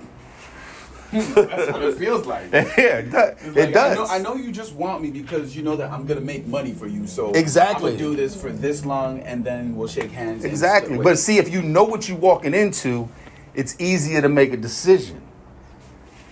That's 1.13 1.73
what 1.73 1.83
it 1.83 1.97
feels 1.97 2.27
like. 2.27 2.51
yeah, 2.53 2.99
it 2.99 3.11
does. 3.11 3.37
It's 3.43 3.57
It 3.57 3.73
does. 3.73 3.99
I 4.11 4.19
know, 4.19 4.31
I 4.31 4.35
know 4.35 4.37
you 4.37 4.51
just 4.51 4.75
want 4.75 5.03
me 5.03 5.11
because 5.11 5.55
you 5.55 5.63
know 5.63 5.77
that 5.77 5.91
I'm 5.91 6.07
gonna 6.07 6.21
make 6.21 6.47
money 6.47 6.73
for 6.73 6.87
you. 6.87 7.07
So 7.07 7.33
Exactly. 7.33 7.93
I'm 7.93 7.99
gonna 7.99 8.11
do 8.11 8.17
this 8.17 8.41
for 8.41 8.51
this 8.51 8.87
long, 8.87 9.21
and 9.21 9.45
then 9.45 9.77
we'll 9.77 9.89
shake 9.89 10.11
hands. 10.11 10.45
Exactly. 10.45 10.99
But 10.99 11.19
see, 11.19 11.39
if 11.39 11.51
you 11.51 11.63
know 11.63 11.85
what 11.85 12.09
you're 12.09 12.19
walking 12.19 12.55
into, 12.55 13.09
it's 13.55 13.79
easier 13.79 14.23
to 14.23 14.29
make 14.29 14.53
a 14.53 14.57
decision. 14.57 15.21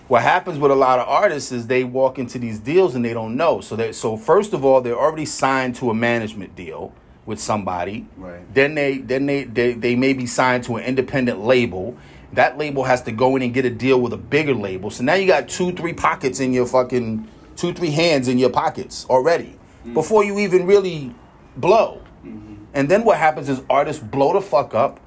What 0.07 0.23
happens 0.23 0.57
with 0.59 0.71
a 0.71 0.75
lot 0.75 0.99
of 0.99 1.07
artists 1.07 1.53
is 1.53 1.67
they 1.67 1.85
walk 1.85 2.19
into 2.19 2.37
these 2.37 2.59
deals 2.59 2.95
and 2.95 3.05
they 3.05 3.13
don't 3.13 3.37
know. 3.37 3.61
So 3.61 3.75
they 3.75 3.93
so 3.93 4.17
first 4.17 4.53
of 4.53 4.65
all, 4.65 4.81
they're 4.81 4.99
already 4.99 5.25
signed 5.25 5.75
to 5.75 5.89
a 5.89 5.93
management 5.93 6.55
deal 6.55 6.93
with 7.25 7.39
somebody. 7.39 8.07
Right. 8.17 8.53
Then 8.53 8.75
they 8.75 8.97
then 8.97 9.25
they, 9.25 9.45
they 9.45 9.73
they 9.73 9.95
may 9.95 10.13
be 10.13 10.25
signed 10.25 10.65
to 10.65 10.75
an 10.75 10.83
independent 10.83 11.39
label. 11.39 11.95
That 12.33 12.57
label 12.57 12.83
has 12.83 13.01
to 13.03 13.11
go 13.11 13.35
in 13.35 13.41
and 13.41 13.53
get 13.53 13.65
a 13.65 13.69
deal 13.69 13.99
with 13.99 14.13
a 14.13 14.17
bigger 14.17 14.53
label. 14.53 14.89
So 14.89 15.03
now 15.03 15.15
you 15.15 15.27
got 15.27 15.49
two, 15.49 15.71
three 15.73 15.93
pockets 15.93 16.39
in 16.39 16.53
your 16.53 16.65
fucking 16.65 17.27
two, 17.55 17.73
three 17.73 17.91
hands 17.91 18.27
in 18.27 18.37
your 18.37 18.49
pockets 18.49 19.05
already 19.09 19.57
mm-hmm. 19.83 19.93
before 19.93 20.23
you 20.23 20.39
even 20.39 20.65
really 20.65 21.13
blow. 21.57 22.01
Mm-hmm. 22.25 22.55
And 22.73 22.89
then 22.89 23.03
what 23.03 23.17
happens 23.17 23.49
is 23.49 23.61
artists 23.69 24.01
blow 24.01 24.33
the 24.33 24.41
fuck 24.41 24.73
up, 24.73 24.99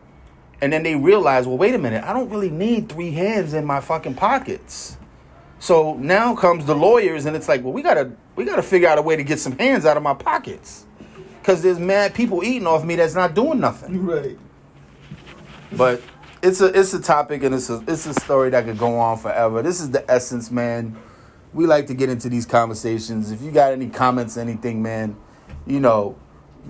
and 0.60 0.72
then 0.72 0.82
they 0.82 0.94
realize, 0.94 1.46
well, 1.46 1.56
wait 1.56 1.74
a 1.74 1.78
minute, 1.78 2.04
I 2.04 2.12
don't 2.12 2.28
really 2.28 2.50
need 2.50 2.88
three 2.88 3.10
hands 3.12 3.54
in 3.54 3.64
my 3.64 3.80
fucking 3.80 4.14
pockets. 4.14 4.98
So 5.58 5.94
now 5.94 6.34
comes 6.34 6.66
the 6.66 6.74
lawyers, 6.74 7.24
and 7.24 7.34
it's 7.34 7.48
like, 7.48 7.64
well, 7.64 7.72
we 7.72 7.80
gotta 7.80 8.12
we 8.36 8.44
gotta 8.44 8.62
figure 8.62 8.88
out 8.88 8.98
a 8.98 9.02
way 9.02 9.16
to 9.16 9.24
get 9.24 9.38
some 9.38 9.56
hands 9.56 9.86
out 9.86 9.96
of 9.96 10.02
my 10.02 10.12
pockets, 10.12 10.84
because 11.40 11.62
there's 11.62 11.78
mad 11.78 12.14
people 12.14 12.44
eating 12.44 12.66
off 12.66 12.84
me 12.84 12.96
that's 12.96 13.14
not 13.14 13.34
doing 13.34 13.60
nothing. 13.60 14.04
right. 14.04 14.38
But 15.72 16.02
it's 16.44 16.60
a 16.60 16.78
it's 16.78 16.92
a 16.92 17.00
topic 17.00 17.42
and 17.42 17.54
it's 17.54 17.70
a 17.70 17.82
it's 17.88 18.06
a 18.06 18.14
story 18.14 18.50
that 18.50 18.64
could 18.66 18.78
go 18.78 18.98
on 18.98 19.18
forever. 19.18 19.62
This 19.62 19.80
is 19.80 19.90
the 19.90 20.08
essence, 20.10 20.50
man. 20.50 20.96
We 21.52 21.66
like 21.66 21.86
to 21.86 21.94
get 21.94 22.10
into 22.10 22.28
these 22.28 22.46
conversations. 22.46 23.30
If 23.30 23.40
you 23.40 23.50
got 23.50 23.72
any 23.72 23.88
comments, 23.88 24.36
anything, 24.36 24.82
man, 24.82 25.16
you 25.66 25.80
know, 25.80 26.16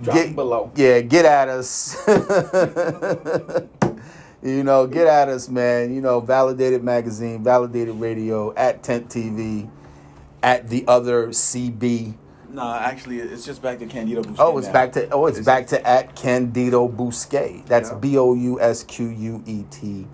Drop 0.01 0.15
them 0.15 0.35
below. 0.35 0.71
Yeah, 0.75 1.01
get 1.01 1.25
at 1.25 1.47
us. 1.47 1.95
you 4.43 4.63
know, 4.63 4.87
get 4.87 5.07
at 5.07 5.29
us, 5.29 5.49
man. 5.49 5.93
You 5.93 6.01
know, 6.01 6.19
Validated 6.19 6.83
Magazine, 6.83 7.43
Validated 7.43 7.95
Radio, 7.95 8.53
at 8.55 8.83
Tent 8.83 9.09
TV, 9.09 9.69
at 10.43 10.69
the 10.69 10.83
other 10.87 11.29
CB. 11.29 12.15
No, 12.55 12.73
actually, 12.73 13.19
it's 13.19 13.45
just 13.45 13.61
back 13.61 13.79
to 13.79 13.85
Candido. 13.85 14.23
Oh, 14.39 14.57
it's 14.57 14.67
now. 14.67 14.73
back 14.73 14.93
to 14.93 15.09
oh, 15.09 15.25
it's, 15.25 15.39
It's- 15.39 15.45
back 15.45 15.67
to 15.67 15.85
at 15.87 16.15
Candido 16.15 16.87
Bousquet. 16.87 17.65
That's 17.65 17.89
Yeah. 17.91 17.97
B 17.97 18.17
O 18.17 18.33
U 18.33 18.61
S 18.61 18.83
Q 18.83 19.07
U 19.09 19.43
E 19.45 19.63
T. 19.69 20.07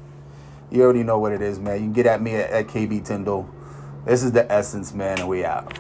You 0.72 0.84
already 0.84 1.04
know 1.04 1.20
what 1.20 1.34
it 1.34 1.42
is, 1.42 1.60
man. 1.60 1.76
You 1.76 1.82
can 1.82 1.94
get 1.94 2.06
at 2.08 2.22
me 2.22 2.34
at, 2.36 2.50
at 2.50 2.68
KB 2.68 3.06
Tindal. 3.06 3.48
This 4.06 4.24
is 4.24 4.32
the 4.32 4.52
essence, 4.52 4.94
man, 4.94 5.20
and 5.20 5.30
we 5.30 5.46
out. 5.46 5.78